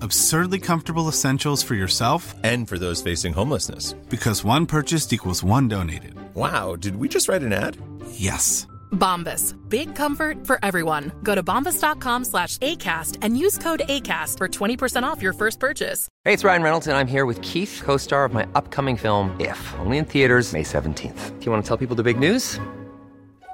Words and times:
Absurdly 0.00 0.58
comfortable 0.60 1.08
essentials 1.08 1.62
for 1.62 1.74
yourself 1.74 2.34
And 2.44 2.68
for 2.68 2.78
those 2.78 3.02
facing 3.02 3.32
homelessness. 3.32 3.92
because 4.08 4.44
one 4.44 4.66
purchased 4.66 5.12
equals 5.12 5.42
one 5.44 5.68
donated. 5.68 6.14
Wow, 6.34 6.76
did 6.76 6.96
we 6.96 7.08
just 7.08 7.28
write 7.28 7.42
an 7.42 7.52
ad? 7.52 7.76
Yes. 8.12 8.66
Bombas. 8.92 9.54
Big 9.68 9.94
comfort 9.96 10.46
for 10.46 10.58
everyone. 10.62 11.10
Go 11.22 11.34
to 11.34 11.42
bombas.com 11.42 12.24
slash 12.24 12.56
ACAST 12.58 13.18
and 13.22 13.36
use 13.38 13.58
code 13.58 13.82
ACAST 13.88 14.38
for 14.38 14.48
20% 14.48 15.02
off 15.02 15.20
your 15.22 15.32
first 15.32 15.58
purchase. 15.60 16.08
Hey, 16.24 16.32
it's 16.34 16.44
Ryan 16.44 16.62
Reynolds, 16.62 16.86
and 16.86 16.96
I'm 16.96 17.08
here 17.08 17.26
with 17.26 17.42
Keith, 17.42 17.82
co 17.84 17.96
star 17.96 18.24
of 18.24 18.32
my 18.32 18.46
upcoming 18.54 18.96
film, 18.96 19.34
If, 19.40 19.74
only 19.80 19.98
in 19.98 20.04
theaters, 20.04 20.52
May 20.52 20.62
17th. 20.62 21.38
Do 21.40 21.44
you 21.46 21.50
want 21.52 21.64
to 21.64 21.68
tell 21.68 21.76
people 21.76 21.96
the 21.96 22.04
big 22.04 22.18
news? 22.18 22.60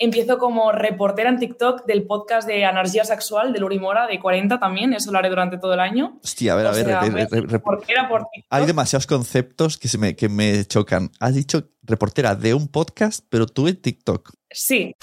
Empiezo 0.00 0.38
como 0.38 0.70
reportera 0.70 1.28
en 1.28 1.40
TikTok 1.40 1.84
del 1.84 2.04
podcast 2.06 2.46
de 2.46 2.62
Energía 2.62 3.04
Sexual 3.04 3.52
de 3.52 3.58
Luri 3.58 3.80
Mora, 3.80 4.06
de 4.06 4.20
40 4.20 4.60
también, 4.60 4.92
eso 4.92 5.10
lo 5.10 5.18
haré 5.18 5.28
durante 5.28 5.58
todo 5.58 5.74
el 5.74 5.80
año. 5.80 6.20
Hostia, 6.22 6.52
a 6.52 6.56
ver, 6.56 6.66
a 6.68 6.70
ver, 6.70 6.84
sea, 6.86 7.00
re- 7.00 7.10
me- 7.10 7.24
re- 7.26 7.40
re- 7.40 7.46
reportera 7.48 8.08
por 8.08 8.20
TikTok. 8.32 8.46
hay 8.48 8.64
demasiados 8.64 9.08
conceptos 9.08 9.76
que, 9.76 9.88
se 9.88 9.98
me, 9.98 10.14
que 10.14 10.28
me 10.28 10.64
chocan. 10.66 11.10
Has 11.18 11.34
dicho 11.34 11.64
reportera 11.82 12.36
de 12.36 12.54
un 12.54 12.68
podcast, 12.68 13.24
pero 13.28 13.46
tú 13.46 13.66
en 13.66 13.74
TikTok. 13.82 14.30
Sí, 14.52 14.94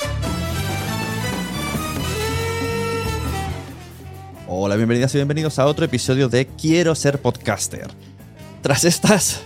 Hola, 4.48 4.78
bienvenidas 4.78 5.14
y 5.14 5.18
bienvenidos 5.18 5.60
a 5.60 5.66
otro 5.66 5.84
episodio 5.84 6.30
de 6.30 6.46
Quiero 6.48 6.96
ser 6.96 7.20
podcaster. 7.20 7.88
Tras 8.62 8.86
estas 8.86 9.44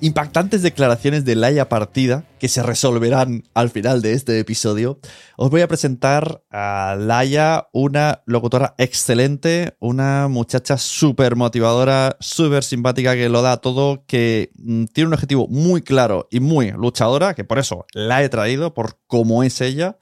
impactantes 0.00 0.62
declaraciones 0.62 1.24
de 1.24 1.34
Laia 1.34 1.68
Partida, 1.68 2.24
que 2.38 2.48
se 2.48 2.62
resolverán 2.62 3.44
al 3.54 3.70
final 3.70 4.02
de 4.02 4.12
este 4.12 4.38
episodio, 4.38 5.00
os 5.36 5.50
voy 5.50 5.60
a 5.60 5.68
presentar 5.68 6.42
a 6.50 6.96
Laia, 6.98 7.68
una 7.72 8.22
locutora 8.26 8.74
excelente, 8.78 9.76
una 9.80 10.28
muchacha 10.28 10.78
súper 10.78 11.36
motivadora, 11.36 12.16
súper 12.20 12.62
simpática, 12.62 13.14
que 13.14 13.28
lo 13.28 13.42
da 13.42 13.58
todo, 13.58 14.04
que 14.06 14.50
mm, 14.56 14.84
tiene 14.86 15.08
un 15.08 15.14
objetivo 15.14 15.48
muy 15.48 15.82
claro 15.82 16.28
y 16.30 16.40
muy 16.40 16.70
luchadora, 16.70 17.34
que 17.34 17.44
por 17.44 17.58
eso 17.58 17.86
la 17.92 18.22
he 18.22 18.28
traído, 18.28 18.74
por 18.74 18.98
cómo 19.06 19.42
es 19.42 19.60
ella. 19.60 19.98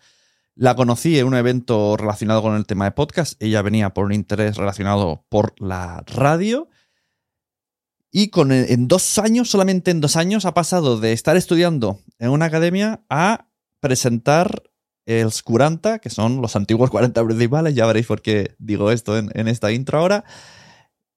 La 0.54 0.74
conocí 0.74 1.18
en 1.18 1.26
un 1.26 1.34
evento 1.34 1.96
relacionado 1.98 2.40
con 2.40 2.56
el 2.56 2.64
tema 2.64 2.86
de 2.86 2.92
podcast. 2.92 3.40
Ella 3.42 3.60
venía 3.60 3.90
por 3.90 4.06
un 4.06 4.12
interés 4.12 4.56
relacionado 4.56 5.24
por 5.28 5.54
la 5.58 6.02
radio. 6.06 6.68
Y 8.18 8.28
con, 8.28 8.50
en 8.50 8.88
dos 8.88 9.18
años, 9.18 9.50
solamente 9.50 9.90
en 9.90 10.00
dos 10.00 10.16
años, 10.16 10.46
ha 10.46 10.54
pasado 10.54 10.98
de 10.98 11.12
estar 11.12 11.36
estudiando 11.36 12.00
en 12.18 12.30
una 12.30 12.46
academia 12.46 13.04
a 13.10 13.50
presentar 13.78 14.62
el 15.04 15.30
Scuranta, 15.30 15.98
que 15.98 16.08
son 16.08 16.40
los 16.40 16.56
antiguos 16.56 16.88
40 16.92 17.22
principales. 17.26 17.74
Ya 17.74 17.84
veréis 17.84 18.06
por 18.06 18.22
qué 18.22 18.54
digo 18.58 18.90
esto 18.90 19.18
en, 19.18 19.30
en 19.34 19.48
esta 19.48 19.70
intro 19.70 19.98
ahora. 19.98 20.24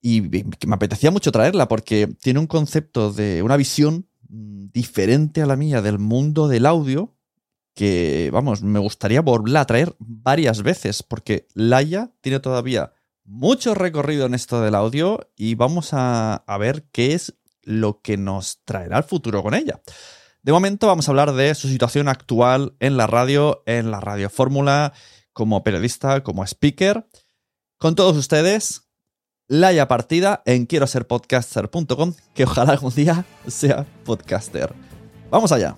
Y 0.01 0.23
me 0.23 0.75
apetecía 0.75 1.09
mucho 1.09 1.31
traerla 1.31 1.69
porque 1.69 2.07
tiene 2.21 2.41
un 2.41 2.47
concepto 2.47 3.13
de 3.13 3.43
una 3.43 3.55
visión 3.55 4.09
mm, 4.27 4.65
diferente 4.73 5.41
a 5.41 5.45
la 5.45 5.55
mía 5.55 5.81
del 5.81 5.99
mundo 5.99 6.49
del 6.49 6.65
audio 6.65 7.15
que, 7.75 8.29
vamos, 8.33 8.61
me 8.61 8.79
gustaría 8.79 9.21
volverla 9.21 9.61
a 9.61 9.67
traer 9.67 9.95
varias 9.99 10.63
veces, 10.63 11.01
porque 11.01 11.47
Laia 11.53 12.11
tiene 12.19 12.41
todavía 12.41 12.91
mucho 13.29 13.75
recorrido 13.75 14.25
en 14.25 14.33
esto 14.33 14.59
del 14.59 14.73
audio 14.73 15.29
y 15.37 15.53
vamos 15.53 15.93
a, 15.93 16.33
a 16.33 16.57
ver 16.57 16.85
qué 16.91 17.13
es 17.13 17.35
lo 17.61 18.01
que 18.01 18.17
nos 18.17 18.59
traerá 18.65 18.97
el 18.97 19.03
futuro 19.03 19.43
con 19.43 19.53
ella. 19.53 19.81
De 20.41 20.51
momento 20.51 20.87
vamos 20.87 21.07
a 21.07 21.11
hablar 21.11 21.33
de 21.33 21.53
su 21.53 21.67
situación 21.67 22.07
actual 22.07 22.75
en 22.79 22.97
la 22.97 23.05
radio, 23.05 23.61
en 23.65 23.91
la 23.91 23.99
radio 23.99 24.29
fórmula, 24.29 24.93
como 25.31 25.63
periodista, 25.63 26.23
como 26.23 26.43
speaker. 26.43 27.07
Con 27.77 27.95
todos 27.95 28.17
ustedes, 28.17 28.89
Laia 29.47 29.87
Partida 29.87 30.41
en 30.45 30.65
quiero 30.65 30.87
ser 30.87 31.05
podcaster.com, 31.05 32.13
que 32.33 32.43
ojalá 32.45 32.73
algún 32.73 32.93
día 32.95 33.25
sea 33.47 33.85
podcaster. 34.05 34.73
Vamos 35.29 35.51
allá. 35.51 35.77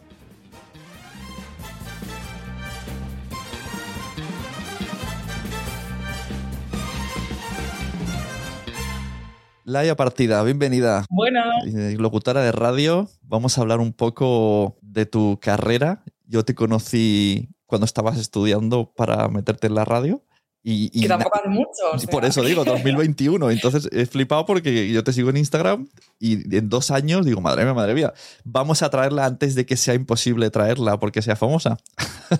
Laia 9.63 9.95
Partida, 9.95 10.41
bienvenida. 10.43 11.05
bueno, 11.09 11.39
Eh, 11.67 11.95
Locutora 11.99 12.41
de 12.41 12.51
radio, 12.51 13.07
vamos 13.21 13.57
a 13.57 13.61
hablar 13.61 13.79
un 13.79 13.93
poco 13.93 14.77
de 14.81 15.05
tu 15.05 15.39
carrera. 15.39 16.03
Yo 16.25 16.43
te 16.43 16.55
conocí 16.55 17.49
cuando 17.67 17.85
estabas 17.85 18.17
estudiando 18.17 18.91
para 18.95 19.27
meterte 19.27 19.67
en 19.67 19.75
la 19.75 19.85
radio. 19.85 20.23
Y, 20.63 20.91
y 20.93 21.01
que 21.01 21.07
tampoco 21.07 21.39
hace 21.39 21.49
mucho. 21.49 21.71
o 21.91 21.97
sea. 21.97 22.07
por 22.09 22.23
eso 22.23 22.43
digo, 22.43 22.63
2021. 22.63 23.49
Entonces 23.49 23.89
he 23.91 24.05
flipado 24.05 24.45
porque 24.45 24.91
yo 24.91 25.03
te 25.03 25.11
sigo 25.11 25.31
en 25.31 25.37
Instagram 25.37 25.87
y 26.19 26.55
en 26.55 26.69
dos 26.69 26.91
años 26.91 27.25
digo, 27.25 27.41
madre 27.41 27.63
mía, 27.63 27.73
madre 27.73 27.95
mía, 27.95 28.13
vamos 28.43 28.83
a 28.83 28.89
traerla 28.91 29.25
antes 29.25 29.55
de 29.55 29.65
que 29.65 29.75
sea 29.75 29.95
imposible 29.95 30.51
traerla 30.51 30.99
porque 30.99 31.23
sea 31.23 31.35
famosa. 31.35 31.77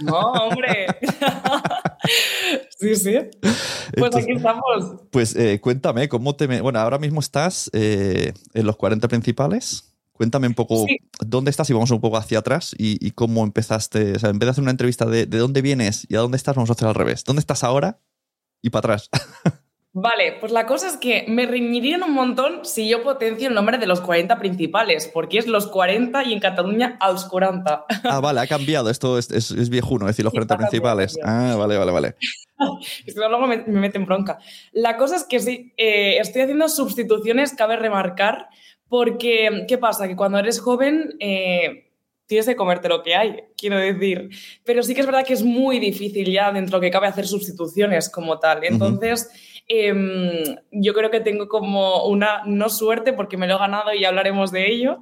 No, 0.04 0.20
hombre. 0.20 0.86
sí, 2.82 2.96
sí. 2.96 3.14
Pues 3.42 3.56
Entonces, 3.94 4.24
aquí 4.24 4.32
estamos. 4.34 4.96
Pues 5.12 5.36
eh, 5.36 5.60
cuéntame, 5.62 6.10
¿cómo 6.10 6.36
te... 6.36 6.48
me- 6.48 6.62
Bueno, 6.62 6.80
ahora 6.80 6.98
mismo 7.00 7.20
estás 7.20 7.70
eh, 7.74 8.34
en 8.54 8.66
los 8.66 8.76
40 8.78 9.08
principales. 9.08 9.94
Cuéntame 10.14 10.48
un 10.48 10.54
poco 10.54 10.86
Sí. 10.88 10.98
dónde 11.26 11.50
estás 11.52 11.70
y 11.70 11.74
vamos 11.74 11.90
un 11.92 12.00
poco 12.02 12.18
hacia 12.18 12.40
atrás 12.40 12.76
y, 12.78 13.06
y 13.06 13.12
cómo 13.12 13.44
empezaste. 13.44 14.14
O 14.14 14.20
sea, 14.20 14.30
en 14.30 14.40
vez 14.40 14.48
de 14.48 14.52
hacer 14.52 14.62
una 14.62 14.72
entrevista 14.72 15.06
de, 15.06 15.26
de 15.26 15.38
dónde 15.38 15.62
vienes 15.62 16.06
y 16.10 16.16
a 16.16 16.20
dónde 16.20 16.38
estás, 16.38 16.56
vamos 16.56 16.70
a 16.70 16.74
hacer 16.74 16.88
al 16.88 16.96
revés. 16.96 17.24
¿Dónde 17.24 17.40
estás 17.40 17.64
ahora 17.64 18.00
y 18.62 18.70
para 18.70 18.94
atrás? 18.96 19.10
Vale, 19.94 20.38
pues 20.40 20.54
la 20.54 20.66
cosa 20.66 20.88
es 20.88 20.96
que 20.96 21.26
me 21.28 21.46
reñirían 21.46 22.04
un 22.04 22.14
montón 22.14 22.64
si 22.64 22.88
yo 22.88 23.04
potencio 23.04 23.50
el 23.50 23.54
nombre 23.54 23.78
de 23.78 23.88
los 23.88 24.00
40 24.00 24.40
principales, 24.40 25.12
porque 25.14 25.38
es 25.38 25.48
los 25.48 25.68
40 25.68 26.24
y 26.24 26.32
en 26.32 26.40
Cataluña 26.40 26.96
als 27.02 27.26
40. 27.26 27.86
Ah, 28.06 28.20
vale, 28.22 28.40
ha 28.40 28.48
cambiado. 28.48 28.90
Esto 28.90 29.18
es, 29.18 29.30
es, 29.32 29.52
es 29.52 29.70
viejuno, 29.70 30.06
es 30.06 30.12
decir, 30.16 30.24
los 30.24 30.32
Sí, 30.32 30.38
40 30.38 30.54
ha 30.54 30.58
cambiado, 30.58 30.70
principales. 30.70 31.20
Ah, 31.24 31.56
vale, 31.58 31.78
vale, 31.78 31.92
vale. 31.92 32.16
Es 33.06 33.16
que 33.16 33.20
luego 33.20 33.48
me, 33.48 33.58
me 33.58 33.80
meten 33.80 34.06
bronca. 34.06 34.38
La 34.72 34.96
cosa 34.96 35.16
es 35.16 35.24
que 35.24 35.40
sí, 35.40 35.74
eh, 35.78 36.18
estoy 36.20 36.44
haciendo 36.44 36.70
sustituciones, 36.70 37.54
cabe 37.54 37.76
remarcar, 37.76 38.50
porque 38.88 39.66
¿qué 39.68 39.80
pasa? 39.80 40.08
Que 40.08 40.16
cuando 40.16 40.38
eres 40.38 40.60
joven 40.60 41.16
eh, 41.20 41.90
tienes 42.28 42.46
que 42.46 42.56
comerte 42.56 42.88
lo 42.88 43.02
que 43.02 43.16
hay, 43.16 43.36
quiero 43.58 43.78
decir. 43.78 44.30
Pero 44.64 44.84
sí 44.84 44.94
que 44.94 45.02
es 45.02 45.08
verdad 45.08 45.26
que 45.26 45.34
es 45.34 45.44
muy 45.44 45.80
difícil 45.80 46.32
ya 46.32 46.52
dentro 46.52 46.80
que 46.80 46.92
cabe 46.92 47.08
hacer 47.08 47.26
sustituciones 47.28 48.10
como 48.10 48.38
tal. 48.38 48.64
Entonces, 48.64 49.32
em, 49.68 50.56
yo 50.72 50.94
creo 50.94 51.12
que 51.12 51.20
tengo 51.20 51.48
como 51.48 52.06
una, 52.06 52.44
no 52.46 52.70
suerte, 52.70 53.14
porque 53.14 53.38
me 53.38 53.48
lo 53.48 53.56
he 53.56 53.60
ganado 53.60 53.94
y 53.94 54.06
hablaremos 54.06 54.52
de 54.52 54.72
ello. 54.72 55.02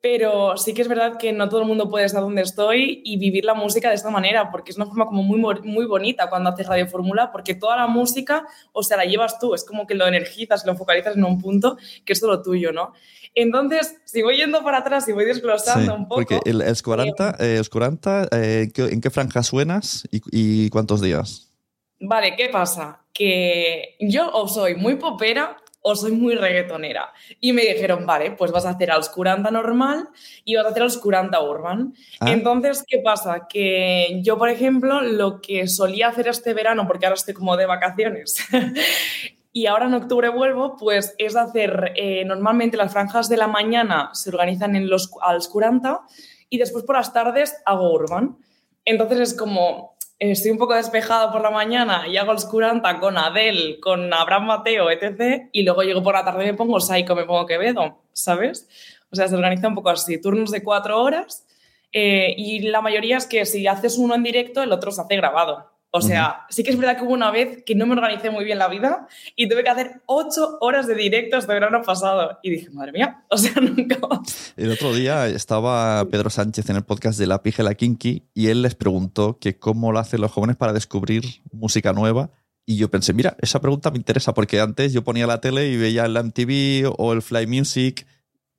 Pero 0.00 0.56
sí 0.56 0.74
que 0.74 0.82
es 0.82 0.88
verdad 0.88 1.18
que 1.18 1.32
no 1.32 1.48
todo 1.48 1.60
el 1.60 1.66
mundo 1.66 1.90
puede 1.90 2.04
estar 2.04 2.22
donde 2.22 2.42
estoy 2.42 3.02
y 3.04 3.18
vivir 3.18 3.44
la 3.44 3.54
música 3.54 3.88
de 3.88 3.96
esta 3.96 4.10
manera, 4.10 4.48
porque 4.52 4.70
es 4.70 4.76
una 4.76 4.86
forma 4.86 5.06
como 5.06 5.24
muy, 5.24 5.40
muy 5.64 5.86
bonita 5.86 6.30
cuando 6.30 6.50
haces 6.50 6.68
Radio 6.68 6.86
Fórmula, 6.86 7.32
porque 7.32 7.56
toda 7.56 7.76
la 7.76 7.88
música, 7.88 8.46
o 8.72 8.84
sea, 8.84 8.96
la 8.96 9.06
llevas 9.06 9.40
tú, 9.40 9.54
es 9.54 9.64
como 9.64 9.88
que 9.88 9.96
lo 9.96 10.06
energizas, 10.06 10.64
lo 10.64 10.76
focalizas 10.76 11.16
en 11.16 11.24
un 11.24 11.40
punto 11.40 11.76
que 12.04 12.12
es 12.12 12.20
solo 12.20 12.42
tuyo, 12.42 12.72
¿no? 12.72 12.92
Entonces, 13.34 13.96
si 14.04 14.22
voy 14.22 14.36
yendo 14.36 14.62
para 14.62 14.78
atrás 14.78 15.08
y 15.08 15.12
voy 15.12 15.24
desglosando 15.24 15.92
Sí, 15.92 15.98
un 15.98 16.08
poco... 16.08 16.14
porque 16.14 16.40
el, 16.44 16.62
els 16.62 16.82
40, 16.82 17.36
eh, 17.40 17.60
40 17.68 18.28
eh, 18.30 18.62
¿en, 18.62 18.70
qué, 18.70 18.84
en 18.84 19.00
qué 19.00 19.10
franja 19.10 19.42
suenas 19.42 20.08
y, 20.12 20.22
y 20.30 20.70
cuántos 20.70 21.00
días? 21.00 21.52
Vale, 22.00 22.36
¿qué 22.36 22.48
pasa? 22.48 23.00
Que 23.18 23.96
yo 23.98 24.30
o 24.32 24.46
soy 24.46 24.76
muy 24.76 24.94
popera 24.94 25.56
o 25.82 25.96
soy 25.96 26.12
muy 26.12 26.34
reggaetonera. 26.34 27.12
Y 27.40 27.52
me 27.52 27.62
dijeron, 27.62 28.06
vale, 28.06 28.32
pues 28.32 28.52
vas 28.52 28.64
a 28.64 28.70
hacer 28.70 28.90
als 28.90 29.08
40 29.08 29.50
normal 29.50 30.08
y 30.44 30.54
vas 30.54 30.66
a 30.66 30.68
hacer 30.68 30.82
als 30.82 30.98
40 30.98 31.42
urban. 31.42 31.94
Ah. 32.20 32.30
Entonces, 32.30 32.84
¿qué 32.86 32.98
pasa? 32.98 33.46
Que 33.48 34.20
yo, 34.22 34.38
por 34.38 34.50
ejemplo, 34.50 35.00
lo 35.00 35.40
que 35.40 35.66
solía 35.66 36.08
hacer 36.08 36.28
este 36.28 36.54
verano, 36.54 36.86
porque 36.86 37.06
ahora 37.06 37.14
estoy 37.14 37.34
como 37.34 37.56
de 37.56 37.66
vacaciones, 37.66 38.36
y 39.52 39.66
ahora 39.66 39.86
en 39.86 39.94
octubre 39.94 40.28
vuelvo, 40.28 40.76
pues 40.76 41.14
es 41.18 41.34
hacer, 41.34 41.92
eh, 41.96 42.24
normalmente 42.24 42.76
las 42.76 42.92
franjas 42.92 43.28
de 43.28 43.36
la 43.36 43.48
mañana 43.48 44.10
se 44.12 44.30
organizan 44.30 44.76
en 44.76 44.88
los 44.88 45.10
als 45.20 45.48
40 45.48 46.00
y 46.48 46.58
después 46.58 46.84
por 46.84 46.96
las 46.96 47.12
tardes 47.12 47.56
hago 47.64 47.92
urban. 47.92 48.38
Entonces 48.84 49.20
es 49.20 49.34
como, 49.34 49.97
estoy 50.18 50.50
un 50.50 50.58
poco 50.58 50.74
despejada 50.74 51.30
por 51.30 51.42
la 51.42 51.50
mañana 51.50 52.06
y 52.08 52.16
hago 52.16 52.32
los 52.32 52.44
40 52.46 53.00
con 53.00 53.16
Adele, 53.16 53.78
con 53.80 54.12
Abraham 54.12 54.46
Mateo, 54.46 54.90
etc. 54.90 55.48
Y 55.52 55.62
luego 55.62 55.82
llego 55.82 56.02
por 56.02 56.14
la 56.14 56.24
tarde 56.24 56.44
y 56.44 56.46
me 56.52 56.54
pongo 56.54 56.80
Psycho, 56.80 57.14
me 57.14 57.24
pongo 57.24 57.46
Quevedo, 57.46 57.98
¿sabes? 58.12 58.68
O 59.10 59.16
sea, 59.16 59.28
se 59.28 59.34
organiza 59.34 59.68
un 59.68 59.74
poco 59.74 59.90
así, 59.90 60.20
turnos 60.20 60.50
de 60.50 60.62
cuatro 60.62 61.02
horas. 61.02 61.46
eh, 61.92 62.34
y 62.36 62.60
la 62.60 62.82
mayoría 62.82 63.16
es 63.16 63.26
que 63.26 63.46
si 63.46 63.66
haces 63.66 63.96
uno 63.96 64.14
en 64.14 64.22
directo, 64.22 64.62
el 64.62 64.72
otro 64.72 64.90
se 64.90 65.00
hace 65.00 65.16
grabado. 65.16 65.77
O 65.90 66.02
sea, 66.02 66.44
sí 66.50 66.62
que 66.62 66.70
es 66.70 66.76
verdad 66.76 66.98
que 66.98 67.04
hubo 67.04 67.14
una 67.14 67.30
vez 67.30 67.62
que 67.64 67.74
no 67.74 67.86
me 67.86 67.94
organicé 67.94 68.30
muy 68.30 68.44
bien 68.44 68.58
la 68.58 68.68
vida 68.68 69.08
y 69.36 69.48
tuve 69.48 69.64
que 69.64 69.70
hacer 69.70 70.02
ocho 70.04 70.58
horas 70.60 70.86
de 70.86 70.94
directo 70.94 71.38
este 71.38 71.52
verano 71.52 71.80
pasado. 71.82 72.38
Y 72.42 72.50
dije, 72.50 72.70
madre 72.70 72.92
mía, 72.92 73.24
o 73.30 73.38
sea, 73.38 73.52
nunca 73.60 73.98
más. 74.06 74.52
El 74.56 74.70
otro 74.70 74.94
día 74.94 75.26
estaba 75.26 76.04
Pedro 76.10 76.28
Sánchez 76.28 76.68
en 76.68 76.76
el 76.76 76.84
podcast 76.84 77.18
de 77.18 77.26
La 77.26 77.42
Pija 77.42 77.62
y 77.62 77.64
la 77.64 77.74
Kinky 77.74 78.24
y 78.34 78.48
él 78.48 78.60
les 78.60 78.74
preguntó 78.74 79.38
que 79.38 79.58
cómo 79.58 79.90
lo 79.90 79.98
hacen 79.98 80.20
los 80.20 80.30
jóvenes 80.30 80.56
para 80.56 80.74
descubrir 80.74 81.24
música 81.52 81.92
nueva. 81.94 82.30
Y 82.66 82.76
yo 82.76 82.90
pensé, 82.90 83.14
mira, 83.14 83.34
esa 83.40 83.62
pregunta 83.62 83.90
me 83.90 83.96
interesa 83.96 84.34
porque 84.34 84.60
antes 84.60 84.92
yo 84.92 85.02
ponía 85.02 85.26
la 85.26 85.40
tele 85.40 85.68
y 85.68 85.78
veía 85.78 86.04
el 86.04 86.22
MTV 86.22 86.92
o 86.98 87.14
el 87.14 87.22
Fly 87.22 87.46
Music, 87.46 88.06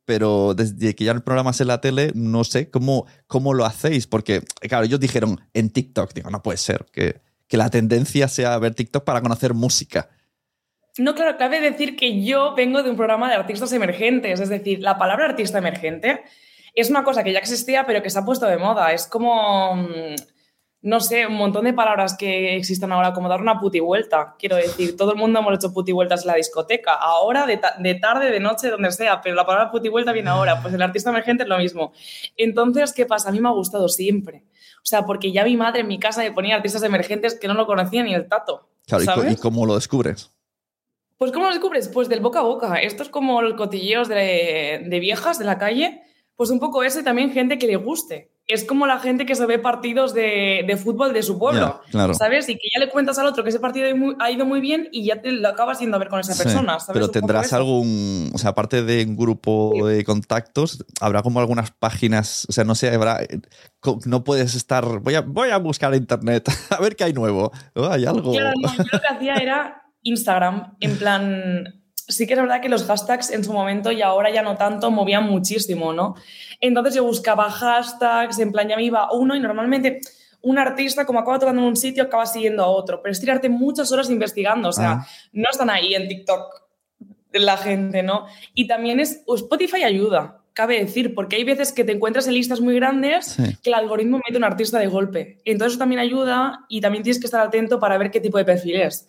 pero 0.09 0.55
desde 0.55 0.95
que 0.95 1.03
ya 1.03 1.11
el 1.11 1.21
programa 1.21 1.51
es 1.51 1.61
en 1.61 1.67
la 1.67 1.81
tele, 1.81 2.11
no 2.15 2.43
sé 2.43 2.71
cómo, 2.71 3.05
cómo 3.27 3.53
lo 3.53 3.63
hacéis. 3.63 4.07
Porque, 4.07 4.41
claro, 4.61 4.85
ellos 4.85 4.99
dijeron 4.99 5.39
en 5.53 5.69
TikTok, 5.69 6.15
digo, 6.15 6.31
no 6.31 6.41
puede 6.41 6.57
ser 6.57 6.87
que, 6.91 7.21
que 7.47 7.57
la 7.57 7.69
tendencia 7.69 8.27
sea 8.27 8.57
ver 8.57 8.73
TikTok 8.73 9.03
para 9.03 9.21
conocer 9.21 9.53
música. 9.53 10.09
No, 10.97 11.13
claro, 11.13 11.37
cabe 11.37 11.61
decir 11.61 11.95
que 11.95 12.23
yo 12.23 12.55
vengo 12.55 12.81
de 12.81 12.89
un 12.89 12.95
programa 12.95 13.29
de 13.29 13.35
artistas 13.35 13.71
emergentes, 13.71 14.39
es 14.39 14.49
decir, 14.49 14.79
la 14.79 14.97
palabra 14.97 15.25
artista 15.25 15.59
emergente 15.59 16.23
es 16.73 16.89
una 16.89 17.03
cosa 17.03 17.23
que 17.23 17.31
ya 17.31 17.37
existía, 17.37 17.85
pero 17.85 18.01
que 18.01 18.09
se 18.09 18.17
ha 18.17 18.25
puesto 18.25 18.47
de 18.47 18.57
moda. 18.57 18.91
Es 18.91 19.05
como, 19.05 19.75
mm, 19.75 20.15
no 20.81 21.01
sé, 21.01 21.27
un 21.27 21.33
montón 21.35 21.65
de 21.65 21.73
palabras 21.73 22.15
que 22.17 22.55
existen 22.55 22.91
ahora, 22.93 23.11
como 23.13 23.27
dar 23.27 23.41
una 23.41 23.59
puti 23.59 23.79
vuelta. 23.81 24.35
Quiero 24.39 24.55
decir, 24.55 24.95
todo 24.95 25.11
el 25.11 25.17
mundo 25.17 25.39
hemos 25.39 25.53
hecho 25.55 25.73
puti 25.73 25.91
vueltas 25.91 26.21
en 26.21 26.27
la 26.27 26.35
discoteca, 26.35 26.93
ahora, 26.93 27.45
de, 27.45 27.57
ta- 27.57 27.75
de 27.79 27.95
tarde, 27.95 28.31
de 28.31 28.39
noche, 28.39 28.69
donde 28.69 28.91
sea, 28.91 29.19
pero 29.21 29.35
la 29.35 29.45
palabra 29.45 29.71
puti 29.71 29.89
vuelta 29.89 30.13
viene 30.13 30.29
ahora. 30.29 30.61
Pues 30.61 30.73
el 30.73 30.81
artista 30.81 31.09
emergente 31.09 31.43
es 31.43 31.49
lo 31.49 31.57
mismo. 31.57 31.91
Entonces, 32.37 32.93
¿qué 32.93 33.05
pasa? 33.05 33.29
A 33.29 33.31
mí 33.33 33.41
me 33.41 33.49
ha 33.49 33.51
gustado 33.51 33.89
siempre. 33.89 34.43
O 34.81 34.85
sea, 34.85 35.05
porque 35.05 35.31
ya 35.33 35.43
mi 35.43 35.57
madre 35.57 35.81
en 35.81 35.87
mi 35.87 35.99
casa 35.99 36.21
me 36.21 36.31
ponía 36.31 36.55
artistas 36.55 36.83
emergentes 36.83 37.37
que 37.37 37.47
no 37.49 37.53
lo 37.55 37.65
conocía 37.65 38.01
ni 38.03 38.13
el 38.13 38.29
tato. 38.29 38.69
Claro, 38.87 39.03
¿y 39.03 39.07
co- 39.07 39.13
¿sabes? 39.15 39.33
¿y 39.33 39.35
cómo 39.37 39.65
lo 39.65 39.75
descubres? 39.75 40.31
Pues 41.17 41.33
¿cómo 41.33 41.45
lo 41.47 41.51
descubres? 41.51 41.89
Pues 41.89 42.07
del 42.07 42.21
boca 42.21 42.39
a 42.39 42.43
boca. 42.43 42.75
Esto 42.77 43.03
es 43.03 43.09
como 43.09 43.41
los 43.41 43.55
cotilleos 43.55 44.07
de, 44.07 44.85
de 44.87 44.99
viejas 45.01 45.37
de 45.37 45.43
la 45.43 45.57
calle. 45.57 46.01
Pues 46.37 46.49
un 46.49 46.61
poco 46.61 46.83
eso 46.83 47.01
y 47.01 47.03
también 47.03 47.31
gente 47.33 47.57
que 47.57 47.67
le 47.67 47.75
guste. 47.75 48.31
Es 48.51 48.63
como 48.65 48.87
la 48.87 48.97
gente 48.99 49.27
que 49.27 49.35
se 49.35 49.45
ve 49.45 49.59
partidos 49.59 50.13
de, 50.15 50.63
de 50.65 50.75
fútbol 50.75 51.13
de 51.13 51.21
su 51.21 51.37
pueblo. 51.37 51.81
Claro. 51.91 52.15
¿Sabes? 52.15 52.49
Y 52.49 52.55
que 52.55 52.67
ya 52.73 52.83
le 52.83 52.89
cuentas 52.89 53.19
al 53.19 53.27
otro 53.27 53.43
que 53.43 53.49
ese 53.51 53.59
partido 53.59 53.87
ha 54.19 54.31
ido 54.31 54.45
muy- 54.45 54.59
bien 54.59 54.89
y 54.91 55.05
ya 55.05 55.21
te 55.21 55.31
lo 55.31 55.47
acabas 55.47 55.79
yendo 55.79 55.95
a 55.95 55.99
ver 55.99 56.09
con 56.09 56.19
esa 56.19 56.33
Sí, 56.33 56.41
persona. 56.43 56.79
¿sabes? 56.79 56.93
Pero 56.93 57.09
tendrás 57.11 57.53
algún, 57.53 58.31
o 58.33 58.37
sea, 58.39 58.49
aparte 58.49 58.81
de 58.83 59.05
un 59.05 59.15
grupo 59.15 59.71
Sí. 59.75 59.81
de 59.83 60.03
contactos, 60.03 60.83
habrá 60.99 61.21
como 61.21 61.39
algunas 61.39 61.69
páginas, 61.71 62.47
o 62.49 62.51
sea, 62.51 62.63
no 62.63 62.73
sé, 62.73 62.89
habrá, 62.93 63.19
no 64.05 64.23
puedes 64.23 64.55
estar, 64.55 64.99
voy 64.99 65.13
a, 65.15 65.21
voy 65.21 65.49
a 65.51 65.57
buscar 65.57 65.93
internet 65.93 66.45
a 66.71 66.81
ver 66.81 66.95
qué 66.95 67.03
hay 67.03 67.13
nuevo, 67.13 67.51
hay 67.75 68.05
algo. 68.05 68.31
Claro, 68.33 68.51
no, 68.61 68.75
yo 68.75 68.83
lo 68.91 68.99
que 68.99 69.07
hacía 69.15 69.35
era 69.35 69.83
Instagram, 70.01 70.75
en 70.79 70.97
plan, 70.97 71.78
sí 72.09 72.27
que 72.27 72.33
es 72.33 72.39
verdad 72.39 72.59
que 72.61 72.67
los 72.67 72.83
hashtags 72.85 73.29
en 73.31 73.43
su 73.45 73.53
momento 73.53 73.91
y 73.91 74.01
ahora 74.01 74.29
ya 74.31 74.41
no 74.41 74.57
tanto 74.57 74.91
movían 74.91 75.23
muchísimo, 75.25 75.93
¿no? 75.93 76.15
Entonces 76.59 76.95
yo 76.95 77.03
buscaba 77.05 77.49
hashtags, 77.49 78.39
en 78.39 78.51
plan 78.51 78.67
ya 78.67 78.75
me 78.75 78.83
iba 78.83 79.03
a 79.05 79.13
uno 79.13 79.35
y 79.35 79.39
normalmente 79.39 80.01
un 80.41 80.57
artista 80.57 81.05
como 81.05 81.19
acaba 81.19 81.39
tocando 81.39 81.61
en 81.61 81.67
un 81.67 81.75
sitio 81.77 82.03
acaba 82.03 82.25
siguiendo 82.25 82.63
a 82.63 82.67
otro, 82.67 83.01
pero 83.01 83.11
es 83.13 83.19
tirarte 83.21 83.47
muchas 83.49 83.91
horas 83.91 84.09
investigando, 84.09 84.69
o 84.69 84.73
sea, 84.73 84.91
Ah. 84.91 85.07
no 85.33 85.45
están 85.51 85.69
ahí 85.69 85.93
en 85.95 86.07
TikTok 86.07 86.41
la 87.33 87.57
gente, 87.57 88.01
¿no? 88.03 88.25
Y 88.55 88.65
también 88.67 88.99
es, 88.99 89.21
Spotify 89.27 89.83
ayuda, 89.83 90.41
cabe 90.53 90.79
decir, 90.79 91.13
porque 91.13 91.35
hay 91.35 91.43
veces 91.43 91.71
que 91.71 91.83
te 91.83 91.91
encuentras 91.91 92.25
en 92.27 92.33
listas 92.33 92.59
muy 92.59 92.73
grandes 92.75 93.27
Sí. 93.27 93.43
que 93.61 93.69
el 93.69 93.75
algoritmo 93.75 94.17
mete 94.25 94.37
un 94.37 94.43
artista 94.43 94.79
de 94.79 94.87
golpe. 94.87 95.37
Entonces 95.45 95.73
eso 95.73 95.79
también 95.79 95.99
ayuda 95.99 96.65
y 96.69 96.81
también 96.81 97.03
tienes 97.03 97.19
que 97.19 97.27
estar 97.27 97.45
atento 97.45 97.79
para 97.79 97.97
ver 97.99 98.09
qué 98.09 98.19
tipo 98.19 98.37
de 98.39 98.45
perfil 98.45 98.77
es. 98.81 99.07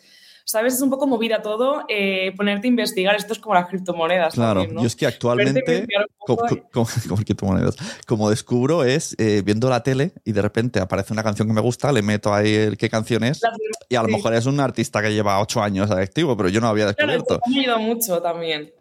¿Sabes? 0.50 0.74
Es 0.74 0.82
un 0.82 0.90
poco 0.90 1.06
movida 1.06 1.42
todo, 1.42 1.84
eh, 1.88 2.32
ponerte 2.36 2.66
a 2.66 2.70
investigar. 2.70 3.14
Esto 3.14 3.34
es 3.34 3.38
como 3.38 3.54
las 3.54 3.68
criptomonedas. 3.68 4.34
Claro, 4.34 4.62
también, 4.62 4.74
¿no? 4.74 4.80
yo 4.80 4.86
es 4.88 4.96
que 4.96 5.06
actualmente, 5.06 5.86
como, 6.18 6.36
poco 6.42 6.54
y- 6.56 6.62
como, 6.72 6.86
como 7.08 7.22
criptomonedas, 7.22 7.76
como 8.04 8.28
descubro 8.30 8.82
es 8.82 9.14
eh, 9.20 9.42
viendo 9.44 9.70
la 9.70 9.84
tele 9.84 10.10
y 10.24 10.32
de 10.32 10.42
repente 10.42 10.80
aparece 10.80 11.12
una 11.12 11.22
canción 11.22 11.46
que 11.46 11.54
me 11.54 11.60
gusta, 11.60 11.92
le 11.92 12.02
meto 12.02 12.34
ahí 12.34 12.52
el 12.52 12.76
qué 12.76 12.90
canción 12.90 13.22
es 13.22 13.40
y 13.88 13.94
a 13.94 14.02
lo 14.02 14.08
sí. 14.08 14.14
mejor 14.14 14.34
es 14.34 14.46
un 14.46 14.58
artista 14.58 15.00
que 15.00 15.12
lleva 15.12 15.40
ocho 15.40 15.62
años 15.62 15.88
activo, 15.90 16.36
pero 16.36 16.48
yo 16.48 16.60
no 16.60 16.66
había 16.66 16.92
Claro, 16.94 17.12
descubierto. 17.12 17.34
esto 17.34 17.48
me 17.50 17.56
ha 17.56 17.60
ayudado 17.60 17.78
mucho 17.80 18.20
también. 18.20 18.72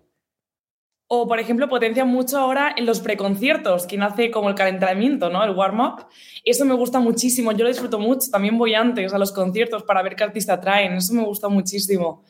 O, 1.12 1.28
por 1.28 1.40
ejemplo, 1.40 1.68
potencia 1.68 2.06
mucho 2.06 2.38
ahora 2.38 2.72
en 2.78 2.86
los 2.86 3.00
preconciertos, 3.00 3.88
quien 3.88 4.04
hace 4.04 4.30
como 4.30 4.48
el 4.48 4.54
calentamiento, 4.54 5.32
¿no? 5.32 5.44
El 5.44 5.52
warm-up. 5.56 6.06
Eso 6.46 6.66
me 6.66 6.76
gusta 6.76 7.00
muchísimo, 7.00 7.52
yo 7.52 7.64
lo 7.64 7.68
disfruto 7.70 7.98
mucho. 7.98 8.30
También 8.32 8.60
voy 8.60 8.76
antes 8.76 9.12
a 9.12 9.18
los 9.18 9.32
conciertos 9.32 9.82
para 9.82 10.04
ver 10.04 10.16
qué 10.16 10.24
artista 10.24 10.62
traen, 10.62 10.94
eso 10.94 11.14
me 11.16 11.24
gusta 11.24 11.50
muchísimo. 11.50 12.24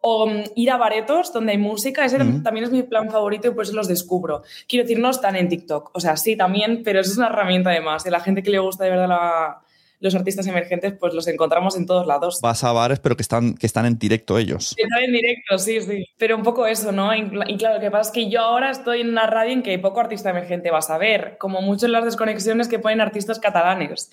O 0.00 0.26
mm, 0.26 0.44
ir 0.56 0.70
a 0.70 0.78
baretos 0.78 1.30
donde 1.30 1.52
hay 1.52 1.58
música, 1.58 2.06
ese 2.06 2.16
también 2.42 2.64
es 2.64 2.72
mi 2.72 2.82
plan 2.82 3.10
favorito 3.10 3.48
y 3.48 3.50
por 3.50 3.64
eso 3.64 3.74
los 3.74 3.86
descubro. 3.86 4.42
Quiero 4.66 4.84
decir, 4.84 4.98
no 4.98 5.10
están 5.10 5.36
en 5.36 5.50
TikTok, 5.50 5.90
o 5.92 6.00
sea, 6.00 6.16
sí 6.16 6.34
también, 6.34 6.80
pero 6.82 7.00
eso 7.00 7.12
es 7.12 7.18
una 7.18 7.26
herramienta 7.26 7.68
además. 7.68 8.02
De 8.02 8.10
la 8.10 8.20
gente 8.20 8.42
que 8.42 8.50
le 8.50 8.58
gusta 8.60 8.84
de 8.84 8.90
verdad 8.90 9.08
la- 9.08 9.62
los 10.02 10.14
artistas 10.14 10.46
emergentes, 10.48 10.92
pues 10.98 11.14
los 11.14 11.26
encontramos 11.28 11.76
en 11.76 11.86
todos 11.86 12.06
lados. 12.06 12.40
Vas 12.42 12.62
a 12.64 12.72
bares, 12.72 12.98
pero 13.00 13.16
que 13.16 13.22
están, 13.22 13.54
que 13.54 13.66
están 13.66 13.86
en 13.86 13.98
directo 13.98 14.36
ellos. 14.36 14.74
Está 14.76 15.00
en 15.00 15.12
directo, 15.12 15.56
sí, 15.58 15.80
sí. 15.80 16.04
Pero 16.18 16.36
un 16.36 16.42
poco 16.42 16.66
eso, 16.66 16.92
¿no? 16.92 17.14
Y 17.14 17.30
y 17.46 17.56
claro, 17.56 17.76
lo 17.76 17.80
que 17.80 17.90
pasa 17.90 18.10
es 18.10 18.14
que 18.14 18.28
yo 18.28 18.40
ahora 18.40 18.70
estoy 18.70 19.00
en 19.00 19.08
una 19.10 19.26
radio 19.26 19.52
en 19.52 19.62
que 19.62 19.78
poco 19.78 20.00
artista 20.00 20.30
emergente 20.30 20.70
vas 20.70 20.90
a 20.90 20.98
ver, 20.98 21.36
como 21.38 21.62
mucho 21.62 21.86
en 21.86 21.92
las 21.92 22.04
desconexiones 22.04 22.68
que 22.68 22.78
ponen 22.78 23.00
artistas 23.00 23.38
catalanes. 23.38 24.10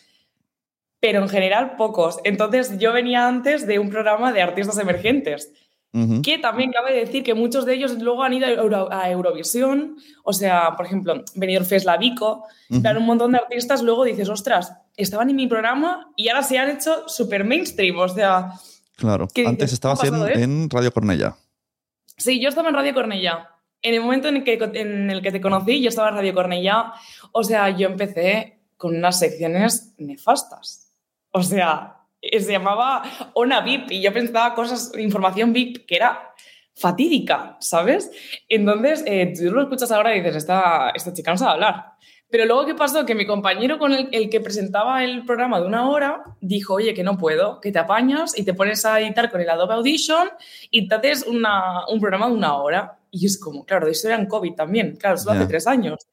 Pero 1.02 1.22
en 1.22 1.30
general 1.30 1.76
pocos. 1.78 2.20
Entonces 2.24 2.78
yo 2.78 2.94
venía 2.94 3.28
antes 3.28 3.66
de 3.66 3.80
un 3.80 3.90
programa 3.90 4.32
de 4.34 4.42
artistas 4.42 4.78
emergentes, 4.78 5.52
Ujú. 5.92 6.22
que 6.22 6.38
también 6.38 6.72
cabe 6.72 6.94
decir 6.94 7.24
que 7.24 7.34
muchos 7.34 7.66
de 7.66 7.74
ellos 7.74 7.98
luego 8.00 8.22
han 8.24 8.34
ido 8.34 8.46
a, 8.46 8.52
Euro- 8.52 8.90
a 8.92 9.10
Eurovisión, 9.10 9.96
o 10.24 10.34
sea, 10.34 10.76
por 10.78 10.86
ejemplo, 10.86 11.24
Benidorm 11.36 11.66
Fest, 11.66 11.86
La 11.88 11.98
Vico, 11.98 12.44
Ujú. 12.70 12.82
claro, 12.82 13.00
un 13.00 13.08
montón 13.08 13.32
de 13.32 13.40
artistas, 13.40 13.82
luego 13.82 14.04
dices, 14.04 14.30
ostras, 14.30 14.72
estaban 15.04 15.30
en 15.30 15.36
mi 15.36 15.48
programa 15.48 16.12
y 16.16 16.30
ahora 16.30 16.44
se 16.44 16.58
han 16.58 16.70
hecho 16.70 17.08
súper 17.08 17.44
mainstream, 17.44 17.98
o 17.98 18.08
sea, 18.08 18.54
Claro. 19.00 19.28
¿Qué 19.34 19.42
dices? 19.42 19.52
Antes 19.52 19.74
estabas 19.74 20.02
¿Qué 20.02 20.08
ha 20.08 20.44
en, 20.44 20.64
eh? 20.64 20.68
Radio 20.70 20.92
Cornella. 20.92 21.36
Sí, 22.18 22.42
yo 22.42 22.50
estaba 22.50 22.70
en 22.70 22.76
Radio 22.76 22.94
Cornellá. 22.94 23.50
En 23.82 23.94
el 23.94 24.02
momento 24.02 24.28
en 24.28 24.38
el, 24.38 24.44
que, 24.44 24.60
en 24.74 25.10
el 25.10 25.22
que 25.22 25.32
te 25.32 25.40
conocí, 25.40 25.82
yo 25.82 25.88
estaba 25.88 26.10
en 26.10 26.16
Radio 26.16 26.34
Cornellá. 26.34 26.94
O 27.32 27.44
sea, 27.44 27.70
yo 27.70 27.88
empecé 27.88 28.60
con 28.76 28.96
unas 28.96 29.18
secciones 29.18 29.96
nefastas. 29.98 30.92
O 31.32 31.42
sea, 31.42 31.96
se 32.22 32.52
llamaba 32.52 33.04
Ona 33.34 33.62
VIP 33.62 33.92
y 33.92 34.02
yo 34.02 34.12
pensaba 34.12 34.54
cosas, 34.54 34.92
información 34.98 35.54
VIP 35.54 35.86
que 35.86 35.96
era 35.96 36.34
fatídica, 36.76 37.56
¿sabes? 37.62 38.12
Entonces, 38.50 39.04
eh, 39.06 39.34
tú 39.34 39.50
lo 39.52 39.62
escuchas 39.62 39.92
ahora 39.92 40.14
y 40.14 40.20
dices, 40.20 40.36
esta, 40.38 40.90
esta 40.90 41.14
chica 41.14 41.32
no 41.32 41.38
sabe 41.38 41.52
hablar. 41.54 41.94
Pero 42.32 42.46
luego, 42.46 42.66
¿qué 42.66 42.76
pasó? 42.76 43.06
Que 43.06 43.16
mi 43.16 43.26
compañero 43.26 43.80
con 43.80 43.92
el, 43.92 44.08
el 44.12 44.30
que 44.30 44.40
presentaba 44.40 45.04
el 45.04 45.26
programa 45.26 45.60
de 45.60 45.66
una 45.66 45.90
hora 45.90 46.24
dijo, 46.42 46.76
oye, 46.76 46.94
que 46.94 47.04
no 47.04 47.18
puedo, 47.18 47.60
que 47.60 47.72
te 47.72 47.80
apañas 47.80 48.38
y 48.38 48.44
te 48.44 48.54
pones 48.54 48.86
a 48.86 49.00
editar 49.02 49.32
con 49.32 49.42
el 49.42 49.50
Adobe 49.50 49.74
Audition 49.74 50.30
y 50.70 50.88
te 50.88 50.96
haces 50.96 51.26
una, 51.26 51.88
un 51.88 52.00
programa 52.00 52.28
de 52.28 52.34
una 52.34 52.56
hora. 52.58 53.00
Y 53.10 53.26
es 53.26 53.40
como, 53.40 53.66
claro, 53.66 53.88
de 53.88 53.94
eso 53.94 54.08
era 54.08 54.18
en 54.18 54.28
COVID 54.28 54.54
también, 54.54 54.96
claro, 54.96 55.16
eso 55.16 55.32
Ya. 55.34 55.40
hace 55.40 55.48
tres 55.48 55.66
años. 55.66 56.08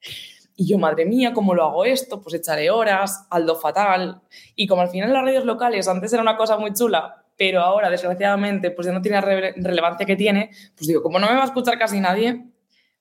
Y 0.55 0.67
yo, 0.67 0.79
madre 0.79 1.05
mía, 1.05 1.33
¿cómo 1.33 1.53
lo 1.53 1.63
hago 1.65 1.85
esto? 1.85 2.19
Pues 2.19 2.33
echaré 2.33 2.71
horas, 2.71 3.27
aldo 3.29 3.55
fatal. 3.55 4.21
Y 4.55 4.65
como 4.65 4.81
al 4.81 4.89
final 4.89 5.13
las 5.13 5.23
radios 5.23 5.45
locales 5.45 5.87
antes 5.87 6.11
era 6.13 6.23
una 6.23 6.35
cosa 6.35 6.57
muy 6.57 6.73
chula, 6.73 7.23
pero 7.37 7.61
ahora, 7.61 7.91
desgraciadamente, 7.91 8.71
pues 8.71 8.87
ya 8.87 8.91
no 8.93 9.03
tiene 9.03 9.17
la 9.17 9.21
re- 9.21 9.53
relevancia 9.57 10.03
que 10.07 10.15
tiene, 10.15 10.49
pues 10.75 10.87
digo, 10.87 11.03
como 11.03 11.19
no 11.19 11.27
me 11.27 11.35
va 11.35 11.43
a 11.43 11.45
escuchar 11.45 11.77
casi 11.77 11.99
nadie, 11.99 12.43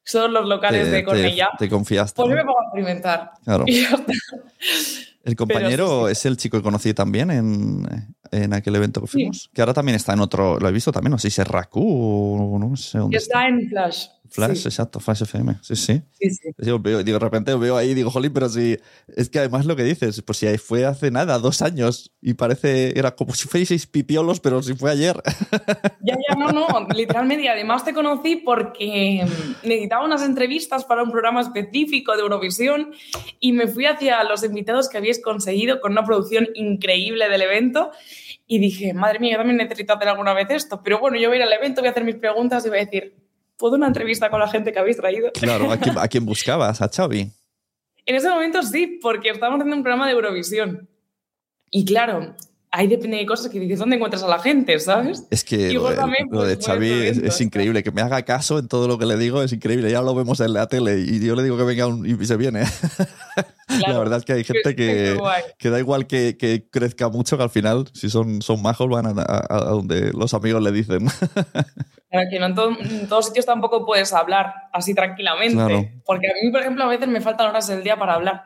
son 0.07 0.33
los 0.33 0.47
locales 0.47 0.85
Te, 0.85 0.91
de 0.91 1.05
Cornellá, 1.05 1.51
te 1.59 1.69
confiaste. 1.69 2.17
pues 2.17 2.29
yo 2.29 2.35
¿no? 2.35 2.41
me 2.41 2.47
pongo 2.47 2.61
a 2.61 2.65
experimentar. 2.65 3.33
Claro. 3.45 3.65
Y 3.69 3.83
ya 3.83 3.91
está. 3.91 4.13
El 5.25 5.35
compañero 5.35 6.03
sí, 6.03 6.07
sí. 6.07 6.13
es 6.13 6.27
el 6.27 6.37
chico 6.37 6.57
que 6.59 6.63
conocí 6.63 6.95
también 6.95 7.33
en, 7.33 7.85
en 8.31 8.53
aquel 8.55 8.77
evento 8.77 9.01
que 9.01 9.09
fuimos. 9.09 9.51
Que 9.53 9.61
ahora 9.61 9.75
también 9.75 9.97
está 9.97 10.13
en 10.13 10.21
otro. 10.21 10.59
Lo 10.61 10.69
he 10.69 10.73
visto 10.73 10.93
también, 10.93 11.11
no 11.11 11.19
sé 11.19 11.31
si 11.31 11.41
es 11.41 11.49
Raku 11.49 12.55
o 12.55 12.59
no 12.61 12.77
sé 12.77 12.99
dónde 12.99 13.17
está. 13.17 13.45
está 13.45 13.49
en 13.49 13.69
Flash. 13.69 14.07
Flash, 14.31 14.59
Sí, 14.59 14.69
exacto, 14.69 15.01
Flash 15.01 15.23
FM. 15.23 15.57
Sí, 15.63 15.77
sí. 15.77 16.03
sí, 16.13 16.31
sí. 16.31 16.49
Digo, 16.59 16.79
de 16.79 17.19
repente 17.19 17.55
veo 17.55 17.77
ahí 17.77 17.91
y 17.91 17.95
digo, 17.95 18.11
jolín, 18.11 18.33
pero 18.33 18.49
si. 18.49 18.79
Es 19.09 19.29
que 19.29 19.39
además 19.39 19.67
lo 19.67 19.77
que 19.77 19.85
dices, 19.85 20.23
pues 20.23 20.39
si 20.39 20.59
fue 20.59 20.85
hace 20.85 21.11
nada, 21.11 21.39
dos 21.39 21.63
años, 21.63 22.13
y 22.21 22.35
parece. 22.35 22.99
Era 22.99 23.15
como 23.15 23.35
si 23.35 23.49
fueseis 23.49 23.87
pipiolos, 23.87 24.41
pero 24.41 24.63
si 24.63 24.75
fue 24.75 24.91
ayer. 24.91 25.17
Ya, 26.07 26.15
ya, 26.29 26.37
no, 26.37 26.53
no, 26.53 26.69
literalmente. 26.95 27.45
Y 27.45 27.49
además 27.49 27.85
te 27.85 27.93
conocí 27.93 28.37
porque 28.37 29.25
mm, 29.25 29.67
necesitaba 29.67 30.05
unas 30.05 30.23
entrevistas 30.23 30.85
para 30.85 31.03
un 31.03 31.11
programa 31.11 31.41
específico 31.41 32.15
de 32.15 32.21
Eurovisión 32.21 32.93
y 33.41 33.51
me 33.51 33.67
fui 33.67 33.87
hacia 33.87 34.23
los 34.23 34.45
invitados 34.45 34.89
que 34.89 34.99
habíais 34.99 35.21
conseguido 35.21 35.81
con 35.81 35.93
una 35.93 36.05
producción 36.05 36.49
increíble 36.55 37.29
del 37.29 37.43
evento. 37.43 37.91
Y 38.47 38.61
dije, 38.61 38.95
madre 38.95 39.19
mía, 39.19 39.33
yo 39.33 39.39
también 39.39 39.57
necesito 39.57 39.95
hacer 39.95 40.09
alguna 40.09 40.33
vez 40.33 40.49
esto. 40.51 40.81
Pero 40.83 41.01
bueno, 41.01 41.19
yo 41.19 41.29
voy 41.29 41.39
a 41.39 41.41
ir 41.41 41.47
al 41.47 41.53
evento, 41.53 41.81
voy 41.81 41.89
a 41.89 41.91
hacer 41.91 42.05
mis 42.05 42.17
preguntas 42.17 42.65
y 42.65 42.69
voy 42.69 42.79
a 42.79 42.85
decir, 42.85 43.15
¿puedo 43.57 43.77
una 43.77 43.87
entrevista 43.87 44.31
con 44.31 44.41
la 44.41 44.49
gente 44.49 44.73
que 44.73 44.79
habéis 44.79 44.97
traído? 44.97 45.31
Claro, 45.33 45.71
¿a 45.71 45.77
quién, 45.79 45.97
a 45.99 46.09
quién 46.09 46.25
buscabas? 46.27 46.81
¿A 46.83 46.89
Xavi? 46.89 47.31
En 48.09 48.15
ese 48.15 48.29
momento 48.29 48.63
sí, 48.63 48.99
porque 49.03 49.31
estábamos 49.31 49.59
haciendo 49.61 49.77
un 49.77 49.83
programa 49.83 50.07
de 50.07 50.13
Eurovisión. 50.13 50.89
Y 51.73 51.85
claro, 51.85 52.37
ahí 52.71 52.87
depende 52.87 53.17
de 53.17 53.27
cosas 53.27 53.51
que 53.51 53.59
dices, 53.59 53.81
¿dónde 53.81 53.97
encuentras 53.97 54.23
a 54.23 54.29
la 54.29 54.39
gente, 54.39 54.79
sabes? 54.79 55.25
Es 55.31 55.43
que 55.43 55.73
lo 55.73 55.89
de, 55.89 55.97
también, 55.97 56.29
lo 56.31 56.45
de 56.45 56.55
pues, 56.55 56.67
Xavi 56.67 56.89
es, 56.89 57.19
es 57.19 57.41
increíble. 57.41 57.83
Que 57.83 57.91
me 57.91 58.03
haga 58.03 58.23
caso 58.23 58.61
en 58.61 58.69
todo 58.69 58.87
lo 58.87 58.97
que 58.99 59.07
le 59.07 59.17
digo 59.17 59.43
es 59.43 59.53
increíble. 59.53 59.91
Ya 59.91 60.03
lo 60.03 60.15
vemos 60.15 60.39
en 60.39 60.53
la 60.53 60.69
tele 60.69 61.01
y 61.01 61.19
yo 61.25 61.35
le 61.35 61.43
digo 61.43 61.57
que 61.57 61.65
venga 61.65 61.89
un- 61.89 62.07
y 62.07 62.25
se 62.27 62.37
viene. 62.37 62.61
la 63.37 63.79
Claro. 63.79 63.99
verdad 63.99 64.19
es 64.21 64.25
que 64.25 64.33
hay 64.35 64.45
gente 64.45 64.77
que, 64.77 65.19
que 65.59 65.71
da 65.71 65.81
igual 65.81 66.07
que, 66.07 66.37
que 66.39 66.69
crezca 66.71 67.09
mucho, 67.09 67.37
que 67.37 67.43
al 67.43 67.51
final, 67.51 67.89
si 67.93 68.09
son, 68.09 68.41
son 68.41 68.63
majos, 68.63 68.89
van 68.89 69.07
a, 69.07 69.23
a- 69.23 69.47
a 69.51 69.65
donde 69.71 70.13
los 70.13 70.33
amigos 70.35 70.63
le 70.63 70.71
dicen. 70.71 71.09
Claro, 72.11 72.29
que 72.31 72.39
no 72.39 72.47
en, 72.47 72.55
todo- 72.55 72.77
en 72.81 73.09
todos 73.09 73.27
sitios 73.27 73.47
tampoco 73.47 73.85
puedes 73.85 74.13
hablar 74.13 74.53
así 74.73 74.95
tranquilamente. 74.95 75.55
Claro. 75.55 75.85
Porque 76.05 76.29
a 76.29 76.33
mí, 76.43 76.51
por 76.51 76.61
ejemplo, 76.61 76.85
a 76.85 76.89
veces 76.89 77.09
me 77.09 77.21
faltan 77.21 77.49
horas 77.49 77.67
del 77.69 77.83
día 77.83 77.99
para 77.99 78.15
hablar. 78.15 78.45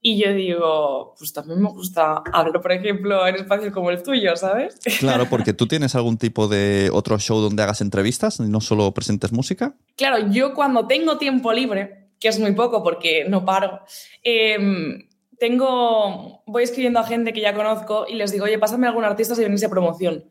Y 0.00 0.22
yo 0.22 0.32
digo, 0.34 1.14
pues 1.18 1.32
también 1.32 1.60
me 1.60 1.68
gusta 1.70 2.22
hablar, 2.32 2.60
por 2.60 2.70
ejemplo, 2.70 3.26
en 3.26 3.36
espacios 3.36 3.72
como 3.72 3.90
el 3.90 4.02
tuyo, 4.02 4.36
¿sabes? 4.36 4.78
claro, 5.00 5.26
porque 5.30 5.52
tú 5.52 5.66
tienes 5.66 5.94
algún 5.96 6.16
tipo 6.16 6.46
de 6.46 6.90
otro 6.92 7.18
show 7.18 7.40
donde 7.40 7.62
hagas 7.64 7.80
entrevistas 7.80 8.38
y 8.38 8.44
no 8.44 8.60
solo 8.60 8.92
presentes 8.92 9.32
música. 9.32 9.74
Claro, 9.96 10.28
yo 10.30 10.54
cuando 10.54 10.86
tengo 10.86 11.18
tiempo 11.18 11.52
libre, 11.52 12.10
que 12.20 12.28
es 12.28 12.38
muy 12.38 12.52
poco 12.52 12.84
porque 12.84 13.24
no 13.28 13.44
paro, 13.44 13.80
em, 14.22 15.08
tengo, 15.38 16.42
voy 16.46 16.62
escribiendo 16.62 17.00
a 17.00 17.04
gente 17.04 17.32
que 17.32 17.40
ya 17.40 17.54
conozco 17.54 18.06
y 18.08 18.14
les 18.14 18.30
digo, 18.32 18.44
oye, 18.44 18.58
pásame 18.58 18.86
algún 18.86 19.04
artista 19.04 19.34
si 19.34 19.42
venís 19.42 19.64
a 19.64 19.68
promoción. 19.70 20.24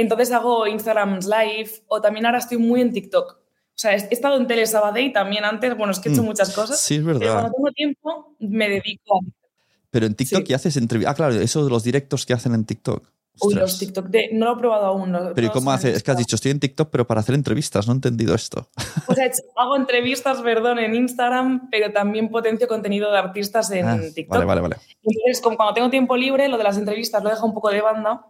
Entonces 0.00 0.32
hago 0.32 0.66
Instagrams 0.66 1.26
Live 1.26 1.70
o 1.88 2.00
también 2.00 2.26
ahora 2.26 2.38
estoy 2.38 2.58
muy 2.58 2.80
en 2.80 2.92
TikTok. 2.92 3.32
O 3.32 3.78
sea, 3.80 3.94
he 3.94 4.08
estado 4.10 4.36
en 4.36 4.46
Tele 4.46 4.66
Sabadell 4.66 5.12
también 5.12 5.44
antes, 5.44 5.76
bueno, 5.76 5.92
es 5.92 5.98
que 6.00 6.08
he 6.08 6.12
hecho 6.12 6.22
Mm, 6.22 6.26
muchas 6.26 6.54
cosas. 6.54 6.78
sí, 6.80 6.96
es 6.96 7.02
Pero 7.04 7.18
verdad. 7.18 7.34
cuando 7.40 7.52
tengo 7.56 7.70
tiempo 7.72 8.34
me 8.40 8.68
dedico 8.68 9.16
a... 9.16 9.20
Pero 9.90 10.06
en 10.06 10.14
TikTok, 10.14 10.38
Sí. 10.40 10.44
¿qué 10.44 10.54
haces 10.54 10.76
entrevistas? 10.76 11.12
Ah, 11.12 11.16
claro, 11.16 11.34
eso 11.34 11.64
de 11.64 11.70
los 11.70 11.82
directos 11.82 12.26
que 12.26 12.32
hacen 12.34 12.54
en 12.54 12.64
TikTok. 12.64 13.02
Uy, 13.42 13.54
los 13.54 13.78
TikTok 13.78 14.06
de... 14.08 14.28
No 14.34 14.46
lo 14.46 14.52
he 14.52 14.58
probado 14.58 14.84
aún. 14.84 15.10
no- 15.12 15.32
Pero 15.34 15.46
¿y 15.46 15.50
cómo 15.50 15.70
haces? 15.72 15.96
Es 15.96 16.02
que 16.02 16.10
has 16.10 16.18
dicho, 16.18 16.36
estoy 16.36 16.50
en 16.50 16.60
TikTok, 16.60 16.90
pero 16.90 17.06
para 17.06 17.20
hacer 17.20 17.34
entrevistas. 17.34 17.86
No 17.86 17.94
he 17.94 17.96
entendido 17.96 18.34
esto. 18.34 18.68
O 19.06 19.14
sea, 19.14 19.30
hago 19.56 19.76
entrevistas, 19.76 20.42
perdón, 20.42 20.78
en 20.78 20.94
Instagram, 20.94 21.70
pero 21.70 21.90
también 21.90 22.28
potencio 22.28 22.68
contenido 22.68 23.10
de 23.10 23.16
artistas 23.18 23.70
en 23.70 23.88
Ah, 23.88 23.98
TikTok. 24.14 24.28
vale, 24.36 24.44
vale, 24.44 24.60
vale. 24.60 24.76
Entonces, 25.02 25.40
como 25.42 25.56
cuando 25.56 25.72
tengo 25.72 25.88
tiempo 25.88 26.16
libre, 26.18 26.48
lo 26.48 26.58
de 26.58 26.64
las 26.64 26.76
entrevistas 26.76 27.22
lo 27.24 27.30
dejo 27.30 27.46
un 27.46 27.54
poco 27.54 27.70
de 27.70 27.80
banda, 27.80 28.26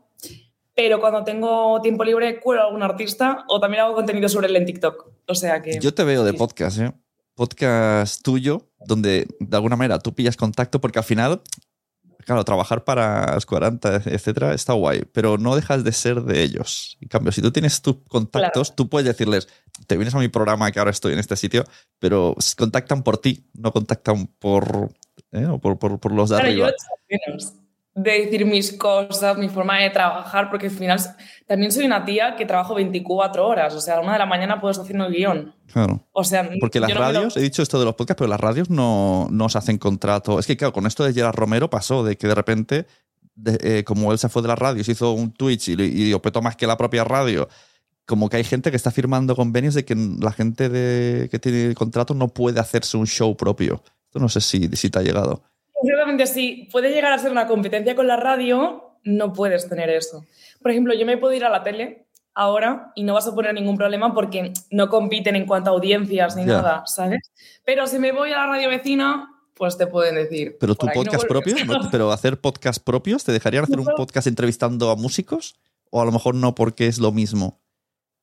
pero 0.75 1.01
cuando 1.01 1.25
tengo 1.25 1.81
tiempo 1.83 2.05
libre, 2.05 2.41
cuelo 2.41 2.63
a 2.63 2.65
algún 2.67 2.83
artista 2.83 3.45
o 3.49 3.61
también 3.61 3.83
hago 3.83 3.95
contenido 3.95 4.29
sobre 4.29 4.49
él 4.49 4.57
en 4.57 4.67
TikTok. 4.67 5.07
O 5.27 5.35
sea 5.35 5.61
que... 5.63 5.79
Yo 5.81 5.93
te 5.95 6.05
veo 6.05 6.25
de 6.25 6.33
podcast, 6.35 6.79
¿eh? 6.79 6.93
Podcast 7.35 8.23
tuyo, 8.23 8.69
donde 8.87 9.27
de 9.39 9.57
alguna 9.57 9.77
manera 9.77 9.99
tú 9.99 10.15
pillas 10.15 10.37
contacto, 10.37 10.81
porque 10.81 10.99
al 10.99 11.05
final, 11.05 11.41
claro, 12.27 12.45
trabajar 12.45 12.85
para 12.85 13.35
los 13.35 13.47
40, 13.47 14.03
etcétera, 14.07 14.53
está 14.53 14.75
guay, 14.75 15.03
pero 15.13 15.39
no 15.39 15.57
dejas 15.57 15.83
de 15.83 15.93
ser 15.93 16.23
de 16.23 16.43
ellos. 16.43 16.99
En 17.01 17.09
cambio, 17.09 17.33
si 17.33 17.41
tú 17.41 17.51
tienes 17.51 17.81
tus 17.81 17.97
contactos, 18.09 18.77
tú 18.77 18.89
puedes 18.89 19.07
decirles, 19.07 19.49
te 19.87 19.97
vienes 19.97 20.15
a 20.15 20.19
mi 20.19 20.29
programa 20.29 20.71
que 20.71 20.79
ahora 20.81 20.91
estoy 20.91 21.15
en 21.15 21.19
este 21.19 21.37
sitio, 21.37 21.65
pero 21.99 22.35
contactan 22.59 23.03
por 23.03 23.17
ti, 23.19 23.49
no 23.55 23.73
contactan 23.73 24.27
por, 24.39 24.91
¿eh? 25.33 25.47
o 25.47 25.59
por, 25.59 25.79
por- 25.79 25.99
por 25.99 26.13
los 26.13 26.29
de 26.29 26.37
Claro, 26.37 26.49
arriba. 26.51 26.71
De 27.95 28.11
decir 28.23 28.47
mis 28.47 28.73
cosas, 28.73 29.37
mi 29.37 29.49
forma 29.49 29.79
de 29.79 29.91
trabajar, 29.91 30.49
porque 30.49 30.67
al 30.67 30.73
final 30.73 31.01
también 31.47 31.73
soy 31.73 31.85
una 31.87 32.05
tía 32.05 32.37
que 32.37 32.47
trabajo 32.47 32.75
24 32.77 33.47
horas, 33.47 33.75
o 33.75 33.81
sea, 33.81 33.97
a 33.97 34.01
una 34.01 34.13
de 34.13 34.19
la 34.21 34.27
mañana 34.27 34.61
puedo 34.61 34.71
estar 34.71 34.85
haciendo 34.85 35.07
el 35.07 35.13
guion. 35.13 35.55
Claro. 35.73 36.07
O 36.13 36.23
sea, 36.25 36.49
Porque 36.61 36.79
las 36.81 36.89
no 36.91 36.95
lo- 36.95 37.01
radios, 37.01 37.37
he 37.37 37.41
dicho 37.41 37.63
esto 37.63 37.79
de 37.79 37.85
los 37.85 37.95
podcasts, 37.97 38.19
pero 38.19 38.31
las 38.31 38.41
radios 38.41 38.71
no, 38.71 39.27
no 39.31 39.49
se 39.49 39.59
hacen 39.59 39.77
contrato. 39.79 40.39
Es 40.39 40.47
que, 40.47 40.57
claro, 40.57 40.73
con 40.73 40.87
esto 40.87 41.05
de 41.05 41.13
Gerard 41.13 41.35
Romero 41.35 41.69
pasó, 41.69 42.05
de 42.05 42.17
que 42.17 42.29
de 42.29 42.35
repente, 42.35 42.87
de- 43.35 43.79
eh, 43.79 43.85
como 43.85 44.13
él 44.13 44.19
se 44.19 44.29
fue 44.29 44.43
de 44.43 44.49
la 44.49 44.57
radio, 44.57 44.85
se 44.85 44.93
hizo 44.93 45.13
un 45.13 45.33
Twitch 45.33 45.69
y, 45.69 45.73
y 45.73 46.05
dio 46.05 46.23
petó 46.23 46.41
más 46.43 46.55
que 46.57 46.67
la 46.69 46.77
propia 46.77 47.03
radio, 47.05 47.49
como 48.07 48.29
que 48.29 48.37
hay 48.37 48.45
gente 48.45 48.71
que 48.71 48.77
está 48.77 48.91
firmando 48.93 49.35
convenios 49.37 49.75
de 49.75 49.85
que 49.85 49.95
la 49.97 50.33
gente 50.33 50.69
de, 50.69 51.29
que 51.29 51.39
tiene 51.41 51.67
el 51.67 51.75
contrato 51.75 52.15
no 52.15 52.29
puede 52.29 52.61
hacerse 52.61 52.97
un 52.97 53.07
show 53.07 53.37
propio. 53.37 53.83
Esto 54.07 54.19
no 54.21 54.29
sé 54.29 54.41
si, 54.41 54.69
si 54.77 54.91
te 54.91 54.99
ha 54.99 55.03
llegado. 55.03 55.43
Exactamente, 55.83 56.27
sí. 56.27 56.69
Puede 56.71 56.91
llegar 56.91 57.13
a 57.13 57.19
ser 57.19 57.31
una 57.31 57.47
competencia 57.47 57.95
con 57.95 58.07
la 58.07 58.17
radio, 58.17 58.97
no 59.05 59.33
puedes 59.33 59.69
tener 59.69 59.91
eso. 59.91 60.25
Por 60.63 60.71
ejemplo, 60.71 60.95
yo 60.95 61.07
me 61.07 61.17
puedo 61.17 61.35
ir 61.35 61.45
a 61.45 61.51
la 61.51 61.63
tele 61.63 62.07
ahora 62.35 62.93
y 62.95 63.03
no 63.03 63.15
vas 63.15 63.27
a 63.27 63.35
poner 63.35 63.55
ningún 63.55 63.77
problema 63.77 64.15
porque 64.15 64.53
no 64.71 64.89
compiten 64.89 65.37
en 65.37 65.47
cuanto 65.47 65.71
a 65.71 65.73
audiencias 65.75 66.37
ni 66.37 66.45
nada, 66.45 66.85
¿sabes? 66.87 67.31
Pero 67.65 67.87
si 67.87 67.99
me 67.99 68.13
voy 68.13 68.33
a 68.33 68.39
la 68.39 68.47
radio 68.47 68.69
vecina, 68.69 69.29
pues 69.55 69.77
te 69.77 69.87
pueden 69.87 70.15
decir. 70.15 70.57
Pero 70.59 70.75
tu 70.75 70.87
"Por 70.87 70.91
ahí 70.91 70.97
no 70.97 71.05
podcast 71.05 71.29
vuelves". 71.29 71.55
propio, 71.55 71.79
¿no? 71.79 71.91
pero 71.91 72.13
hacer 72.13 72.41
podcast 72.41 72.83
propios, 72.83 73.25
¿te 73.25 73.33
dejarían 73.33 73.65
hacer 73.65 73.79
un 73.79 73.89
podcast 73.97 74.27
entrevistando 74.27 74.91
a 74.91 74.97
músicos? 74.97 75.57
O 75.91 76.01
a 76.01 76.05
lo 76.05 76.13
mejor 76.13 76.35
no 76.35 76.55
porque 76.55 76.87
es 76.87 76.99
lo 76.99 77.13
mismo. 77.13 77.61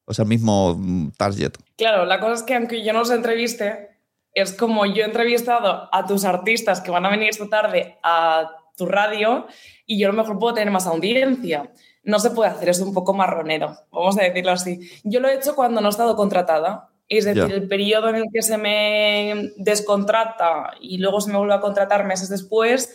O 0.06 0.14
sea, 0.14 0.24
el 0.24 0.30
mismo 0.30 0.76
mm, 0.78 1.12
target. 1.18 1.52
Claro, 1.76 2.06
la 2.06 2.20
cosa 2.20 2.36
es 2.36 2.44
que 2.44 2.56
aunque 2.56 2.84
yo 2.84 2.94
no 2.94 3.02
os 3.02 3.12
entreviste, 3.12 3.97
es 4.39 4.53
como 4.53 4.86
yo 4.86 5.03
he 5.03 5.06
entrevistado 5.06 5.89
a 5.91 6.06
tus 6.06 6.25
artistas 6.25 6.82
que 6.82 6.91
van 6.91 7.06
a 7.06 7.10
venir 7.10 7.29
esta 7.29 7.48
tarde 7.50 7.98
a 8.03 8.51
tu 8.75 8.86
radio 8.86 9.48
y 9.86 10.00
yo 10.00 10.08
a 10.08 10.12
lo 10.12 10.17
mejor 10.17 10.38
puedo 10.39 10.53
tener 10.53 10.72
más 10.72 10.88
audiencia. 10.88 11.72
No 12.03 12.20
se 12.20 12.29
puede 12.32 12.50
hacer, 12.51 12.70
es 12.70 12.79
un 12.79 12.94
poco 12.94 13.13
marronero, 13.13 13.75
vamos 13.91 14.17
a 14.17 14.24
decirlo 14.24 14.51
así. 14.51 14.79
Yo 15.03 15.20
lo 15.20 15.27
he 15.27 15.36
hecho 15.36 15.56
cuando 15.56 15.82
no 15.82 15.88
he 15.88 15.91
estado 15.91 16.15
contratada. 16.15 16.89
Es 17.10 17.24
decir, 17.24 17.44
el 17.53 17.67
periodo 17.70 18.10
en 18.10 18.15
el 18.15 18.25
que 18.34 18.41
se 18.41 18.58
me 18.58 19.51
descontrata 19.56 20.74
y 20.82 20.98
luego 20.98 21.22
se 21.22 21.32
me 21.32 21.38
vuelve 21.38 21.53
a 21.53 21.62
contratar 21.62 22.06
meses 22.06 22.27
después, 22.27 22.94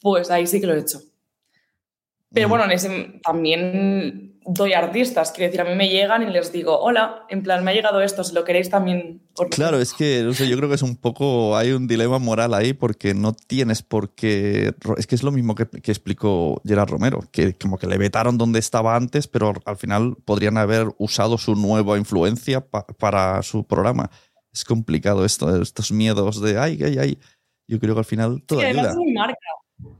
pues 0.00 0.30
ahí 0.30 0.46
sí 0.46 0.60
que 0.60 0.66
lo 0.68 0.74
he 0.74 0.78
hecho. 0.78 1.00
Pero 2.32 2.46
Mm. 2.46 2.50
bueno, 2.50 2.64
en 2.66 2.70
ese, 2.70 3.20
también 3.22 4.37
doy 4.48 4.72
artistas. 4.72 5.30
Quiero 5.32 5.50
decir, 5.50 5.60
a 5.60 5.64
mí 5.64 5.76
me 5.76 5.88
llegan 5.88 6.22
y 6.22 6.32
les 6.32 6.50
digo, 6.52 6.78
hola, 6.80 7.26
en 7.28 7.42
plan, 7.42 7.62
me 7.62 7.70
ha 7.70 7.74
llegado 7.74 8.00
esto, 8.00 8.24
si 8.24 8.34
lo 8.34 8.44
queréis 8.44 8.70
también. 8.70 9.20
Claro, 9.50 9.78
es 9.78 9.92
que 9.92 10.22
no 10.22 10.32
sé, 10.32 10.48
yo 10.48 10.56
creo 10.56 10.68
que 10.68 10.74
es 10.74 10.82
un 10.82 10.96
poco, 10.96 11.56
hay 11.56 11.72
un 11.72 11.86
dilema 11.86 12.18
moral 12.18 12.54
ahí 12.54 12.72
porque 12.72 13.14
no 13.14 13.34
tienes 13.34 13.82
por 13.82 14.14
qué, 14.14 14.72
es 14.96 15.06
que 15.06 15.14
es 15.14 15.22
lo 15.22 15.30
mismo 15.30 15.54
que, 15.54 15.66
que 15.66 15.92
explicó 15.92 16.60
Gerard 16.64 16.88
Romero, 16.88 17.22
que 17.30 17.54
como 17.54 17.78
que 17.78 17.86
le 17.86 17.98
vetaron 17.98 18.38
donde 18.38 18.58
estaba 18.58 18.96
antes, 18.96 19.28
pero 19.28 19.52
al 19.64 19.76
final 19.76 20.16
podrían 20.24 20.56
haber 20.56 20.88
usado 20.98 21.38
su 21.38 21.54
nueva 21.54 21.98
influencia 21.98 22.64
para 22.66 23.42
su 23.42 23.64
programa. 23.64 24.10
Es 24.52 24.64
complicado 24.64 25.24
esto, 25.24 25.60
estos 25.60 25.92
miedos 25.92 26.40
de, 26.40 26.58
ay, 26.58 26.80
ay, 26.82 26.98
ay. 26.98 27.18
Yo 27.68 27.78
creo 27.78 27.94
que 27.94 28.00
al 28.00 28.06
final 28.06 28.42
todo 28.46 28.60
ayuda. 28.60 28.90
Es 28.90 28.96
mi 28.96 29.12
marca. 29.12 29.36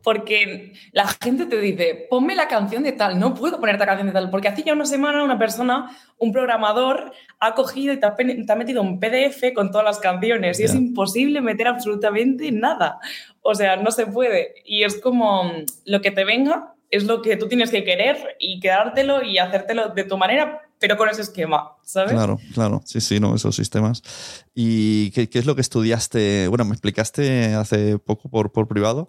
Porque 0.03 0.73
la 0.93 1.07
gente 1.07 1.47
te 1.47 1.61
dice, 1.61 2.07
ponme 2.11 2.35
la 2.35 2.49
canción 2.49 2.83
de 2.83 2.93
tal, 2.93 3.19
no 3.19 3.35
puedo 3.35 3.61
ponerte 3.61 3.81
la 3.81 3.87
canción 3.87 4.09
de 4.09 4.13
tal, 4.13 4.31
porque 4.31 4.49
hace 4.49 4.63
ya 4.63 4.73
una 4.73 4.87
semana 4.87 5.23
una 5.23 5.39
persona, 5.39 5.97
un 6.19 6.33
programador, 6.33 7.13
ha 7.39 7.55
cogido 7.55 7.93
y 7.93 8.01
te 8.01 8.07
ha, 8.07 8.57
metido 8.57 8.83
un 8.83 8.99
PDF 8.99 9.53
con 9.55 9.71
todas 9.71 9.85
las 9.85 9.99
canciones 9.99 10.59
y 10.59 10.65
es 10.65 10.75
imposible 10.75 11.41
meter 11.41 11.69
absolutamente 11.69 12.51
nada. 12.51 12.99
O 13.43 13.55
sea, 13.55 13.77
no 13.77 13.91
se 13.91 14.07
puede. 14.07 14.55
Y 14.65 14.83
es 14.83 15.01
como 15.01 15.53
lo 15.85 16.01
que 16.01 16.11
te 16.11 16.25
venga, 16.25 16.75
es 16.91 17.05
lo 17.05 17.23
que 17.23 17.37
tú 17.37 17.49
tienes 17.49 17.71
que 17.71 17.85
querer 17.85 18.37
y 18.41 18.61
quedártelo 18.61 19.23
y 19.23 19.39
hacértelo 19.39 19.91
de 19.91 20.05
tu 20.05 20.17
manera, 20.17 20.63
pero 20.81 20.97
con 20.97 21.09
ese 21.09 21.23
esquema, 21.23 21.77
¿sabes? 21.83 22.13
Claro, 22.13 22.39
claro, 22.55 22.81
sí, 22.85 23.01
sí, 23.01 23.21
no, 23.21 23.35
esos 23.35 23.55
sistemas. 23.55 24.03
¿Y 24.55 25.11
qué, 25.11 25.29
qué 25.29 25.39
es 25.39 25.47
lo 25.47 25.55
que 25.55 25.61
estudiaste? 25.61 26.49
Bueno, 26.49 26.65
me 26.65 26.73
explicaste 26.73 27.55
hace 27.55 27.99
poco 27.99 28.29
por, 28.29 28.53
por 28.53 28.67
privado 28.69 29.09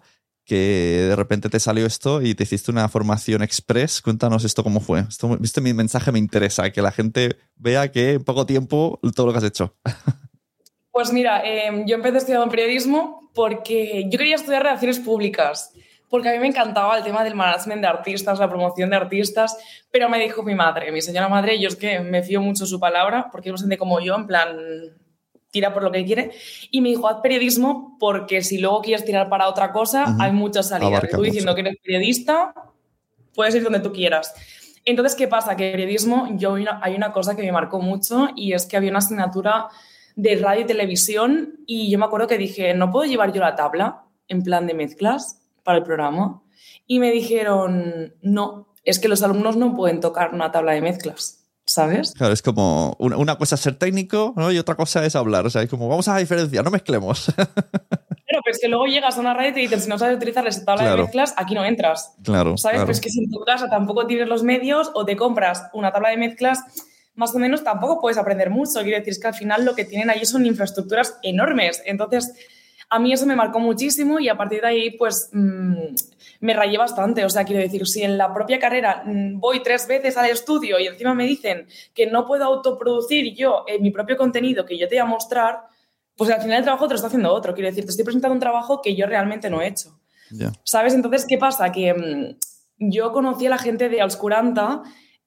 que 0.50 1.06
de 1.06 1.14
repente 1.14 1.48
te 1.48 1.60
salió 1.60 1.86
esto 1.86 2.22
y 2.22 2.34
te 2.34 2.42
hiciste 2.42 2.72
una 2.72 2.88
formación 2.88 3.40
express. 3.40 4.02
Cuéntanos 4.02 4.42
esto 4.42 4.64
cómo 4.64 4.80
fue. 4.80 5.04
Esto, 5.08 5.60
mi 5.60 5.74
mensaje 5.74 6.10
me 6.10 6.18
interesa, 6.18 6.72
que 6.72 6.82
la 6.82 6.90
gente 6.90 7.36
vea 7.54 7.92
que 7.92 8.14
en 8.14 8.24
poco 8.24 8.46
tiempo 8.46 8.98
todo 9.14 9.26
lo 9.26 9.32
que 9.32 9.38
has 9.38 9.44
hecho. 9.44 9.76
Pues 10.92 11.12
mira, 11.12 11.40
em, 11.44 11.86
yo 11.86 11.94
empecé 11.94 12.18
estudiando 12.18 12.50
periodismo 12.50 13.30
porque 13.32 14.08
yo 14.10 14.18
quería 14.18 14.34
estudiar 14.34 14.64
relaciones 14.64 14.98
públicas, 14.98 15.72
porque 16.08 16.28
a 16.28 16.32
mí 16.32 16.40
me 16.40 16.48
encantaba 16.48 16.98
el 16.98 17.04
tema 17.04 17.22
del 17.22 17.36
management 17.36 17.80
de 17.80 17.86
artistas, 17.86 18.40
la 18.40 18.48
promoción 18.48 18.90
de 18.90 18.96
artistas, 18.96 19.56
pero 19.92 20.08
me 20.08 20.18
dijo 20.18 20.42
mi 20.42 20.56
madre, 20.56 20.90
mi 20.90 21.00
señora 21.00 21.28
madre, 21.28 21.60
yo 21.60 21.68
es 21.68 21.76
que 21.76 22.00
me 22.00 22.24
fío 22.24 22.42
mucho 22.42 22.66
su 22.66 22.80
palabra, 22.80 23.28
porque 23.30 23.50
es 23.50 23.52
bastante 23.52 23.78
como 23.78 24.00
yo, 24.00 24.16
en 24.16 24.26
plan, 24.26 24.58
tira 25.50 25.72
por 25.72 25.82
lo 25.82 25.90
que 25.90 26.04
quiere. 26.04 26.32
Y 26.70 26.80
me 26.80 26.90
dijo, 26.90 27.08
haz 27.08 27.20
periodismo 27.22 27.96
porque 27.98 28.42
si 28.42 28.58
luego 28.58 28.80
quieres 28.80 29.04
tirar 29.04 29.28
para 29.28 29.48
otra 29.48 29.72
cosa, 29.72 30.16
hay 30.18 30.32
muchas 30.32 30.68
salidas. 30.68 31.08
Tú 31.10 31.22
diciendo 31.22 31.54
que 31.54 31.62
eres 31.62 31.76
periodista, 31.82 32.54
puedes 33.34 33.54
ir 33.54 33.62
donde 33.62 33.80
tú 33.80 33.92
quieras. 33.92 34.34
Entonces, 34.84 35.14
¿qué 35.14 35.28
pasa? 35.28 35.56
Que 35.56 35.70
periodismo, 35.70 36.28
yo 36.36 36.54
hay 36.54 36.94
una, 36.94 37.12
cosa 37.12 37.36
que 37.36 37.42
me 37.42 37.52
marcó 37.52 37.80
mucho 37.80 38.28
y 38.34 38.52
es 38.54 38.66
que 38.66 38.76
había 38.76 38.90
una 38.90 39.00
asignatura 39.00 39.68
de 40.16 40.36
radio 40.36 40.62
y 40.62 40.66
televisión 40.66 41.60
y 41.66 41.90
yo 41.90 41.98
me 41.98 42.06
acuerdo 42.06 42.26
que 42.26 42.38
dije, 42.38 42.74
no 42.74 42.90
puedo 42.90 43.08
llevar 43.08 43.32
yo 43.32 43.40
la 43.40 43.54
tabla 43.54 44.04
en 44.28 44.42
plan 44.42 44.66
de 44.66 44.74
mezclas 44.74 45.42
para 45.62 45.78
el 45.78 45.84
programa. 45.84 46.42
Y 46.86 46.98
me 46.98 47.10
dijeron, 47.10 48.14
no, 48.22 48.74
es 48.84 48.98
que 48.98 49.08
los 49.08 49.22
alumnos 49.22 49.56
no 49.56 49.76
pueden 49.76 50.00
tocar 50.00 50.34
una 50.34 50.50
tabla 50.50 50.72
de 50.72 50.80
mezclas. 50.80 51.39
¿Sabes? 51.70 52.12
Claro, 52.12 52.32
es 52.32 52.42
como 52.42 52.96
una, 52.98 53.36
cosa 53.36 53.54
es 53.54 53.60
ser 53.60 53.76
técnico 53.76 54.34
¿no? 54.36 54.50
y 54.50 54.58
otra 54.58 54.74
cosa 54.74 55.04
es 55.04 55.14
hablar. 55.14 55.46
O 55.46 55.50
sea, 55.50 55.62
es 55.62 55.70
como 55.70 55.88
vamos 55.88 56.08
a 56.08 56.16
diferenciar, 56.16 56.64
no 56.64 56.70
mezclemos. 56.70 57.32
Pero 57.36 58.42
es 58.46 58.58
que 58.60 58.68
luego 58.68 58.86
llegas 58.86 59.16
a 59.16 59.20
una 59.20 59.34
red 59.34 59.50
y 59.50 59.54
te 59.54 59.60
dicen, 59.60 59.80
si 59.80 59.88
no 59.88 59.98
sabes 59.98 60.16
utilizar 60.16 60.46
esa 60.46 60.64
tabla 60.64 60.90
de 60.90 61.02
mezclas, 61.02 61.34
aquí 61.36 61.54
no 61.54 61.64
entras. 61.64 62.14
Claro. 62.22 62.56
¿Sabes? 62.56 62.74
Claro. 62.74 62.86
Pero 62.86 62.92
es 62.92 63.00
que 63.00 63.10
si 63.10 63.24
en 63.24 63.30
tu 63.30 63.40
casa 63.40 63.68
tampoco 63.68 64.06
tienes 64.06 64.28
los 64.28 64.42
medios 64.42 64.90
o 64.94 65.04
te 65.04 65.16
compras 65.16 65.64
una 65.72 65.92
tabla 65.92 66.10
de 66.10 66.16
mezclas, 66.16 66.60
más 67.14 67.34
o 67.34 67.38
menos 67.38 67.64
tampoco 67.64 68.00
puedes 68.00 68.18
aprender 68.18 68.50
mucho. 68.50 68.82
Quiero 68.82 68.98
decir, 68.98 69.12
es 69.12 69.20
que 69.20 69.28
al 69.28 69.34
final 69.34 69.64
lo 69.64 69.74
que 69.74 69.84
tienen 69.84 70.10
ahí 70.10 70.24
son 70.24 70.46
infraestructuras 70.46 71.18
enormes. 71.22 71.82
Entonces, 71.84 72.32
a 72.90 72.98
mí 72.98 73.12
eso 73.12 73.24
me 73.24 73.36
marcó 73.36 73.60
muchísimo 73.60 74.18
y 74.18 74.28
a 74.28 74.36
partir 74.36 74.60
de 74.60 74.66
ahí, 74.66 74.90
pues. 74.90 75.30
Mmm, 75.32 75.94
me 76.40 76.54
rayé 76.54 76.78
bastante. 76.78 77.24
O 77.24 77.30
sea, 77.30 77.44
quiero 77.44 77.62
decir, 77.62 77.86
si 77.86 78.02
en 78.02 78.18
la 78.18 78.32
propia 78.32 78.58
carrera 78.58 79.02
mm, 79.04 79.38
voy 79.38 79.62
tres 79.62 79.86
veces 79.86 80.16
al 80.16 80.30
estudio 80.30 80.78
y 80.78 80.86
encima 80.86 81.14
me 81.14 81.26
dicen 81.26 81.66
que 81.94 82.06
no 82.06 82.26
puedo 82.26 82.44
autoproducir 82.44 83.34
yo 83.34 83.64
eh, 83.68 83.78
mi 83.78 83.90
propio 83.90 84.16
contenido 84.16 84.64
que 84.64 84.78
yo 84.78 84.88
te 84.88 84.96
voy 84.96 85.00
a 85.00 85.04
mostrar, 85.04 85.60
pues 86.16 86.30
al 86.30 86.40
final 86.40 86.58
el 86.58 86.64
trabajo 86.64 86.86
te 86.86 86.94
lo 86.94 86.96
está 86.96 87.08
haciendo 87.08 87.32
otro. 87.32 87.54
Quiero 87.54 87.68
decir, 87.68 87.84
te 87.84 87.90
estoy 87.90 88.04
presentando 88.04 88.34
un 88.34 88.40
trabajo 88.40 88.82
que 88.82 88.96
yo 88.96 89.06
realmente 89.06 89.50
no 89.50 89.62
he 89.62 89.68
hecho. 89.68 89.98
¿Sabes? 90.62 90.94
Entonces, 90.94 91.26
¿qué 91.28 91.38
pasa? 91.38 91.72
Que 91.72 91.92
mm, 91.92 92.90
yo 92.90 93.12
conocí 93.12 93.46
a 93.46 93.50
la 93.50 93.58
gente 93.58 93.88
de 93.88 94.00
Auscuranta 94.00 94.82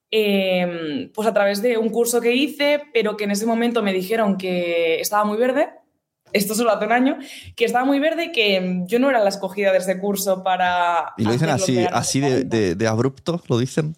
em, 0.10 1.12
pues 1.12 1.28
a 1.28 1.34
través 1.34 1.62
de 1.62 1.78
un 1.78 1.90
curso 1.90 2.22
que 2.22 2.34
hice, 2.34 2.82
pero 2.94 3.18
que 3.18 3.26
en 3.26 3.32
ese 3.32 3.46
momento 3.46 3.84
me 3.84 3.94
dijeron 3.94 4.38
que 4.38 5.02
estaba 5.02 5.26
muy 5.26 5.38
verde 5.38 5.70
esto 6.34 6.56
solo 6.56 6.72
hace 6.72 6.86
un 6.86 6.92
año, 6.92 7.18
que 7.56 7.66
estaba 7.66 7.86
muy 7.86 8.00
verde, 8.00 8.32
que 8.32 8.82
yo 8.86 9.00
no 9.00 9.10
era 9.10 9.20
la 9.20 9.30
escogida 9.30 9.72
de 9.72 9.78
ese 9.78 10.00
curso 10.00 10.44
para... 10.44 11.14
¿Y 11.18 11.24
lo 11.24 11.32
dicen 11.32 11.50
así, 11.50 11.86
así 11.92 12.20
de, 12.20 12.88
abrupto? 12.88 13.42
¿Lo 13.48 13.58
dicen? 13.58 13.96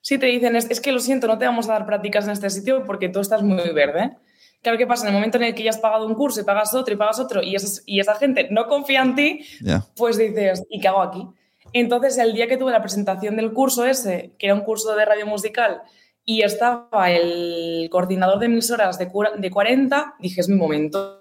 Sí, 0.00 0.18
te 0.18 0.26
dicen, 0.26 0.56
es, 0.56 0.80
que 0.80 0.92
lo 0.92 0.98
siento, 0.98 1.26
no 1.26 1.38
te 1.38 1.44
vamos 1.44 1.68
a 1.68 1.72
dar 1.72 1.86
prácticas 1.86 2.24
en 2.24 2.32
este 2.32 2.50
sitio 2.50 2.84
porque 2.84 3.08
tú 3.08 3.20
estás 3.20 3.42
muy 3.42 3.72
verde. 3.72 4.16
Claro, 4.62 4.76
¿qué 4.76 4.86
pasa? 4.86 5.04
En 5.04 5.08
el 5.08 5.14
momento 5.14 5.38
en 5.38 5.44
el 5.44 5.54
que 5.54 5.62
ya 5.62 5.70
has 5.70 5.78
pagado 5.78 6.06
un 6.06 6.14
curso 6.14 6.40
y 6.40 6.44
pagas 6.44 6.74
otro 6.74 6.92
y 6.92 6.96
pagas 6.96 7.18
otro 7.18 7.42
y, 7.42 7.56
y 7.86 8.00
esa 8.00 8.14
gente 8.16 8.48
no 8.50 8.66
confía 8.66 9.02
en 9.02 9.14
ti, 9.14 9.46
pues 9.96 10.18
dices, 10.18 10.64
¿y 10.68 10.80
qué 10.80 10.88
hago 10.88 11.02
aquí? 11.02 11.26
Entonces, 11.72 12.18
el 12.18 12.34
día 12.34 12.48
que 12.48 12.56
tuve 12.56 12.72
la 12.72 12.82
presentación 12.82 13.36
del 13.36 13.52
curso 13.52 13.86
ese, 13.86 14.34
que 14.38 14.46
era 14.46 14.54
un 14.54 14.62
curso 14.62 14.94
de 14.96 15.04
radio 15.04 15.26
musical, 15.26 15.82
y 16.24 16.42
estaba 16.42 17.10
el 17.10 17.88
coordinador 17.90 18.38
de 18.38 18.46
emisoras 18.46 18.98
de, 18.98 19.10
de 19.38 19.50
40, 19.50 20.14
dije, 20.20 20.40
es 20.40 20.48
mi 20.48 20.56
momento 20.56 21.19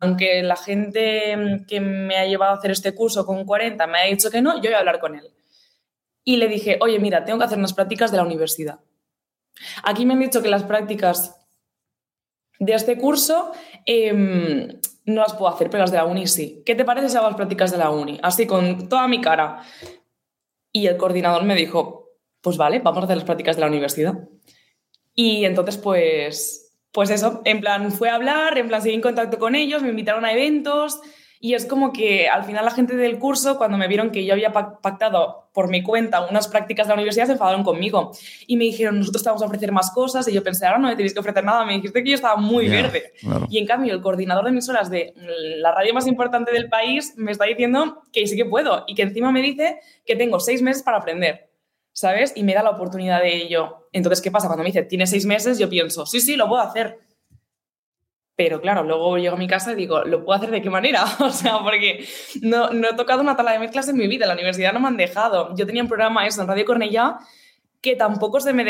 aunque 0.00 0.42
la 0.42 0.56
gente 0.56 1.64
que 1.66 1.80
me 1.80 2.16
ha 2.16 2.26
llevado 2.26 2.52
a 2.52 2.56
hacer 2.56 2.70
este 2.70 2.94
curso 2.94 3.24
con 3.24 3.44
40 3.44 3.86
me 3.86 3.98
ha 3.98 4.04
dicho 4.04 4.30
que 4.30 4.42
no, 4.42 4.56
yo 4.56 4.70
voy 4.70 4.74
a 4.74 4.78
hablar 4.78 5.00
con 5.00 5.16
él. 5.16 5.30
Y 6.24 6.36
le 6.36 6.48
dije, 6.48 6.78
oye, 6.80 6.98
mira, 6.98 7.24
tengo 7.24 7.38
que 7.38 7.44
hacer 7.44 7.58
unas 7.58 7.72
prácticas 7.72 8.10
de 8.10 8.16
la 8.16 8.24
universidad. 8.24 8.80
Aquí 9.84 10.04
me 10.04 10.14
han 10.14 10.20
dicho 10.20 10.42
que 10.42 10.48
las 10.48 10.64
prácticas 10.64 11.36
de 12.58 12.72
este 12.74 12.98
curso 12.98 13.52
em, 13.84 14.80
no 15.04 15.22
las 15.22 15.34
puedo 15.34 15.48
hacer, 15.48 15.70
pero 15.70 15.82
las 15.82 15.90
de 15.90 15.98
la 15.98 16.04
uni 16.04 16.26
sí. 16.26 16.62
¿Qué 16.66 16.74
te 16.74 16.84
parece 16.84 17.08
si 17.08 17.16
hago 17.16 17.28
las 17.28 17.36
prácticas 17.36 17.70
de 17.70 17.78
la 17.78 17.90
uni? 17.90 18.18
Así, 18.22 18.46
con 18.46 18.88
toda 18.88 19.06
mi 19.08 19.20
cara. 19.20 19.62
Y 20.72 20.86
el 20.86 20.96
coordinador 20.96 21.44
me 21.44 21.54
dijo, 21.54 22.10
pues 22.40 22.56
vale, 22.56 22.80
vamos 22.80 23.02
a 23.02 23.04
hacer 23.04 23.16
las 23.16 23.24
prácticas 23.24 23.56
de 23.56 23.62
la 23.62 23.68
universidad. 23.68 24.14
Y 25.14 25.44
entonces, 25.44 25.78
pues, 25.78 26.65
pues 26.96 27.10
eso, 27.10 27.42
en 27.44 27.60
plan 27.60 27.92
fue 27.92 28.08
a 28.08 28.14
hablar, 28.14 28.56
en 28.56 28.68
plan 28.68 28.80
seguí 28.80 28.94
en 28.94 29.02
contacto 29.02 29.38
con 29.38 29.54
ellos, 29.54 29.82
me 29.82 29.90
invitaron 29.90 30.24
a 30.24 30.32
eventos 30.32 30.98
y 31.38 31.52
es 31.52 31.66
como 31.66 31.92
que 31.92 32.26
al 32.26 32.44
final 32.44 32.64
la 32.64 32.70
gente 32.70 32.96
del 32.96 33.18
curso, 33.18 33.58
cuando 33.58 33.76
me 33.76 33.86
vieron 33.86 34.10
que 34.10 34.24
yo 34.24 34.32
había 34.32 34.50
pactado 34.50 35.50
por 35.52 35.68
mi 35.68 35.82
cuenta 35.82 36.26
unas 36.26 36.48
prácticas 36.48 36.86
de 36.86 36.92
la 36.92 36.94
universidad, 36.94 37.26
se 37.26 37.32
enfadaron 37.32 37.64
conmigo 37.64 38.12
y 38.46 38.56
me 38.56 38.64
dijeron, 38.64 38.98
nosotros 38.98 39.22
te 39.22 39.28
vamos 39.28 39.42
a 39.42 39.44
ofrecer 39.44 39.72
más 39.72 39.90
cosas 39.90 40.26
y 40.26 40.32
yo 40.32 40.42
pensé, 40.42 40.64
ahora 40.64 40.78
no 40.78 40.88
me 40.88 40.96
tenéis 40.96 41.12
que 41.12 41.20
ofrecer 41.20 41.44
nada, 41.44 41.66
me 41.66 41.74
dijiste 41.74 42.02
que 42.02 42.08
yo 42.08 42.14
estaba 42.14 42.36
muy 42.36 42.66
verde. 42.66 43.12
Y 43.50 43.58
en 43.58 43.66
cambio 43.66 43.92
el 43.92 44.00
coordinador 44.00 44.44
de 44.44 44.50
emisoras 44.52 44.88
de 44.88 45.12
la 45.58 45.72
radio 45.72 45.92
más 45.92 46.06
importante 46.06 46.50
del 46.50 46.70
país 46.70 47.12
me 47.18 47.30
está 47.30 47.44
diciendo 47.44 48.04
que 48.10 48.26
sí 48.26 48.36
que 48.36 48.46
puedo 48.46 48.84
y 48.86 48.94
que 48.94 49.02
encima 49.02 49.30
me 49.32 49.42
dice 49.42 49.80
que 50.06 50.16
tengo 50.16 50.40
seis 50.40 50.62
meses 50.62 50.82
para 50.82 50.96
aprender. 50.96 51.50
¿Sabes? 51.96 52.34
Y 52.36 52.44
me 52.44 52.52
da 52.52 52.62
la 52.62 52.70
oportunidad 52.70 53.22
de 53.22 53.34
ello. 53.34 53.88
Entonces, 53.90 54.20
¿qué 54.20 54.30
pasa? 54.30 54.48
Cuando 54.48 54.62
me 54.62 54.68
dice, 54.68 54.82
tiene 54.82 55.06
seis 55.06 55.24
meses, 55.24 55.58
yo 55.58 55.68
pienso, 55.68 56.04
sí, 56.04 56.20
sí, 56.20 56.36
lo 56.36 56.46
puedo 56.46 56.60
hacer. 56.60 57.00
Pero 58.36 58.60
claro, 58.60 58.84
luego 58.84 59.16
llego 59.16 59.34
a 59.34 59.38
mi 59.38 59.48
casa 59.48 59.72
y 59.72 59.76
digo, 59.76 60.04
¿lo 60.04 60.22
puedo 60.22 60.36
hacer 60.36 60.50
de 60.50 60.60
qué 60.60 60.68
manera? 60.68 61.04
o 61.20 61.30
sea, 61.30 61.58
porque 61.60 62.06
no, 62.42 62.68
no, 62.70 62.90
he 62.90 62.94
tocado 62.94 63.22
una 63.22 63.34
tabla 63.34 63.52
de 63.52 63.60
mezclas 63.60 63.88
en 63.88 63.96
mi 63.96 64.06
vida, 64.08 64.26
la 64.26 64.34
universidad 64.34 64.74
no 64.74 64.80
me 64.80 64.88
han 64.88 64.98
dejado. 64.98 65.54
Yo 65.56 65.66
tenía 65.66 65.82
un 65.82 65.88
programa 65.88 66.26
eso 66.26 66.42
en 66.42 66.48
Radio 66.48 66.66
Cornellá 66.66 67.18
que 67.86 67.94
tampoco 67.94 68.40
se 68.40 68.52
me 68.52 68.64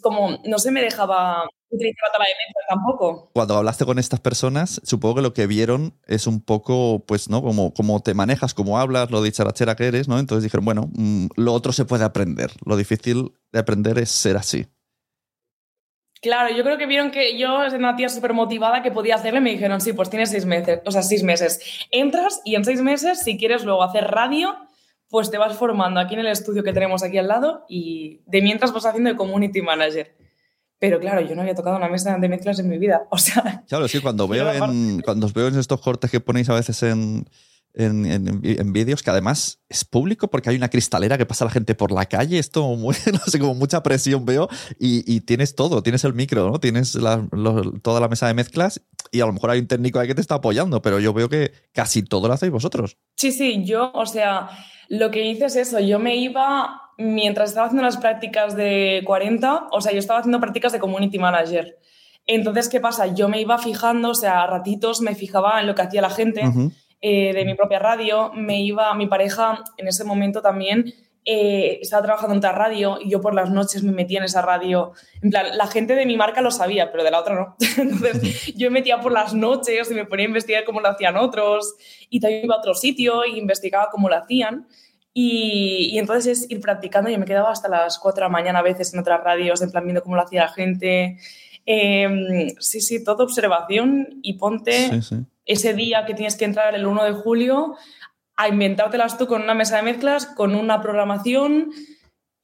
como 0.00 0.38
no 0.44 0.58
se 0.60 0.70
me 0.70 0.80
dejaba 0.80 1.48
utilizar 1.68 2.10
la 2.16 2.24
de 2.24 2.30
mezclas 2.30 2.64
tampoco. 2.68 3.30
Cuando 3.34 3.56
hablaste 3.56 3.84
con 3.84 3.98
estas 3.98 4.20
personas, 4.20 4.80
supongo 4.84 5.16
que 5.16 5.22
lo 5.22 5.34
que 5.34 5.48
vieron 5.48 5.98
es 6.06 6.28
un 6.28 6.40
poco, 6.40 7.04
pues, 7.08 7.28
¿no? 7.28 7.42
Como, 7.42 7.74
como 7.74 8.00
te 8.04 8.14
manejas, 8.14 8.54
cómo 8.54 8.78
hablas, 8.78 9.10
lo 9.10 9.20
dicharachera 9.20 9.74
que 9.74 9.88
eres, 9.88 10.06
¿no? 10.06 10.20
Entonces 10.20 10.44
dijeron, 10.44 10.64
bueno, 10.64 10.88
mm, 10.92 11.26
lo 11.34 11.52
otro 11.54 11.72
se 11.72 11.86
puede 11.86 12.04
aprender. 12.04 12.52
Lo 12.64 12.76
difícil 12.76 13.32
de 13.50 13.58
aprender 13.58 13.98
es 13.98 14.12
ser 14.12 14.36
así. 14.36 14.68
Claro, 16.22 16.54
yo 16.54 16.62
creo 16.62 16.78
que 16.78 16.86
vieron 16.86 17.10
que 17.10 17.36
yo 17.36 17.64
era 17.64 17.76
una 17.76 17.96
tía 17.96 18.08
súper 18.08 18.32
motivada 18.32 18.80
que 18.80 18.92
podía 18.92 19.16
hacerle 19.16 19.40
y 19.40 19.42
me 19.42 19.50
dijeron, 19.50 19.80
sí, 19.80 19.92
pues 19.92 20.08
tienes 20.08 20.30
seis 20.30 20.46
meses, 20.46 20.82
o 20.86 20.92
sea, 20.92 21.02
seis 21.02 21.24
meses. 21.24 21.60
Entras 21.90 22.42
y 22.44 22.54
en 22.54 22.64
seis 22.64 22.80
meses, 22.80 23.24
si 23.24 23.36
quieres 23.36 23.64
luego 23.64 23.82
hacer 23.82 24.04
radio, 24.04 24.56
pues 25.16 25.30
te 25.30 25.38
vas 25.38 25.56
formando 25.56 25.98
aquí 25.98 26.12
en 26.12 26.20
el 26.20 26.26
estudio 26.26 26.62
que 26.62 26.74
tenemos 26.74 27.02
aquí 27.02 27.16
al 27.16 27.26
lado 27.26 27.64
y 27.70 28.20
de 28.26 28.42
mientras 28.42 28.70
vas 28.70 28.84
haciendo 28.84 29.08
de 29.08 29.16
community 29.16 29.62
manager. 29.62 30.14
Pero 30.78 31.00
claro, 31.00 31.22
yo 31.22 31.34
no 31.34 31.40
había 31.40 31.54
tocado 31.54 31.78
una 31.78 31.88
mesa 31.88 32.18
de 32.18 32.28
mezclas 32.28 32.58
en 32.58 32.68
mi 32.68 32.76
vida. 32.76 33.04
O 33.10 33.16
sea. 33.16 33.64
Claro, 33.66 33.88
sí, 33.88 34.00
cuando 34.00 34.28
veo, 34.28 34.52
en, 34.52 35.00
cuando 35.00 35.24
os 35.24 35.32
veo 35.32 35.48
en 35.48 35.58
estos 35.58 35.80
cortes 35.80 36.10
que 36.10 36.20
ponéis 36.20 36.50
a 36.50 36.54
veces 36.54 36.82
en, 36.82 37.30
en, 37.76 38.06
en- 38.06 38.40
en 38.42 38.72
vídeos, 38.72 39.02
que 39.02 39.10
además 39.10 39.60
es 39.68 39.84
público 39.84 40.28
porque 40.28 40.50
hay 40.50 40.56
una 40.56 40.68
cristalera 40.70 41.16
que 41.18 41.26
pasa 41.26 41.44
la 41.44 41.50
gente 41.50 41.74
por 41.74 41.92
la 41.92 42.06
calle. 42.06 42.38
Esto, 42.38 42.64
muy, 42.76 42.94
no 43.12 43.18
sé, 43.26 43.38
como 43.38 43.54
mucha 43.54 43.82
presión 43.82 44.24
veo. 44.24 44.48
Y, 44.80 45.04
y 45.14 45.20
tienes 45.20 45.54
todo, 45.54 45.82
tienes 45.82 46.02
el 46.04 46.14
micro, 46.14 46.50
¿no? 46.50 46.58
Tienes 46.58 46.94
la- 46.94 47.26
lo- 47.32 47.72
toda 47.82 48.00
la 48.00 48.08
mesa 48.08 48.26
de 48.26 48.34
mezclas 48.34 48.82
y 49.12 49.20
a 49.20 49.26
lo 49.26 49.32
mejor 49.32 49.50
hay 49.50 49.60
un 49.60 49.66
técnico 49.68 49.98
ahí 50.00 50.08
que 50.08 50.14
te 50.14 50.20
está 50.20 50.36
apoyando, 50.36 50.82
pero 50.82 50.98
yo 50.98 51.12
veo 51.12 51.28
que 51.28 51.52
casi 51.72 52.02
todo 52.02 52.26
lo 52.28 52.34
hacéis 52.34 52.50
vosotros. 52.52 52.96
Sí, 53.16 53.30
sí, 53.32 53.64
yo, 53.64 53.92
o 53.94 54.04
sea, 54.06 54.48
lo 54.88 55.10
que 55.10 55.24
hice 55.30 55.44
es 55.46 55.56
eso, 55.56 55.78
yo 55.80 55.98
me 55.98 56.16
iba, 56.16 56.80
mientras 56.98 57.50
estaba 57.50 57.66
haciendo 57.66 57.82
las 57.84 57.96
prácticas 57.98 58.56
de 58.56 59.02
40, 59.06 59.68
o 59.70 59.80
sea, 59.80 59.92
yo 59.92 59.98
estaba 59.98 60.20
haciendo 60.20 60.40
prácticas 60.40 60.72
de 60.72 60.78
community 60.80 61.18
manager. 61.18 61.78
Entonces, 62.26 62.68
¿qué 62.68 62.80
pasa? 62.80 63.06
Yo 63.06 63.28
me 63.28 63.40
iba 63.40 63.56
fijando, 63.58 64.10
o 64.10 64.14
sea, 64.14 64.42
a 64.42 64.46
ratitos 64.48 65.00
me 65.00 65.14
fijaba 65.14 65.60
en 65.60 65.66
lo 65.68 65.74
que 65.76 65.82
hacía 65.82 66.00
la 66.02 66.10
gente 66.10 66.44
Ujú. 66.46 66.72
Eh, 67.00 67.32
de 67.32 67.44
mi 67.44 67.54
propia 67.54 67.78
radio, 67.78 68.32
me 68.34 68.60
iba, 68.60 68.94
mi 68.94 69.06
pareja 69.06 69.62
en 69.76 69.88
ese 69.88 70.04
momento 70.04 70.42
también 70.42 70.92
eh, 71.28 71.80
estaba 71.82 72.04
trabajando 72.04 72.34
en 72.34 72.38
otra 72.38 72.52
radio 72.52 72.98
y 73.02 73.10
yo 73.10 73.20
por 73.20 73.34
las 73.34 73.50
noches 73.50 73.82
me 73.82 73.90
metía 73.90 74.18
en 74.18 74.24
esa 74.24 74.42
radio. 74.42 74.92
En 75.22 75.30
plan, 75.30 75.58
la 75.58 75.66
gente 75.66 75.96
de 75.96 76.06
mi 76.06 76.16
marca 76.16 76.40
lo 76.40 76.52
sabía, 76.52 76.92
pero 76.92 77.02
de 77.02 77.10
la 77.10 77.18
otra 77.18 77.34
no. 77.34 77.56
Entonces 77.78 78.54
yo 78.54 78.70
me 78.70 78.78
metía 78.78 79.00
por 79.00 79.10
las 79.10 79.34
noches 79.34 79.90
y 79.90 79.94
me 79.94 80.06
ponía 80.06 80.26
a 80.26 80.28
investigar 80.28 80.64
cómo 80.64 80.80
lo 80.80 80.88
hacían 80.88 81.16
otros 81.16 81.74
y 82.08 82.20
también 82.20 82.44
iba 82.44 82.54
a 82.54 82.58
otro 82.58 82.74
sitio 82.74 83.24
y 83.24 83.38
investigaba 83.38 83.88
cómo 83.90 84.08
lo 84.08 84.16
hacían. 84.16 84.68
Y, 85.12 85.90
y 85.92 85.98
entonces 85.98 86.44
es 86.44 86.50
ir 86.50 86.60
practicando. 86.60 87.10
Yo 87.10 87.18
me 87.18 87.24
quedaba 87.24 87.50
hasta 87.50 87.68
las 87.68 87.98
4 87.98 88.20
de 88.20 88.26
la 88.26 88.28
mañana 88.28 88.60
a 88.60 88.62
veces 88.62 88.94
en 88.94 89.00
otras 89.00 89.24
radios, 89.24 89.60
en 89.62 89.72
plan 89.72 89.82
viendo 89.82 90.04
cómo 90.04 90.14
lo 90.14 90.22
hacía 90.22 90.42
la 90.42 90.52
gente. 90.52 91.18
Eh, 91.64 92.54
sí, 92.60 92.80
sí, 92.80 93.02
todo 93.02 93.24
observación 93.24 94.20
y 94.22 94.34
ponte 94.34 94.90
Sí, 94.90 95.02
sí. 95.02 95.16
Ese 95.46 95.72
día 95.74 96.04
que 96.06 96.14
tienes 96.14 96.36
que 96.36 96.44
entrar 96.44 96.74
el 96.74 96.86
1 96.86 97.04
de 97.04 97.12
julio 97.12 97.76
a 98.36 98.48
inventártelas 98.48 99.16
tú 99.16 99.26
con 99.26 99.42
una 99.42 99.54
mesa 99.54 99.76
de 99.76 99.82
mezclas, 99.82 100.26
con 100.26 100.54
una 100.54 100.82
programación 100.82 101.70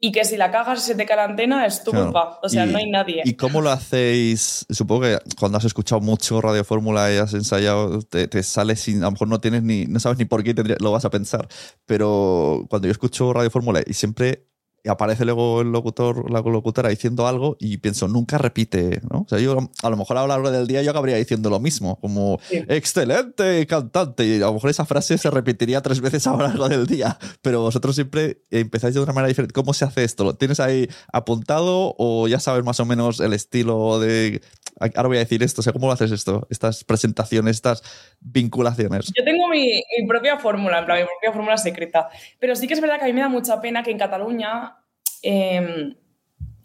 y 0.04 0.10
que 0.10 0.24
si 0.24 0.36
la 0.36 0.50
cagas 0.50 0.80
y 0.80 0.86
se 0.86 0.94
te 0.96 1.04
cae 1.06 1.16
la 1.16 1.24
antena 1.24 1.64
es 1.66 1.84
tu 1.84 1.90
Claro. 1.92 2.06
culpa. 2.06 2.40
O 2.42 2.48
sea, 2.48 2.66
no 2.66 2.78
hay 2.78 2.90
nadie. 2.90 3.22
¿Y 3.24 3.34
cómo 3.34 3.60
lo 3.60 3.70
hacéis? 3.70 4.66
Supongo 4.70 5.02
que 5.02 5.18
cuando 5.38 5.58
has 5.58 5.64
escuchado 5.64 6.00
mucho 6.00 6.40
Radio 6.40 6.64
Fórmula 6.64 7.12
y 7.12 7.18
has 7.18 7.34
ensayado, 7.34 8.00
te, 8.02 8.26
te 8.26 8.42
sale 8.42 8.74
sin. 8.74 9.02
A 9.02 9.06
lo 9.06 9.12
mejor 9.12 9.28
no 9.28 9.40
tienes 9.40 9.62
ni. 9.62 9.84
No 9.86 10.00
sabes 10.00 10.18
ni 10.18 10.24
por 10.24 10.42
qué 10.42 10.54
tendría- 10.54 10.76
lo 10.80 10.90
vas 10.90 11.04
a 11.04 11.10
pensar. 11.10 11.46
Pero 11.86 12.66
cuando 12.68 12.88
yo 12.88 12.92
escucho 12.92 13.32
Radio 13.32 13.50
Fórmula 13.50 13.80
y 13.86 13.92
siempre 13.94 14.46
aparece 14.88 15.24
luego 15.24 15.60
el 15.60 15.70
locutor, 15.72 16.30
la 16.30 16.40
locutora 16.40 16.88
diciendo 16.88 17.26
algo 17.28 17.56
y 17.60 17.76
pienso, 17.78 18.08
nunca 18.08 18.38
repite, 18.38 19.00
¿no? 19.10 19.20
O 19.20 19.26
sea, 19.28 19.38
yo 19.38 19.56
a 19.82 19.90
lo 19.90 19.96
mejor 19.96 20.18
a 20.18 20.22
lo 20.22 20.28
largo 20.28 20.50
del 20.50 20.66
día 20.66 20.82
yo 20.82 20.90
acabaría 20.90 21.16
diciendo 21.16 21.50
lo 21.50 21.60
mismo, 21.60 21.98
como 22.00 22.38
Sí. 22.48 22.62
excelente 22.68 23.66
cantante. 23.66 24.26
Y 24.26 24.36
a 24.36 24.46
lo 24.46 24.54
mejor 24.54 24.70
esa 24.70 24.84
frase 24.84 25.18
se 25.18 25.30
repetiría 25.30 25.80
tres 25.82 26.00
veces 26.00 26.26
a 26.26 26.32
lo 26.32 26.38
largo 26.38 26.68
del 26.68 26.86
día. 26.86 27.18
Pero 27.42 27.60
vosotros 27.60 27.94
siempre 27.94 28.42
empezáis 28.50 28.94
de 28.94 29.00
una 29.00 29.12
manera 29.12 29.28
diferente. 29.28 29.52
¿Cómo 29.52 29.72
se 29.74 29.84
hace 29.84 30.04
esto? 30.04 30.24
¿Lo 30.24 30.34
tienes 30.34 30.60
ahí 30.60 30.88
apuntado 31.12 31.94
o 31.98 32.28
ya 32.28 32.40
sabes 32.40 32.64
más 32.64 32.80
o 32.80 32.84
menos 32.84 33.20
el 33.20 33.32
estilo 33.32 33.98
de. 34.00 34.42
Ahora 34.80 35.08
voy 35.08 35.16
a 35.18 35.20
decir 35.20 35.42
esto. 35.42 35.60
O 35.60 35.62
sea, 35.62 35.72
¿cómo 35.72 35.86
lo 35.86 35.92
haces 35.92 36.10
esto? 36.10 36.46
Estas 36.50 36.84
presentaciones, 36.84 37.56
estas 37.56 37.82
vinculaciones. 38.20 39.12
Yo 39.16 39.24
tengo 39.24 39.48
mi, 39.48 39.82
mi 39.98 40.06
propia 40.06 40.38
fórmula, 40.38 40.78
en 40.80 40.84
plan, 40.86 40.98
mi 40.98 41.04
propia 41.04 41.32
fórmula 41.32 41.56
secreta. 41.56 42.08
Pero 42.38 42.56
sí 42.56 42.66
que 42.66 42.74
es 42.74 42.80
verdad 42.80 42.96
que 42.98 43.04
a 43.04 43.06
mí 43.06 43.12
me 43.12 43.20
da 43.20 43.28
mucha 43.28 43.60
pena 43.60 43.82
que 43.82 43.90
en 43.90 43.98
Cataluña 43.98 44.76
eh, 45.22 45.94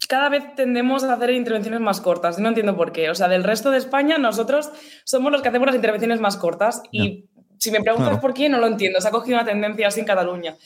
cada 0.08 0.28
vez 0.30 0.54
tendemos 0.54 1.04
a 1.04 1.12
hacer 1.14 1.30
intervenciones 1.30 1.80
más 1.80 2.00
cortas. 2.00 2.38
No 2.38 2.48
entiendo 2.48 2.76
por 2.76 2.92
qué. 2.92 3.10
O 3.10 3.14
sea, 3.14 3.28
del 3.28 3.44
resto 3.44 3.70
de 3.70 3.78
España, 3.78 4.18
nosotros 4.18 4.70
somos 5.04 5.30
los 5.30 5.42
que 5.42 5.48
hacemos 5.48 5.66
las 5.66 5.76
intervenciones 5.76 6.20
más 6.20 6.36
cortas. 6.36 6.82
Y 6.90 7.26
si 7.58 7.70
me 7.70 7.80
preguntas 7.82 8.08
Claro. 8.08 8.22
por 8.22 8.34
qué, 8.34 8.48
no 8.48 8.58
lo 8.58 8.66
entiendo. 8.66 9.00
Se 9.00 9.08
ha 9.08 9.10
cogido 9.10 9.36
una 9.38 9.46
tendencia 9.46 9.88
así 9.88 10.00
en 10.00 10.06
Cataluña. 10.06 10.56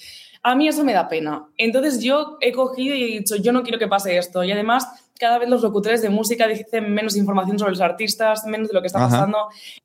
A 0.45 0.55
mí 0.55 0.69
eso 0.69 0.85
me 0.85 0.93
da 0.93 1.09
pena. 1.09 1.47
Entonces 1.57 2.03
yo 2.03 2.37
he 2.41 2.53
cogido 2.53 2.95
y 2.95 3.03
he 3.03 3.07
dicho, 3.19 3.37
yo 3.37 3.53
no 3.53 3.63
quiero 3.63 3.79
que 3.79 3.89
pase 3.89 4.17
esto. 4.19 4.43
Y 4.45 4.53
además, 4.53 4.87
cada 5.23 5.39
vez 5.39 5.49
los 5.49 5.63
locutores 5.63 6.03
de 6.03 6.11
música 6.11 6.49
dicen 6.49 6.93
menos 6.93 7.15
información 7.17 7.57
sobre 7.57 7.71
los 7.71 7.81
artistas, 7.81 8.45
menos 8.45 8.67
de 8.67 8.75
lo 8.75 8.81
que 8.81 8.89
está 8.89 8.99
Ajá. 8.99 9.09
pasando. 9.09 9.39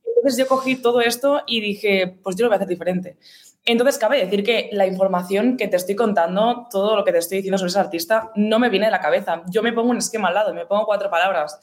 Entonces 0.04 0.39
yo 0.39 0.47
cogí 0.47 0.78
todo 0.78 1.00
esto 1.02 1.41
y 1.45 1.62
dije, 1.62 2.17
pues 2.23 2.36
yo 2.36 2.43
lo 2.45 2.50
voy 2.50 2.56
a 2.56 2.58
hacer 2.58 2.67
diferente. 2.67 3.17
Entonces 3.63 4.00
cabe 4.00 4.17
decir 4.17 4.43
que 4.43 4.69
la 4.71 4.88
información 4.88 5.56
que 5.58 5.67
te 5.67 5.76
estoy 5.78 5.95
contando, 5.95 6.65
todo 6.71 6.95
lo 6.95 7.04
que 7.04 7.12
te 7.12 7.19
estoy 7.19 7.38
diciendo 7.38 7.60
sobre 7.60 7.69
ese 7.69 7.80
artista, 7.80 8.32
no 8.36 8.58
me 8.58 8.69
viene 8.69 8.88
de 8.88 8.91
la 8.93 9.00
cabeza. 9.00 9.43
Yo 9.47 9.62
me 9.62 9.73
pongo 9.73 9.91
un 9.91 9.97
esquema 9.97 10.30
al 10.30 10.34
lado, 10.34 10.54
me 10.56 10.65
pongo 10.65 10.86
cuatro 10.88 11.10
palabras, 11.12 11.60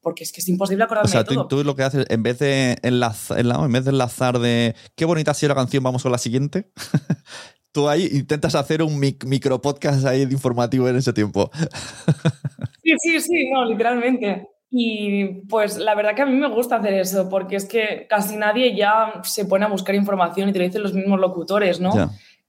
porque 0.00 0.24
es 0.24 0.32
que 0.32 0.40
es 0.40 0.48
imposible 0.48 0.82
O 0.82 0.86
acordarme 0.86 1.10
sea, 1.10 1.20
de 1.22 1.28
tú, 1.28 1.34
todo. 1.34 1.46
tú 1.46 1.62
lo 1.62 1.76
que 1.76 1.84
haces, 1.84 2.06
en 2.08 2.22
vez 2.24 2.40
de 2.40 2.78
enlazar, 2.82 3.38
en 3.38 3.72
vez 3.72 3.84
de 3.84 3.90
enlazar 3.90 4.38
de 4.40 4.74
qué 4.96 5.04
bonita 5.04 5.30
ha 5.30 5.34
sido 5.34 5.50
la 5.50 5.54
canción, 5.54 5.84
vamos 5.84 6.02
con 6.02 6.10
la 6.12 6.18
siguiente. 6.18 6.72
Tú 7.72 7.88
ahí 7.88 8.08
intentas 8.12 8.54
hacer 8.54 8.82
un 8.84 9.00
mic- 9.00 9.24
micro 9.24 9.60
podcast 9.60 10.06
ahí 10.06 10.24
de 10.26 10.32
informativo 10.32 10.88
en 10.88 10.94
ese 10.94 11.12
tiempo. 11.12 11.50
Sí, 12.84 12.92
sí, 12.98 13.20
sí, 13.20 13.50
no, 13.50 13.64
literalmente. 13.64 14.48
Y 14.70 15.42
pues 15.48 15.78
la 15.78 15.94
verdad 15.94 16.14
que 16.14 16.22
a 16.22 16.26
mí 16.26 16.36
me 16.36 16.48
gusta 16.48 16.76
hacer 16.76 16.94
eso, 16.94 17.28
porque 17.28 17.56
es 17.56 17.64
que 17.64 18.06
casi 18.08 18.36
nadie 18.36 18.74
ya 18.76 19.20
se 19.22 19.46
pone 19.46 19.64
a 19.64 19.68
buscar 19.68 19.94
información 19.94 20.48
y 20.48 20.52
te 20.52 20.58
lo 20.58 20.64
dicen 20.64 20.82
los 20.82 20.94
mismos 20.94 21.18
locutores, 21.20 21.80
¿no? 21.80 21.92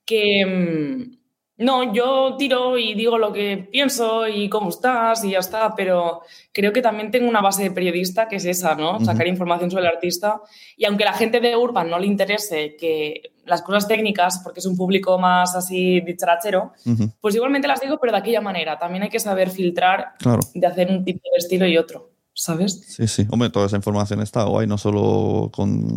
Que 0.05 0.45
mm, 0.45 1.17
no, 1.57 1.93
yo 1.93 2.35
tiro 2.37 2.77
y 2.77 2.93
digo 2.95 3.17
lo 3.17 3.31
que 3.31 3.67
pienso 3.71 4.27
y 4.27 4.49
cómo 4.49 4.69
estás 4.69 5.23
y 5.23 5.31
ya 5.31 5.39
está, 5.39 5.73
pero 5.75 6.21
creo 6.51 6.73
que 6.73 6.81
también 6.81 7.11
tengo 7.11 7.29
una 7.29 7.41
base 7.41 7.63
de 7.63 7.71
periodista 7.71 8.27
que 8.27 8.35
es 8.37 8.45
esa, 8.45 8.75
¿no? 8.75 8.99
Sacar 9.03 9.25
información 9.27 9.71
sobre 9.71 9.83
el 9.87 9.93
artista 9.93 10.41
y 10.75 10.85
aunque 10.85 11.05
la 11.05 11.13
gente 11.13 11.39
de 11.39 11.55
Urban 11.55 11.89
no 11.89 11.97
le 11.97 12.07
interese 12.07 12.75
que 12.77 13.31
las 13.45 13.61
cosas 13.61 13.87
técnicas, 13.87 14.39
porque 14.43 14.59
es 14.59 14.65
un 14.65 14.75
público 14.75 15.17
más 15.19 15.55
así 15.55 16.01
dicharachero, 16.01 16.73
Ujú, 16.85 17.11
pues 17.21 17.35
igualmente 17.35 17.67
las 17.67 17.79
digo, 17.79 17.99
pero 18.01 18.11
de 18.11 18.17
aquella 18.19 18.41
manera. 18.41 18.77
También 18.79 19.03
hay 19.03 19.09
que 19.09 19.19
saber 19.19 19.49
filtrar 19.51 20.13
Claro. 20.19 20.39
de 20.53 20.65
hacer 20.67 20.89
un 20.89 21.05
tipo 21.05 21.21
de 21.31 21.37
estilo 21.37 21.67
y 21.67 21.77
otro, 21.77 22.09
¿sabes? 22.33 22.81
Sí, 22.87 23.07
sí. 23.07 23.27
Hombre, 23.29 23.49
toda 23.51 23.67
esa 23.67 23.75
información 23.77 24.21
está 24.21 24.43
guay, 24.45 24.65
no 24.67 24.77
solo 24.79 25.51
con. 25.53 25.95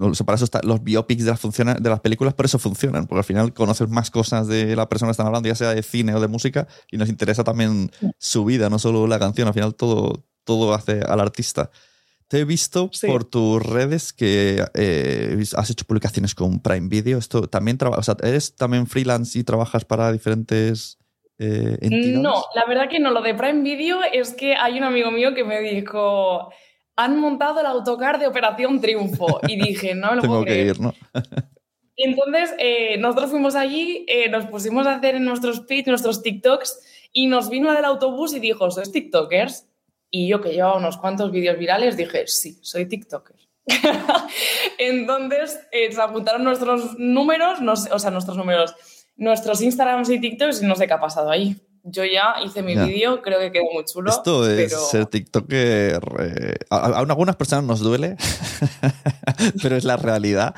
O 0.00 0.14
sea, 0.14 0.26
para 0.26 0.36
eso 0.36 0.44
está, 0.44 0.60
los 0.62 0.82
biopics 0.82 1.24
de 1.24 1.30
las, 1.30 1.40
funciona- 1.40 1.74
de 1.74 1.90
las 1.90 2.00
películas, 2.00 2.34
por 2.34 2.46
eso 2.46 2.58
funcionan, 2.58 3.06
porque 3.06 3.18
al 3.20 3.24
final 3.24 3.52
conoces 3.54 3.88
más 3.88 4.10
cosas 4.10 4.46
de 4.48 4.74
la 4.76 4.88
persona 4.88 5.08
que 5.08 5.12
están 5.12 5.26
hablando, 5.26 5.48
ya 5.48 5.54
sea 5.54 5.74
de 5.74 5.82
cine 5.82 6.14
o 6.14 6.20
de 6.20 6.28
música, 6.28 6.66
y 6.90 6.96
nos 6.96 7.08
interesa 7.08 7.44
también 7.44 7.90
su 8.18 8.44
vida, 8.44 8.68
no 8.70 8.78
solo 8.78 9.06
la 9.06 9.18
canción. 9.18 9.48
Al 9.48 9.54
final 9.54 9.74
todo, 9.74 10.24
todo 10.44 10.74
hace 10.74 11.00
al 11.02 11.20
artista. 11.20 11.70
Te 12.28 12.38
he 12.38 12.44
visto 12.44 12.88
Sí. 12.92 13.08
por 13.08 13.24
tus 13.24 13.60
redes 13.60 14.12
que 14.12 14.64
eh, 14.74 15.42
has 15.56 15.68
hecho 15.70 15.84
publicaciones 15.84 16.34
con 16.36 16.60
Prime 16.60 16.86
Video. 16.88 17.18
Esto 17.18 17.48
también 17.48 17.76
o 17.82 18.02
sea, 18.04 18.16
eres 18.22 18.54
también 18.54 18.86
freelance 18.86 19.36
y 19.36 19.42
trabajas 19.42 19.84
para 19.84 20.12
diferentes 20.12 20.96
eh, 21.40 21.76
entidades. 21.80 22.18
No, 22.20 22.34
la 22.54 22.66
verdad 22.68 22.88
que 22.88 23.00
no. 23.00 23.10
Lo 23.10 23.20
de 23.22 23.34
Prime 23.34 23.62
Video 23.62 23.98
es 24.12 24.32
que 24.34 24.54
hay 24.54 24.78
un 24.78 24.84
amigo 24.84 25.10
mío 25.10 25.34
que 25.34 25.42
me 25.42 25.58
dijo, 25.60 26.52
han 27.02 27.18
montado 27.18 27.60
el 27.60 27.66
autocar 27.66 28.18
de 28.18 28.26
Operación 28.26 28.80
Triunfo. 28.80 29.40
Y 29.48 29.56
dije, 29.60 29.94
no 29.94 30.10
me 30.10 30.16
lo 30.16 30.22
Tengo 30.22 30.34
puedo 30.34 30.44
que 30.44 30.50
creer. 30.52 30.66
ir, 30.76 30.80
¿no? 30.80 30.94
Y 31.96 32.04
entonces 32.08 32.54
eh, 32.58 32.96
nosotros 32.96 33.30
fuimos 33.30 33.54
allí, 33.56 34.06
eh, 34.08 34.30
nos 34.30 34.46
pusimos 34.46 34.86
a 34.86 34.94
hacer 34.94 35.16
en 35.16 35.24
nuestros 35.26 35.66
feeds, 35.66 35.86
nuestros 35.88 36.22
TikToks, 36.22 36.80
y 37.12 37.26
nos 37.26 37.50
vino 37.50 37.70
del 37.74 37.84
autobús 37.84 38.32
y 38.34 38.40
dijo, 38.40 38.70
¿sois 38.70 38.90
TikTokers? 38.90 39.66
Y 40.10 40.26
yo 40.26 40.40
que 40.40 40.50
llevaba 40.52 40.78
unos 40.78 40.96
cuantos 40.96 41.30
vídeos 41.30 41.58
virales 41.58 41.98
dije, 41.98 42.26
sí, 42.26 42.58
soy 42.62 42.86
TikToker. 42.86 43.36
entonces 44.78 45.60
eh, 45.72 45.92
se 45.92 46.00
apuntaron 46.00 46.42
nuestros 46.44 46.98
números, 46.98 47.60
no 47.60 47.76
sé- 47.76 47.92
o 47.92 47.98
sea, 47.98 48.10
nuestros 48.10 48.36
números, 48.36 48.74
nuestros 49.16 49.60
Instagrams 49.60 50.08
y 50.10 50.20
TikToks 50.20 50.62
y 50.62 50.66
no 50.66 50.76
sé 50.76 50.86
qué 50.86 50.94
ha 50.94 51.00
pasado 51.00 51.30
ahí. 51.30 51.56
Yo 51.82 52.04
ya 52.04 52.34
hice 52.44 52.62
mi 52.62 52.74
vídeo, 52.76 53.22
creo 53.22 53.38
que 53.38 53.52
quedó 53.52 53.64
muy 53.72 53.84
chulo. 53.84 54.10
Esto 54.10 54.48
es 54.48 54.70
pero... 54.70 54.84
ser 54.84 55.06
TikToker. 55.06 56.02
eh, 56.20 56.54
a, 56.68 56.98
algunas 56.98 57.36
personas 57.36 57.64
nos 57.64 57.80
duele, 57.80 58.16
pero 59.62 59.76
es 59.76 59.84
la 59.84 59.96
realidad 59.96 60.54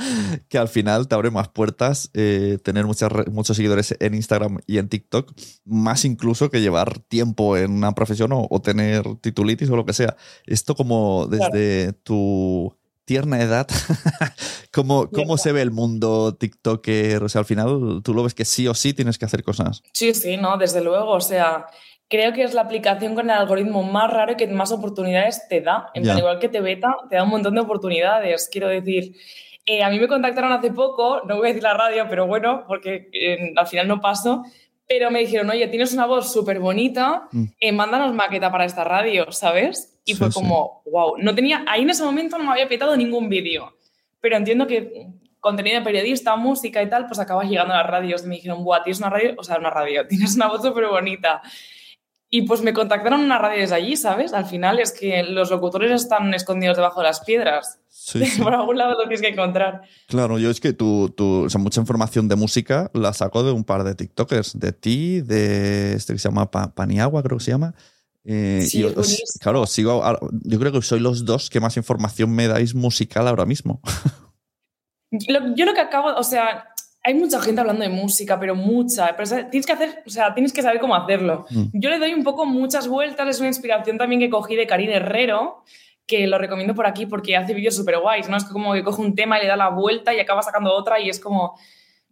que 0.48 0.58
al 0.58 0.68
final 0.68 1.06
te 1.06 1.14
abre 1.14 1.30
más 1.30 1.48
puertas 1.48 2.10
eh, 2.14 2.58
tener 2.64 2.86
muchas 2.86 3.10
muchos 3.30 3.56
seguidores 3.56 3.94
en 4.00 4.14
Instagram 4.14 4.58
y 4.66 4.78
en 4.78 4.88
TikTok, 4.88 5.32
más 5.64 6.04
incluso 6.04 6.50
que 6.50 6.60
llevar 6.60 6.98
tiempo 7.00 7.56
en 7.56 7.70
una 7.70 7.92
profesión 7.94 8.32
o, 8.32 8.46
o 8.50 8.60
tener 8.60 9.16
titulitis 9.16 9.70
o 9.70 9.76
lo 9.76 9.86
que 9.86 9.92
sea. 9.92 10.16
Esto 10.46 10.74
como 10.74 11.26
desde 11.28 11.92
tu 11.92 12.76
tierna 13.04 13.40
edad, 13.40 13.66
¿cómo, 14.72 15.08
cómo 15.10 15.36
se 15.36 15.52
ve 15.52 15.62
el 15.62 15.70
mundo 15.70 16.34
TikToker? 16.34 17.22
O 17.24 17.28
sea, 17.28 17.40
al 17.40 17.44
final 17.44 18.00
tú 18.04 18.14
lo 18.14 18.22
ves 18.22 18.34
que 18.34 18.44
sí 18.44 18.66
o 18.68 18.74
sí 18.74 18.92
tienes 18.94 19.18
que 19.18 19.24
hacer 19.24 19.42
cosas. 19.42 19.82
Sí, 19.92 20.14
sí, 20.14 20.36
no, 20.36 20.56
desde 20.56 20.80
luego. 20.82 21.10
O 21.10 21.20
sea, 21.20 21.66
creo 22.08 22.32
que 22.32 22.42
es 22.44 22.54
la 22.54 22.62
aplicación 22.62 23.14
con 23.14 23.24
el 23.30 23.36
algoritmo 23.36 23.82
más 23.82 24.10
raro 24.10 24.32
y 24.32 24.36
que 24.36 24.46
más 24.48 24.72
oportunidades 24.72 25.42
te 25.48 25.60
da. 25.60 25.88
En 25.94 26.02
plan, 26.04 26.18
igual 26.18 26.38
que 26.38 26.48
te 26.48 26.60
beta, 26.60 26.96
te 27.10 27.16
da 27.16 27.24
un 27.24 27.30
montón 27.30 27.54
de 27.54 27.60
oportunidades. 27.60 28.48
Quiero 28.50 28.68
decir, 28.68 29.14
eh, 29.66 29.82
a 29.82 29.90
mí 29.90 29.98
me 29.98 30.08
contactaron 30.08 30.52
hace 30.52 30.70
poco, 30.72 31.22
no 31.26 31.36
voy 31.36 31.46
a 31.46 31.48
decir 31.48 31.62
la 31.62 31.74
radio, 31.74 32.06
pero 32.08 32.26
bueno, 32.26 32.64
porque 32.66 33.08
eh, 33.12 33.52
al 33.56 33.66
final 33.66 33.88
no 33.88 34.00
paso. 34.00 34.42
Pero 34.88 35.10
me 35.10 35.20
dijeron, 35.20 35.48
oye, 35.48 35.68
tienes 35.68 35.92
una 35.94 36.06
voz 36.06 36.32
súper 36.32 36.58
bonita, 36.60 37.28
Mm. 37.32 37.44
eh, 37.60 37.72
mándanos 37.72 38.12
maqueta 38.14 38.50
para 38.50 38.64
esta 38.66 38.84
radio, 38.84 39.30
¿sabes? 39.32 39.91
Y 40.04 40.12
Sí, 40.12 40.18
fue 40.18 40.28
sí. 40.28 40.34
como, 40.34 40.82
wow, 40.90 41.14
no 41.18 41.34
tenía, 41.34 41.64
ahí 41.68 41.82
en 41.82 41.90
ese 41.90 42.02
momento 42.02 42.36
no 42.38 42.44
me 42.44 42.50
había 42.52 42.68
petado 42.68 42.96
ningún 42.96 43.28
vídeo, 43.28 43.76
pero 44.20 44.36
entiendo 44.36 44.66
que 44.66 45.06
contenido 45.40 45.78
de 45.78 45.84
periodista, 45.84 46.36
música 46.36 46.82
y 46.82 46.88
tal, 46.88 47.06
pues 47.06 47.18
acabas 47.18 47.48
llegando 47.48 47.74
a 47.74 47.78
las 47.78 47.86
radios. 47.86 48.24
Y 48.24 48.28
me 48.28 48.36
dijeron, 48.36 48.62
buah, 48.64 48.82
tienes 48.84 48.98
una 49.00 49.10
radio, 49.10 49.34
o 49.36 49.42
sea, 49.44 49.58
una 49.58 49.70
radio, 49.70 50.06
tienes 50.08 50.36
una 50.36 50.48
voz 50.48 50.62
súper 50.62 50.86
bonita. 50.86 51.42
Y 52.34 52.42
pues 52.42 52.62
me 52.62 52.72
contactaron 52.72 53.20
una 53.20 53.36
radio 53.38 53.60
desde 53.60 53.74
allí, 53.74 53.94
¿sabes? 53.96 54.32
Al 54.32 54.46
final 54.46 54.78
es 54.78 54.90
que 54.92 55.22
los 55.22 55.50
locutores 55.50 55.90
están 55.90 56.32
escondidos 56.32 56.76
debajo 56.76 57.00
de 57.00 57.06
las 57.08 57.20
piedras. 57.20 57.78
Sí, 57.88 58.24
sí. 58.26 58.40
Por 58.40 58.54
algún 58.54 58.78
lado 58.78 58.92
lo 58.92 59.00
tienes 59.00 59.20
que 59.20 59.28
encontrar. 59.28 59.82
Claro, 60.08 60.38
yo 60.38 60.48
es 60.48 60.58
que 60.60 60.72
tu, 60.72 61.10
tu- 61.10 61.44
o 61.44 61.50
sea, 61.50 61.60
mucha 61.60 61.80
información 61.80 62.28
de 62.28 62.36
música 62.36 62.90
la 62.94 63.12
saco 63.12 63.42
de 63.42 63.52
un 63.52 63.64
par 63.64 63.84
de 63.84 63.94
TikTokers, 63.94 64.58
de 64.58 64.72
ti, 64.72 65.20
de 65.20 65.92
este 65.94 66.14
que 66.14 66.18
se 66.18 66.28
llama 66.28 66.50
Pa- 66.50 66.74
Paniagua, 66.74 67.22
creo 67.22 67.36
que 67.38 67.44
se 67.44 67.50
llama. 67.50 67.74
Eh, 68.24 68.62
Sí, 68.68 68.80
y 68.80 68.84
os- 68.84 69.38
claro, 69.40 69.66
sigo, 69.66 70.02
yo 70.44 70.58
creo 70.60 70.70
que 70.72 70.82
sois 70.82 71.02
los 71.02 71.24
dos 71.24 71.50
que 71.50 71.58
más 71.60 71.76
información 71.76 72.30
me 72.30 72.46
dais 72.48 72.74
musical 72.74 73.26
ahora 73.26 73.44
mismo. 73.46 73.80
Lo- 75.28 75.54
yo 75.54 75.66
lo 75.66 75.74
que 75.74 75.80
acabo, 75.80 76.08
o 76.16 76.22
sea, 76.22 76.68
hay 77.04 77.14
mucha 77.14 77.40
gente 77.40 77.60
hablando 77.60 77.82
de 77.82 77.90
música, 77.90 78.38
pero 78.40 78.54
mucha. 78.54 79.14
Pero 79.16 79.48
tienes 79.50 79.66
que 79.66 79.72
hacer, 79.72 80.02
o 80.06 80.10
sea, 80.10 80.32
tienes 80.34 80.52
que 80.52 80.62
saber 80.62 80.80
cómo 80.80 80.94
hacerlo. 80.94 81.46
Mm. 81.50 81.64
Yo 81.74 81.90
le 81.90 81.98
doy 81.98 82.14
un 82.14 82.22
poco 82.24 82.46
muchas 82.46 82.86
vueltas. 82.88 83.28
Es 83.28 83.38
una 83.40 83.48
inspiración 83.48 83.98
también 83.98 84.20
que 84.20 84.30
cogí 84.30 84.54
de 84.56 84.66
Karine 84.66 84.94
Herrero, 84.94 85.64
que 86.06 86.26
lo 86.26 86.38
recomiendo 86.38 86.74
por 86.74 86.86
aquí 86.86 87.06
porque 87.06 87.36
hace 87.36 87.54
vídeos 87.54 87.74
súper 87.76 87.98
guays, 87.98 88.28
¿no? 88.28 88.36
Es 88.36 88.44
como 88.44 88.72
que 88.72 88.84
coge 88.84 89.02
un 89.02 89.14
tema 89.14 89.38
y 89.38 89.42
le 89.42 89.48
da 89.48 89.56
la 89.56 89.68
vuelta 89.70 90.14
y 90.14 90.20
acaba 90.20 90.42
sacando 90.42 90.72
otra 90.72 91.00
y 91.00 91.08
es 91.10 91.18
como. 91.20 91.58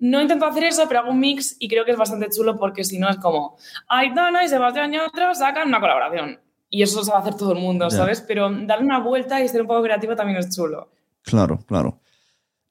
No 0.01 0.21
intento 0.21 0.47
hacer 0.47 0.65
eso, 0.65 0.85
pero 0.89 1.01
hago 1.01 1.11
un 1.11 1.21
mix 1.21 1.57
y 1.59 1.69
creo 1.69 1.85
que 1.85 1.93
es 1.93 1.97
bastante 1.97 2.29
chulo 2.35 2.59
porque 2.59 2.85
si 2.85 2.99
no 2.99 3.09
es 3.09 3.19
como 3.19 3.57
Aitana 3.87 4.43
y 4.45 4.49
Sebastián 4.49 4.93
Yatra 4.93 5.35
sacan 5.35 5.69
una 5.69 5.81
colaboración. 5.81 6.41
Y 6.71 6.83
eso 6.83 7.05
se 7.05 7.11
va 7.11 7.19
a 7.19 7.21
hacer 7.21 7.35
todo 7.35 7.53
el 7.53 7.59
mundo. 7.59 7.91
¿sabes? 7.91 8.21
Pero 8.27 8.51
darle 8.51 8.87
una 8.87 9.01
vuelta 9.01 9.43
y 9.43 9.49
ser 9.49 9.61
un 9.61 9.67
poco 9.67 9.83
creativo 9.83 10.17
también 10.17 10.39
es 10.39 10.55
chulo. 10.55 10.91
Claro, 11.23 11.59
claro. 11.67 12.01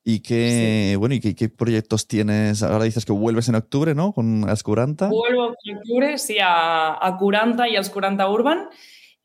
Y 0.03 0.21
qué, 0.21 0.95
bueno, 0.97 1.13
¿y 1.13 1.19
qué, 1.19 1.35
qué 1.35 1.49
proyectos 1.49 2.07
tienes? 2.07 2.63
Ahora 2.63 2.85
dices 2.85 3.05
que 3.05 3.11
vuelves 3.11 3.47
en 3.47 3.55
octubre, 3.55 3.93
¿no? 3.93 4.11
Con 4.13 4.49
Ascuranta. 4.49 5.09
Vuelvo 5.09 5.53
en 5.63 5.77
octubre, 5.77 6.17
sí, 6.17 6.37
a, 6.41 7.05
a 7.05 7.17
Curanta 7.17 7.69
y 7.69 7.75
a 7.75 7.81
Oscuranta 7.81 8.27
Urban. 8.27 8.69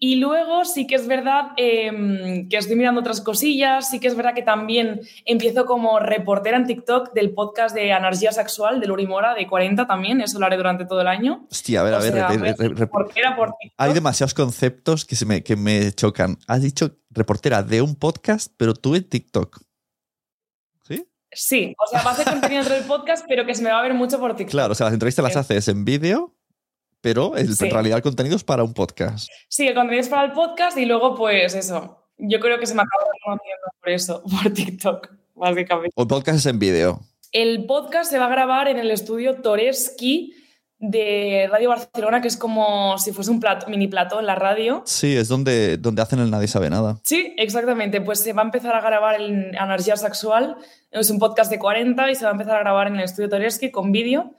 Y 0.07 0.17
luego 0.17 0.67
sí 0.67 0.87
que 0.87 0.97
es 0.97 1.07
verdad 1.07 1.53
eh, 1.57 2.47
que 2.51 2.59
estoy 2.59 2.77
mirando 2.77 3.01
otras 3.01 3.23
cosillas, 3.23 3.89
sí 3.89 4.01
que 4.01 4.09
es 4.09 4.15
verdad 4.15 4.35
que 4.35 4.43
también 4.43 5.01
empiezo 5.25 5.65
como 5.65 5.99
reportera 5.99 6.59
en 6.59 6.67
TikTok 6.67 7.15
del 7.15 7.33
podcast 7.33 7.75
de 7.75 7.89
Energía 7.89 8.31
Sexual 8.31 8.81
de 8.81 8.87
Luri 8.87 9.07
Mora, 9.07 9.35
de 9.35 9.47
40 9.47 9.87
también, 9.87 10.21
eso 10.21 10.39
lo 10.39 10.45
haré 10.45 10.59
durante 10.59 10.85
todo 10.85 11.01
el 11.01 11.07
año. 11.07 11.47
Hostia, 11.51 11.81
a 11.81 11.85
ver, 11.85 11.95
a 11.95 11.99
ver, 12.01 12.13
sea, 12.13 12.29
re- 12.29 12.55
re- 12.55 12.75
reportera 12.75 13.35
por 13.35 13.55
TikTok. 13.59 13.75
hay 13.79 13.93
demasiados 13.95 14.35
conceptos 14.35 15.07
que, 15.07 15.17
se 15.17 15.25
me, 15.25 15.43
que 15.43 15.57
me 15.57 15.91
chocan. 15.93 16.37
Has 16.49 16.61
dicho 16.61 16.99
reportera 17.09 17.63
de 17.63 17.81
un 17.81 17.95
podcast, 17.97 18.53
pero 18.59 18.75
tú 18.75 18.95
en 18.97 19.09
TikTok. 19.09 19.59
¿Sí? 20.87 21.07
Sí, 21.33 21.75
o 21.83 21.87
sea, 21.91 22.03
va 22.03 22.11
a 22.11 22.13
hacer 22.13 22.27
contenido 22.27 22.59
dentro 22.61 22.75
del 22.75 22.85
podcast, 22.85 23.25
pero 23.27 23.47
que 23.47 23.55
se 23.55 23.63
me 23.63 23.71
va 23.71 23.79
a 23.79 23.83
ver 23.83 23.95
mucho 23.95 24.21
por 24.21 24.37
TikTok. 24.37 24.51
Claro, 24.51 24.73
o 24.73 24.75
sea, 24.75 24.85
las 24.85 24.93
entrevistas 24.93 25.23
las 25.23 25.37
haces 25.37 25.67
en 25.69 25.87
vídeo, 25.87 26.34
pero 27.05 27.37
el- 27.37 27.55
Sí. 27.55 27.67
en 27.67 27.71
realidad 27.71 27.99
el 27.99 28.03
contenido 28.03 28.35
es 28.35 28.43
para 28.45 28.65
un 28.65 28.73
podcast. 28.73 29.29
Sí, 29.49 29.69
el 29.69 29.75
contenido 29.75 30.01
es 30.01 30.09
para 30.09 30.25
el 30.25 30.33
podcast 30.33 30.77
y 30.79 30.87
luego, 30.87 31.15
pues 31.15 31.55
eso. 31.55 32.01
Yo 32.17 32.41
creo 32.41 32.59
que 32.59 32.67
se 32.67 32.75
me 32.75 32.81
acaba 32.83 33.05
conociendo 33.25 33.67
por 33.81 33.89
eso, 33.91 34.23
por 34.43 34.53
TikTok, 34.53 35.09
básicamente. 35.35 35.93
O 35.97 36.03
el 36.03 36.09
podcast 36.09 36.39
es 36.39 36.47
en 36.47 36.59
vídeo. 36.59 37.01
El 37.33 37.67
podcast 37.67 38.11
se 38.11 38.19
va 38.19 38.25
a 38.27 38.31
grabar 38.31 38.69
en 38.69 38.79
el 38.79 38.91
estudio 38.91 39.35
Toreski 39.43 40.33
de 40.79 41.47
Radio 41.51 41.69
Barcelona, 41.71 42.21
que 42.21 42.29
es 42.29 42.37
como 42.37 42.97
si 42.99 43.13
fuese 43.13 43.31
un 43.31 43.41
plato, 43.41 43.69
mini 43.69 43.87
plató 43.89 44.21
en 44.21 44.27
la 44.27 44.35
radio. 44.35 44.83
Sí, 44.87 45.17
es 45.17 45.29
donde, 45.29 45.77
donde 45.79 46.03
hacen 46.03 46.19
el 46.21 46.31
Nadie 46.31 46.47
sabe 46.49 46.71
nada. 46.71 47.01
Sí, 47.05 47.35
exactamente. 47.39 48.01
Pues 48.01 48.21
se 48.21 48.33
va 48.33 48.43
a 48.43 48.45
empezar 48.47 48.75
a 48.75 48.81
grabar 48.81 49.21
en 49.21 49.55
Energía 49.55 49.97
Sexual. 49.97 50.57
Es 50.91 51.11
un 51.11 51.19
podcast 51.19 51.51
de 51.51 51.59
40 51.59 52.11
y 52.11 52.15
se 52.15 52.25
va 52.25 52.31
a 52.31 52.33
empezar 52.33 52.57
a 52.57 52.61
grabar 52.61 52.87
en 52.89 52.97
el 52.97 53.03
estudio 53.05 53.29
Toreski 53.29 53.71
con 53.71 53.93
vídeo. 53.93 54.33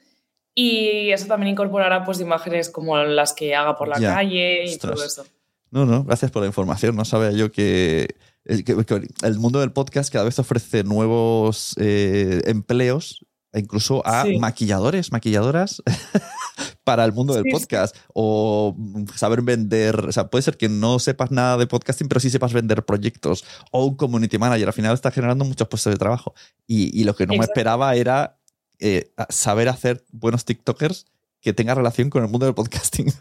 Y 0.56 1.12
eso 1.12 1.28
también 1.28 1.52
incorporará 1.52 2.06
pues 2.06 2.20
imágenes 2.22 2.70
como 2.70 2.98
las 2.98 3.34
que 3.34 3.54
haga 3.56 3.76
por 3.78 3.90
la 3.90 4.00
Ya. 4.00 4.14
calle 4.16 4.66
y 4.66 4.70
Ostras. 4.74 4.96
todo 4.96 5.06
eso. 5.06 5.26
No, 5.72 5.86
no, 5.86 6.04
gracias 6.06 6.32
por 6.32 6.42
la 6.44 6.48
información. 6.48 6.96
No 6.96 7.04
sabía 7.04 7.32
yo 7.32 7.52
que, 7.52 8.16
que 8.46 8.76
el 9.24 9.40
mundo 9.40 9.60
del 9.60 9.74
podcast 9.74 10.12
cada 10.14 10.24
vez 10.24 10.40
ofrece 10.40 10.84
nuevos 10.86 11.76
eh, 11.78 12.42
empleos, 12.46 13.26
e 13.52 13.60
incluso 13.60 14.02
a 14.08 14.24
Sí. 14.24 14.38
maquilladores, 14.40 15.12
maquilladoras, 15.12 15.84
para 16.86 17.04
el 17.04 17.12
mundo 17.12 17.34
del 17.34 17.44
Sí, 17.44 17.50
sí. 17.52 17.56
podcast. 17.58 17.96
O 18.14 18.78
saber 19.16 19.42
vender, 19.42 20.06
o 20.08 20.12
sea, 20.14 20.28
puede 20.30 20.44
ser 20.44 20.56
que 20.56 20.70
no 20.70 21.00
sepas 21.00 21.32
nada 21.32 21.58
de 21.58 21.68
podcasting, 21.68 22.08
pero 22.08 22.22
sí 22.22 22.30
sepas 22.30 22.54
vender 22.54 22.86
proyectos. 22.86 23.44
O 23.72 23.86
un 23.86 23.96
community 23.96 24.38
manager. 24.38 24.68
Al 24.68 24.74
final 24.74 24.94
está 24.94 25.12
generando 25.12 25.44
muchos 25.44 25.68
puestos 25.68 25.92
de 25.92 25.98
trabajo. 25.98 26.34
Y, 26.68 26.98
y 26.98 27.04
lo 27.04 27.16
que 27.16 27.28
no 27.28 27.34
me 27.34 27.44
esperaba 27.44 27.96
era 27.96 28.38
eh, 28.80 29.12
saber 29.30 29.70
hacer 29.70 30.04
buenos 30.12 30.46
TikTokers 30.46 31.06
que 31.42 31.54
tengan 31.54 31.78
relación 31.78 32.10
con 32.10 32.24
el 32.24 32.30
mundo 32.30 32.46
del 32.46 32.56
podcasting. 32.56 33.08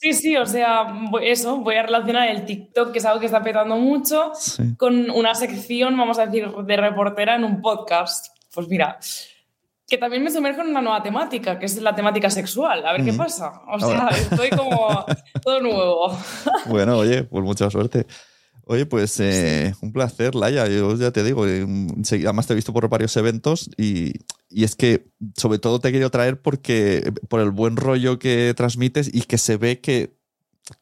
Sí, 0.00 0.12
sí, 0.12 0.36
o 0.36 0.44
sea, 0.44 0.86
eso, 1.22 1.56
voy 1.58 1.76
a 1.76 1.82
relacionar 1.84 2.28
el 2.28 2.44
TikTok, 2.44 2.92
que 2.92 2.98
es 2.98 3.04
algo 3.06 3.20
que 3.20 3.26
está 3.26 3.42
petando 3.42 3.76
mucho, 3.76 4.32
Sí. 4.34 4.74
con 4.76 5.10
una 5.10 5.34
sección, 5.34 5.96
vamos 5.96 6.18
a 6.18 6.26
decir, 6.26 6.46
de 6.50 6.76
reportera 6.76 7.36
en 7.36 7.44
un 7.44 7.62
podcast. 7.62 8.26
Pues 8.52 8.68
mira, 8.68 8.98
que 9.86 9.96
también 9.96 10.22
me 10.22 10.30
sumerjo 10.30 10.60
en 10.60 10.68
una 10.68 10.82
nueva 10.82 11.02
temática, 11.02 11.58
que 11.58 11.64
es 11.66 11.80
la 11.80 11.94
temática 11.94 12.28
sexual. 12.28 12.84
A 12.84 12.92
ver 12.92 13.04
qué 13.04 13.14
pasa. 13.14 13.62
O 13.68 13.78
sea, 13.78 14.00
Ahora. 14.00 14.16
estoy 14.16 14.50
como 14.50 15.06
todo 15.42 15.60
nuevo. 15.60 16.18
Bueno, 16.66 16.98
oye, 16.98 17.22
pues 17.24 17.42
mucha 17.42 17.70
suerte. 17.70 18.04
Oye, 18.66 18.86
pues 18.86 19.20
eh, 19.20 19.74
un 19.82 19.92
placer, 19.92 20.34
Laia. 20.34 20.66
Yo 20.68 20.96
ya 20.96 21.10
te 21.10 21.22
digo, 21.22 21.46
eh, 21.46 21.66
además 22.10 22.46
te 22.46 22.54
he 22.54 22.56
visto 22.56 22.72
por 22.72 22.88
varios 22.88 23.16
eventos 23.16 23.68
y, 23.76 24.12
y 24.48 24.64
es 24.64 24.74
que 24.74 25.06
sobre 25.36 25.58
todo 25.58 25.80
te 25.80 25.92
querido 25.92 26.10
traer 26.10 26.40
porque 26.40 27.12
por 27.28 27.40
el 27.40 27.50
buen 27.50 27.76
rollo 27.76 28.18
que 28.18 28.54
transmites 28.56 29.10
y 29.12 29.22
que 29.22 29.36
se 29.36 29.58
ve 29.58 29.80
que 29.80 30.16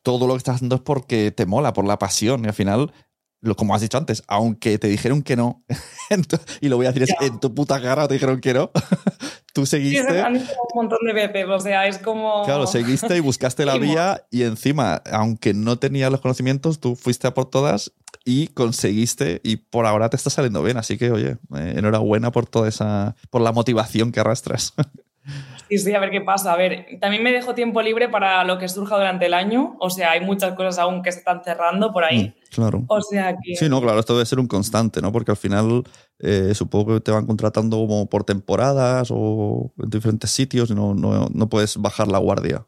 todo 0.02 0.26
lo 0.28 0.34
que 0.34 0.38
estás 0.38 0.56
haciendo 0.56 0.76
es 0.76 0.82
porque 0.82 1.32
te 1.32 1.46
mola, 1.46 1.72
por 1.72 1.84
la 1.84 1.98
pasión. 1.98 2.44
Y 2.44 2.48
al 2.48 2.54
final, 2.54 2.92
lo, 3.42 3.54
como 3.56 3.74
has 3.74 3.80
dicho 3.82 3.98
antes, 3.98 4.22
aunque 4.28 4.78
te 4.78 4.88
dijeron 4.88 5.22
que 5.22 5.36
no, 5.36 5.62
tu- 6.28 6.38
y 6.60 6.68
lo 6.68 6.76
voy 6.76 6.86
a 6.86 6.92
decir, 6.92 7.02
es 7.02 7.14
en 7.20 7.38
tu 7.40 7.54
puta 7.54 7.80
cara 7.82 8.08
te 8.08 8.14
dijeron 8.14 8.40
que 8.40 8.54
no, 8.54 8.70
tú 9.52 9.66
Sí, 9.66 9.70
seguiste. 9.72 10.20
han 10.22 10.34
dicho 10.34 10.52
un 10.72 10.82
montón 10.82 10.98
de 11.06 11.12
veces, 11.12 11.46
o 11.48 11.60
sea, 11.60 11.86
es 11.86 11.98
como... 11.98 12.44
Claro, 12.44 12.66
seguiste 12.66 13.16
y 13.16 13.20
buscaste 13.20 13.66
la 13.66 13.76
vía 13.78 14.24
y 14.30 14.44
encima, 14.44 15.02
aunque 15.12 15.52
no 15.54 15.78
tenías 15.78 16.10
los 16.10 16.20
conocimientos, 16.20 16.80
tú 16.80 16.96
fuiste 16.96 17.26
a 17.26 17.34
por 17.34 17.50
todas 17.50 17.92
y 18.24 18.46
conseguiste 18.48 19.40
y 19.42 19.56
por 19.56 19.84
ahora 19.86 20.08
te 20.08 20.16
está 20.16 20.30
saliendo 20.30 20.62
bien. 20.62 20.76
Así 20.76 20.96
que, 20.96 21.10
oye, 21.10 21.36
eh, 21.56 21.74
enhorabuena 21.76 22.30
por 22.30 22.46
toda 22.46 22.68
esa, 22.68 23.16
por 23.30 23.42
la 23.42 23.50
motivación 23.52 24.12
que 24.12 24.20
arrastras. 24.20 24.74
Sí, 25.72 25.78
sí, 25.78 25.94
a 25.94 26.00
ver 26.00 26.10
qué 26.10 26.20
pasa. 26.20 26.52
A 26.52 26.56
ver, 26.58 26.98
también 27.00 27.22
me 27.22 27.32
dejo 27.32 27.54
tiempo 27.54 27.80
libre 27.80 28.10
para 28.10 28.44
lo 28.44 28.58
que 28.58 28.68
surja 28.68 28.96
durante 28.96 29.24
el 29.24 29.32
año. 29.32 29.74
O 29.80 29.88
sea, 29.88 30.10
hay 30.10 30.20
muchas 30.20 30.54
cosas 30.54 30.78
aún 30.78 31.02
que 31.02 31.10
se 31.10 31.20
están 31.20 31.42
cerrando 31.42 31.90
por 31.92 32.04
ahí. 32.04 32.34
claro. 32.50 32.84
O 32.88 33.00
sea 33.00 33.34
que... 33.42 33.56
Sí, 33.56 33.70
no, 33.70 33.80
claro, 33.80 33.98
esto 33.98 34.12
debe 34.12 34.26
ser 34.26 34.38
un 34.38 34.48
constante, 34.48 35.00
¿no? 35.00 35.12
Porque 35.12 35.30
al 35.30 35.38
final 35.38 35.82
eh, 36.18 36.52
supongo 36.54 36.92
que 36.92 37.00
te 37.00 37.10
van 37.10 37.24
contratando 37.24 37.78
como 37.78 38.06
por 38.06 38.24
temporadas 38.24 39.08
o 39.10 39.72
en 39.82 39.88
diferentes 39.88 40.30
sitios 40.30 40.70
y 40.70 40.74
no, 40.74 40.92
no, 40.92 41.28
no 41.32 41.48
puedes 41.48 41.78
bajar 41.78 42.06
la 42.06 42.18
guardia. 42.18 42.66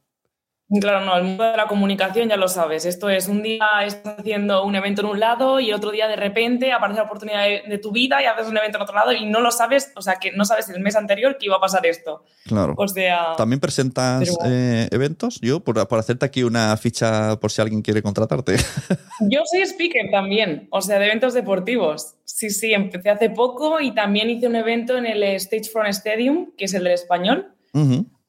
Claro, 0.80 1.04
no, 1.04 1.16
el 1.16 1.24
mundo 1.24 1.44
de 1.44 1.56
la 1.56 1.66
comunicación 1.66 2.28
ya 2.28 2.36
lo 2.36 2.48
sabes. 2.48 2.86
Esto 2.86 3.10
es 3.10 3.28
un 3.28 3.42
día 3.42 3.66
estás 3.84 4.18
haciendo 4.18 4.64
un 4.64 4.74
evento 4.74 5.02
en 5.02 5.08
un 5.08 5.20
lado 5.20 5.60
y 5.60 5.72
otro 5.72 5.90
día 5.90 6.08
de 6.08 6.16
repente 6.16 6.72
aparece 6.72 7.00
la 7.00 7.04
oportunidad 7.04 7.42
de, 7.44 7.62
de 7.68 7.78
tu 7.78 7.92
vida 7.92 8.22
y 8.22 8.24
haces 8.24 8.48
un 8.48 8.56
evento 8.56 8.78
en 8.78 8.82
otro 8.82 8.94
lado 8.94 9.12
y 9.12 9.26
no 9.26 9.40
lo 9.40 9.50
sabes, 9.50 9.92
o 9.94 10.02
sea, 10.02 10.16
que 10.16 10.32
no 10.32 10.44
sabes 10.44 10.68
el 10.70 10.80
mes 10.80 10.96
anterior 10.96 11.36
que 11.38 11.46
iba 11.46 11.56
a 11.56 11.60
pasar 11.60 11.84
esto. 11.86 12.24
Claro. 12.46 12.74
O 12.76 12.88
sea, 12.88 13.34
¿También 13.36 13.60
presentas 13.60 14.28
bueno. 14.36 14.54
eh, 14.54 14.88
eventos? 14.90 15.38
Yo, 15.40 15.60
por, 15.60 15.86
por 15.86 15.98
hacerte 15.98 16.24
aquí 16.24 16.42
una 16.42 16.76
ficha 16.76 17.38
por 17.40 17.52
si 17.52 17.60
alguien 17.60 17.82
quiere 17.82 18.02
contratarte. 18.02 18.56
yo 19.20 19.42
soy 19.44 19.62
speaker 19.62 20.10
también, 20.10 20.66
o 20.70 20.80
sea, 20.80 20.98
de 20.98 21.06
eventos 21.06 21.34
deportivos. 21.34 22.14
Sí, 22.24 22.50
sí, 22.50 22.72
empecé 22.72 23.10
hace 23.10 23.30
poco 23.30 23.80
y 23.80 23.92
también 23.94 24.30
hice 24.30 24.46
un 24.46 24.56
evento 24.56 24.96
en 24.96 25.06
el 25.06 25.22
Stage 25.22 25.70
Front 25.70 25.90
Stadium, 25.90 26.52
que 26.56 26.64
es 26.64 26.74
el 26.74 26.84
del 26.84 26.94
español. 26.94 27.54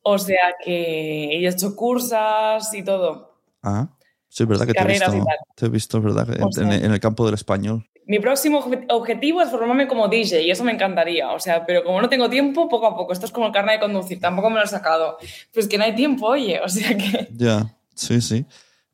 O 0.07 0.19
sea 0.19 0.53
que 0.63 1.37
he 1.43 1.47
hecho 1.47 1.75
cursas 1.75 2.71
y 2.75 2.83
todo. 2.83 3.39
Ah, 3.63 3.87
sí, 4.29 4.43
es 4.43 4.49
verdad 4.49 4.67
que 4.67 4.73
te 4.73 4.81
he 4.81 4.85
visto, 4.85 5.11
te 5.55 5.65
he 5.65 5.69
visto, 5.69 5.97
es 5.97 6.03
verdad, 6.03 6.29
en, 6.37 6.43
O 6.43 6.51
sea- 6.51 6.63
en- 6.63 6.85
en 6.85 6.91
el 6.91 6.99
campo 6.99 7.25
del 7.25 7.33
español. 7.33 7.83
Mi 8.07 8.19
próximo 8.19 8.59
obje- 8.63 8.85
objetivo 8.89 9.41
es 9.41 9.49
formarme 9.49 9.87
como 9.87 10.07
DJ 10.07 10.41
y 10.41 10.51
eso 10.51 10.63
me 10.63 10.71
encantaría. 10.73 11.31
O 11.31 11.39
sea, 11.39 11.65
pero 11.65 11.83
como 11.83 11.99
no 11.99 12.07
tengo 12.07 12.29
tiempo, 12.29 12.69
poco 12.69 12.85
a 12.85 12.95
poco. 12.95 13.13
Esto 13.13 13.25
es 13.25 13.31
como 13.31 13.47
el 13.47 13.51
carnet 13.51 13.77
de 13.77 13.79
conducir, 13.79 14.19
tampoco 14.19 14.51
me 14.51 14.57
lo 14.57 14.63
he 14.63 14.67
sacado. 14.67 15.17
Pues 15.51 15.67
que 15.67 15.79
no 15.79 15.85
hay 15.85 15.95
tiempo, 15.95 16.27
oye. 16.27 16.59
O 16.63 16.69
sea 16.69 16.95
que. 16.95 17.27
Ya, 17.33 17.65
sí, 17.95 18.21
sí. 18.21 18.45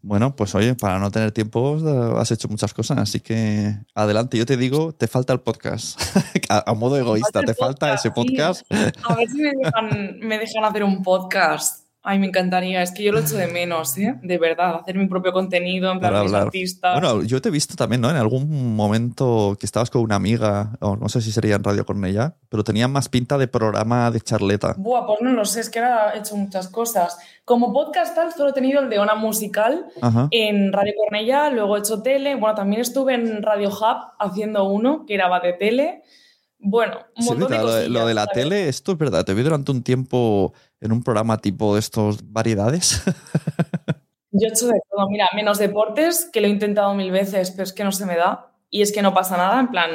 Bueno, 0.04 0.36
pues 0.36 0.56
oye, 0.56 0.74
para 0.74 0.98
no 0.98 1.12
tener 1.12 1.32
tiempo 1.32 1.78
has 2.18 2.32
hecho 2.32 2.48
muchas 2.48 2.74
cosas, 2.74 2.98
así 2.98 3.20
que 3.20 3.76
adelante. 3.94 4.38
Yo 4.38 4.46
te 4.46 4.58
digo, 4.58 4.94
te 4.94 5.08
falta 5.08 5.34
el 5.34 5.42
podcast. 5.42 6.02
a, 6.50 6.72
a 6.72 6.74
modo 6.74 6.98
egoísta, 6.98 7.42
te 7.42 7.54
falta 7.54 7.88
podcast, 7.88 8.06
ese 8.06 8.10
sí. 8.10 8.14
podcast. 8.16 8.72
A 9.04 9.16
ver 9.16 9.30
si 9.30 9.42
me 9.42 9.52
dejan, 9.52 10.20
me 10.20 10.40
dejan 10.40 10.66
hacer 10.66 10.84
un 10.84 11.04
podcast. 11.04 11.90
Ay, 12.04 12.18
me 12.18 12.26
encantaría. 12.26 12.82
Es 12.82 12.92
que 12.92 13.04
yo 13.04 13.12
lo 13.12 13.20
echo 13.20 13.36
de 13.38 13.46
menos, 13.48 13.96
¿eh? 14.00 14.16
De 14.24 14.40
verdad, 14.40 14.76
hacer 14.82 14.96
mi 14.98 15.06
propio 15.06 15.32
contenido, 15.32 15.92
en 15.92 16.00
plan 16.00 16.12
Para 16.12 16.24
mis 16.24 16.34
artistas. 16.34 17.00
Bueno, 17.00 17.22
yo 17.22 17.40
te 17.42 17.50
he 17.50 17.52
visto 17.52 17.76
también, 17.76 18.02
¿no? 18.02 18.10
En 18.10 18.16
algún 18.16 18.76
momento 18.76 19.56
que 19.60 19.68
estabas 19.68 19.92
con 19.92 20.02
una 20.02 20.16
amiga, 20.16 20.72
o 20.80 20.96
no 20.96 21.10
sé 21.10 21.22
si 21.22 21.32
sería 21.32 21.56
en 21.56 21.64
Radio 21.64 21.86
Cornella, 21.86 22.36
pero 22.50 22.64
tenía 22.64 22.88
más 22.88 23.08
pinta 23.08 23.38
de 23.38 23.48
programa 23.48 24.10
de 24.10 24.20
charleta. 24.20 24.74
Buah, 24.80 25.06
pues 25.06 25.20
no 25.22 25.32
lo 25.34 25.46
sé, 25.46 25.60
es 25.60 25.70
que 25.70 25.78
ahora 25.78 26.16
he 26.16 26.20
hecho 26.20 26.36
muchas 26.36 26.70
cosas. 26.70 27.20
Como 27.46 27.72
podcast 27.72 28.16
tal, 28.16 28.34
solo 28.34 28.50
he 28.50 28.54
tenido 28.54 28.82
el 28.82 28.90
de 28.90 28.98
Ona 28.98 29.14
Musical 29.14 29.86
Ajá. 30.02 30.28
en 30.32 30.74
Radio 30.74 30.94
Cornellá, 30.98 31.52
luego 31.52 31.78
he 31.78 31.80
hecho 31.82 32.02
tele. 32.02 32.34
Bueno, 32.36 32.56
también 32.56 32.82
estuve 32.82 33.14
en 33.14 33.44
Radio 33.44 33.70
Hub 33.70 34.14
haciendo 34.20 34.64
uno 34.64 35.06
que 35.06 35.14
era 35.14 35.40
de 35.40 35.54
tele. 35.54 36.02
Bueno, 36.64 36.98
un 37.18 37.24
Sí, 37.24 37.30
montón 37.30 37.50
verdad, 37.50 37.58
de 37.60 37.64
lo, 37.66 37.72
cosillas, 37.74 37.90
lo 38.02 38.08
de 38.08 38.14
la 38.14 38.22
¿sabes? 38.26 38.34
tele, 38.36 38.70
esto 38.70 38.92
es 38.92 38.98
verdad. 38.98 39.26
Te 39.26 39.34
vi 39.34 39.42
durante 39.42 39.72
un 39.72 39.82
tiempo 39.84 40.54
en 40.82 40.91
un 40.91 41.04
programa 41.04 41.38
tipo 41.38 41.74
de 41.76 41.80
estos 41.80 42.32
variedades. 42.32 43.04
Yo 44.32 44.48
he 44.48 44.50
hecho 44.50 44.67
de 44.67 44.80
todo. 44.89 45.10
Mira, 45.10 45.30
menos 45.36 45.60
deportes, 45.60 46.30
que 46.32 46.41
lo 46.41 46.48
he 46.48 46.50
intentado 46.50 46.94
mil 46.96 47.12
veces, 47.12 47.52
pero 47.52 47.63
es 47.63 47.74
que 47.74 47.84
no 47.84 47.91
se 47.91 48.06
me 48.06 48.15
da. 48.15 48.52
Y 48.70 48.82
es 48.82 48.91
que 48.91 49.02
no 49.02 49.13
pasa 49.13 49.36
nada, 49.36 49.60
en 49.60 49.67
plan, 49.67 49.89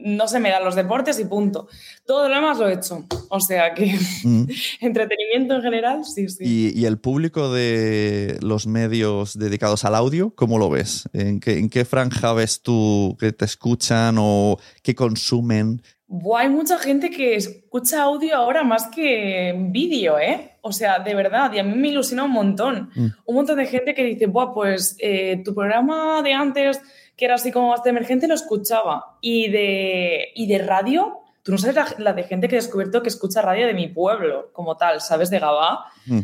no 0.00 0.26
se 0.26 0.40
me 0.40 0.50
dan 0.50 0.64
los 0.64 0.74
deportes 0.74 1.20
y 1.20 1.24
punto. 1.24 1.68
Todo 2.04 2.28
lo 2.28 2.34
demás 2.34 2.58
lo 2.58 2.68
he 2.68 2.74
hecho. 2.74 3.04
O 3.28 3.38
sea 3.38 3.72
que 3.74 3.96
Mm. 4.24 4.46
entretenimiento 4.80 5.54
en 5.54 5.62
general, 5.62 6.04
sí, 6.04 6.28
sí. 6.28 6.42
y, 6.74 6.80
y 6.80 6.86
el 6.86 6.98
público 6.98 7.52
de 7.52 8.38
los 8.40 8.66
medios 8.66 9.38
dedicados 9.38 9.84
al 9.84 9.94
audio, 9.94 10.34
¿cómo 10.34 10.58
lo 10.58 10.68
ves? 10.68 11.08
¿En 11.12 11.38
qué, 11.38 11.58
en 11.58 11.70
qué 11.70 11.84
franja 11.84 12.32
ves 12.32 12.62
tú 12.62 13.16
que 13.20 13.32
te 13.32 13.44
escuchan 13.44 14.16
o 14.18 14.58
que 14.82 14.96
consumen? 14.96 15.82
Buah, 16.14 16.40
hay 16.42 16.48
mucha 16.50 16.78
gente 16.78 17.08
que 17.10 17.36
escucha 17.36 18.02
audio 18.02 18.36
ahora 18.36 18.62
más 18.64 18.86
que 18.88 19.54
vídeo, 19.70 20.18
¿eh? 20.18 20.58
O 20.60 20.70
sea, 20.70 20.98
de 20.98 21.14
verdad, 21.14 21.50
y 21.54 21.58
a 21.58 21.64
mí 21.64 21.74
me 21.74 21.88
ilusiona 21.88 22.24
un 22.24 22.32
montón. 22.32 22.90
Mm. 22.94 23.06
Un 23.24 23.34
montón 23.34 23.56
de 23.56 23.64
gente 23.64 23.94
que 23.94 24.04
dice, 24.04 24.26
Buah, 24.26 24.52
pues 24.52 24.94
eh, 24.98 25.40
tu 25.42 25.54
programa 25.54 26.20
de 26.22 26.34
antes, 26.34 26.82
que 27.16 27.24
era 27.24 27.36
así 27.36 27.50
como 27.50 27.70
más 27.70 27.82
de 27.82 27.90
emergente, 27.90 28.28
lo 28.28 28.34
escuchaba. 28.34 29.16
Y 29.22 29.48
de, 29.50 30.28
y 30.34 30.46
de 30.48 30.58
radio, 30.58 31.20
tú 31.42 31.52
no 31.52 31.56
sabes 31.58 31.76
la, 31.76 31.94
la 31.98 32.12
de 32.12 32.24
gente 32.24 32.46
que 32.46 32.56
he 32.56 32.60
descubierto 32.60 33.02
que 33.02 33.08
escucha 33.08 33.40
radio 33.40 33.66
de 33.66 33.72
mi 33.72 33.88
pueblo, 33.88 34.50
como 34.52 34.76
tal, 34.76 35.00
¿sabes? 35.00 35.30
De 35.30 35.38
Gabá. 35.38 35.86
Mm. 36.04 36.20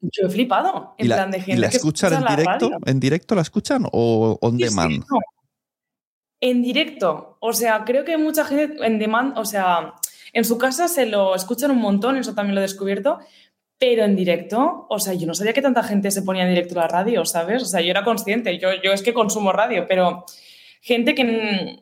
Yo 0.00 0.26
he 0.28 0.30
flipado. 0.30 0.94
En 0.96 1.06
¿Y 1.06 1.08
la, 1.08 1.16
plan 1.16 1.30
de 1.32 1.38
y 1.38 1.40
gente 1.40 1.60
la 1.60 1.70
que 1.70 1.76
escuchan 1.78 2.12
escucha 2.12 2.18
en 2.18 2.24
la 2.36 2.42
directo? 2.42 2.68
radio. 2.70 2.78
¿En 2.86 3.00
directo 3.00 3.34
la 3.34 3.42
escuchan 3.42 3.84
o 3.90 4.38
on 4.40 4.52
Sí, 4.58 4.58
sí, 4.58 4.64
demand? 4.70 4.98
no. 5.10 5.18
En 6.44 6.60
directo. 6.60 7.38
O 7.40 7.54
sea, 7.54 7.84
creo 7.86 8.04
que 8.04 8.18
mucha 8.18 8.44
gente 8.44 8.76
en 8.84 8.98
demand, 8.98 9.38
o 9.38 9.46
sea, 9.46 9.94
en 10.34 10.44
su 10.44 10.58
casa 10.58 10.88
se 10.88 11.06
lo 11.06 11.34
escuchan 11.34 11.70
un 11.70 11.78
montón, 11.78 12.18
eso 12.18 12.34
también 12.34 12.54
lo 12.54 12.60
he 12.60 12.68
descubierto, 12.68 13.18
pero 13.78 14.04
en 14.04 14.14
directo, 14.14 14.86
o 14.90 14.98
sea, 14.98 15.14
yo 15.14 15.26
no 15.26 15.34
sabía 15.34 15.54
que 15.54 15.62
tanta 15.62 15.82
gente 15.82 16.10
se 16.10 16.20
ponía 16.20 16.42
en 16.42 16.50
directo 16.50 16.74
la 16.74 16.86
radio, 16.86 17.24
¿sabes? 17.24 17.62
O 17.62 17.64
sea, 17.64 17.80
yo 17.80 17.90
era 17.90 18.04
consciente, 18.04 18.58
yo, 18.58 18.68
yo 18.82 18.92
es 18.92 19.00
que 19.00 19.14
consumo 19.14 19.52
radio, 19.52 19.86
pero 19.88 20.26
gente 20.82 21.14
que, 21.14 21.80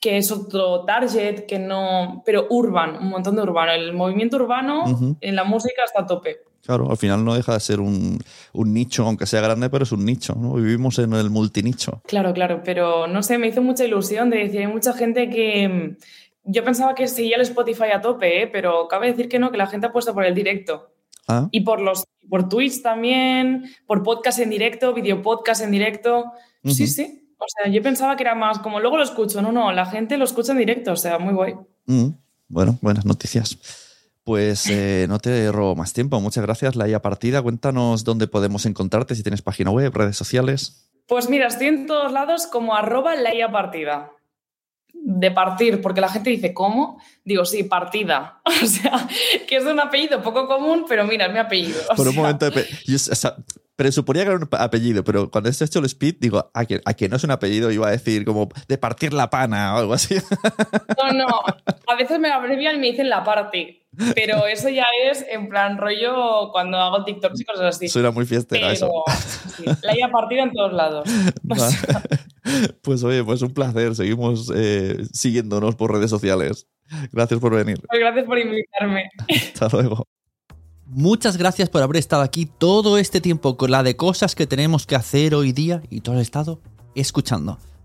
que 0.00 0.16
es 0.16 0.32
otro 0.32 0.86
target, 0.86 1.44
que 1.44 1.58
no, 1.58 2.22
pero 2.24 2.46
urban, 2.48 2.96
un 2.96 3.10
montón 3.10 3.36
de 3.36 3.42
urbano. 3.42 3.70
El 3.70 3.92
movimiento 3.92 4.36
urbano 4.36 5.16
en 5.20 5.36
la 5.36 5.44
música 5.44 5.84
está 5.84 6.04
a 6.04 6.06
tope. 6.06 6.38
Claro, 6.64 6.90
al 6.90 6.96
final 6.96 7.24
no 7.24 7.34
deja 7.34 7.54
de 7.54 7.60
ser 7.60 7.80
un, 7.80 8.18
un 8.52 8.74
nicho, 8.74 9.06
aunque 9.06 9.26
sea 9.26 9.40
grande, 9.40 9.70
pero 9.70 9.84
es 9.84 9.92
un 9.92 10.04
nicho. 10.04 10.34
¿no? 10.34 10.54
Vivimos 10.54 10.98
en 10.98 11.12
el 11.14 11.30
multinicho. 11.30 12.02
Claro, 12.06 12.32
claro, 12.32 12.62
pero 12.64 13.06
no 13.06 13.22
sé, 13.22 13.38
me 13.38 13.48
hizo 13.48 13.62
mucha 13.62 13.84
ilusión 13.84 14.30
de 14.30 14.38
decir, 14.38 14.60
hay 14.60 14.66
mucha 14.66 14.92
gente 14.92 15.30
que 15.30 15.68
mm, 15.68 15.96
yo 16.44 16.64
pensaba 16.64 16.94
que 16.94 17.08
seguía 17.08 17.36
el 17.36 17.42
Spotify 17.42 17.90
a 17.94 18.00
tope, 18.00 18.42
¿eh? 18.42 18.46
pero 18.46 18.86
cabe 18.88 19.08
decir 19.08 19.28
que 19.28 19.38
no, 19.38 19.50
que 19.50 19.58
la 19.58 19.66
gente 19.66 19.86
ha 19.86 19.92
puesto 19.92 20.14
por 20.14 20.24
el 20.24 20.34
directo 20.34 20.92
Ah, 21.28 21.48
y 21.50 21.60
por 21.60 21.80
los 21.80 22.04
por 22.28 22.48
Twitch 22.48 22.82
también, 22.82 23.64
por 23.86 24.02
podcast 24.02 24.38
en 24.38 24.50
directo, 24.50 24.94
video 24.94 25.20
podcast 25.20 25.62
en 25.62 25.70
directo. 25.72 26.32
Sí, 26.64 26.86
sí. 26.86 27.34
O 27.38 27.44
sea, 27.48 27.72
yo 27.72 27.82
pensaba 27.82 28.16
que 28.16 28.22
era 28.22 28.34
más 28.34 28.58
como 28.60 28.80
luego 28.80 28.96
lo 28.96 29.02
escucho, 29.02 29.42
no, 29.42 29.50
no, 29.50 29.72
la 29.72 29.86
gente 29.86 30.16
lo 30.16 30.24
escucha 30.24 30.52
en 30.52 30.58
directo, 30.58 30.92
o 30.92 30.96
sea, 30.96 31.18
muy 31.18 31.34
guay. 31.34 31.54
mm, 31.86 32.08
bueno, 32.48 32.78
buenas 32.82 33.04
noticias. 33.04 33.58
Pues 34.24 34.68
eh, 34.68 35.06
no 35.08 35.18
te 35.18 35.50
robo 35.50 35.74
más 35.76 35.92
tiempo. 35.92 36.20
Muchas 36.20 36.44
gracias, 36.44 36.76
Laia 36.76 37.00
Partida. 37.02 37.42
Cuéntanos 37.42 38.04
dónde 38.04 38.28
podemos 38.28 38.66
encontrarte, 38.66 39.14
si 39.14 39.22
tienes 39.22 39.42
página 39.42 39.70
web, 39.70 39.92
redes 39.94 40.16
sociales. 40.16 40.90
Pues 41.06 41.28
mira, 41.28 41.48
estoy 41.48 41.68
en 41.68 41.86
todos 41.86 42.12
lados 42.12 42.46
como 42.46 42.74
arroba 42.76 43.16
laia 43.16 43.50
partida. 43.50 44.12
De 44.92 45.30
partir, 45.30 45.80
porque 45.80 46.00
la 46.02 46.08
gente 46.10 46.28
dice, 46.30 46.52
¿cómo? 46.52 47.00
Digo, 47.24 47.44
sí, 47.44 47.62
partida. 47.64 48.42
O 48.62 48.66
sea, 48.66 49.08
que 49.48 49.56
es 49.56 49.64
un 49.64 49.80
apellido 49.80 50.20
poco 50.22 50.46
común, 50.46 50.84
pero 50.86 51.06
mira, 51.06 51.26
es 51.26 51.32
mi 51.32 51.38
apellido. 51.38 51.80
O 51.90 51.94
Por 51.96 52.08
un 52.08 52.14
momento, 52.16 52.46
he 52.46 52.50
pe- 52.52 52.66
yo, 52.86 52.96
o 52.96 52.98
sea, 52.98 53.36
presuponía 53.74 54.24
que 54.24 54.30
era 54.32 54.38
un 54.38 54.48
apellido, 54.52 55.02
pero 55.02 55.30
cuando 55.30 55.48
has 55.48 55.62
hecho 55.62 55.78
el 55.78 55.86
speed, 55.86 56.16
digo, 56.20 56.50
a 56.52 56.64
que, 56.66 56.82
a 56.84 56.92
que 56.94 57.08
no 57.08 57.16
es 57.16 57.24
un 57.24 57.30
apellido, 57.30 57.70
iba 57.70 57.88
a 57.88 57.92
decir 57.92 58.24
como 58.26 58.50
de 58.68 58.76
partir 58.76 59.14
la 59.14 59.30
pana 59.30 59.74
o 59.74 59.78
algo 59.78 59.94
así. 59.94 60.16
No, 60.98 61.12
no. 61.12 61.26
A 61.90 61.96
veces 61.96 62.18
me 62.18 62.30
abrevian 62.30 62.76
y 62.76 62.78
me 62.78 62.86
dicen 62.90 63.08
la 63.08 63.24
party. 63.24 63.76
Pero 64.14 64.46
eso 64.50 64.68
ya 64.68 64.86
es 65.10 65.24
en 65.28 65.48
plan 65.48 65.76
rollo 65.78 66.50
cuando 66.52 66.78
hago 66.78 67.04
TikToks 67.04 67.40
y 67.40 67.44
cosas 67.44 67.76
así. 67.76 67.88
Suena 67.88 68.10
muy 68.10 68.24
fiestera 68.26 68.68
pero 68.68 68.72
eso. 68.72 69.04
sí, 69.56 69.64
laia 69.82 70.10
partida 70.10 70.44
en 70.44 70.52
todos 70.52 70.72
lados. 70.72 71.08
O 71.08 71.32
Vale. 71.42 71.72
sea, 71.72 72.02
Pues 72.82 73.02
oye, 73.04 73.24
pues 73.24 73.42
un 73.42 73.52
placer. 73.52 73.94
Seguimos 73.94 74.50
eh, 74.54 75.04
siguiéndonos 75.12 75.74
por 75.74 75.92
redes 75.92 76.10
sociales. 76.10 76.66
Gracias 77.12 77.38
por 77.40 77.54
venir. 77.54 77.80
pues 77.88 78.00
gracias 78.00 78.24
por 78.26 78.38
invitarme. 78.38 79.10
Hasta 79.54 79.68
luego. 79.76 80.06
Muchas 80.86 81.36
gracias 81.36 81.68
por 81.68 81.82
haber 81.82 81.98
estado 81.98 82.22
aquí 82.22 82.46
todo 82.46 82.98
este 82.98 83.20
tiempo 83.20 83.56
con 83.56 83.70
la 83.70 83.84
de 83.84 83.94
cosas 83.96 84.34
que 84.34 84.48
tenemos 84.48 84.86
que 84.86 84.96
hacer 84.96 85.36
hoy 85.36 85.52
día 85.52 85.82
y 85.88 86.00
todo 86.00 86.16
el 86.16 86.20
estado 86.20 86.60
escuchando. 86.96 87.58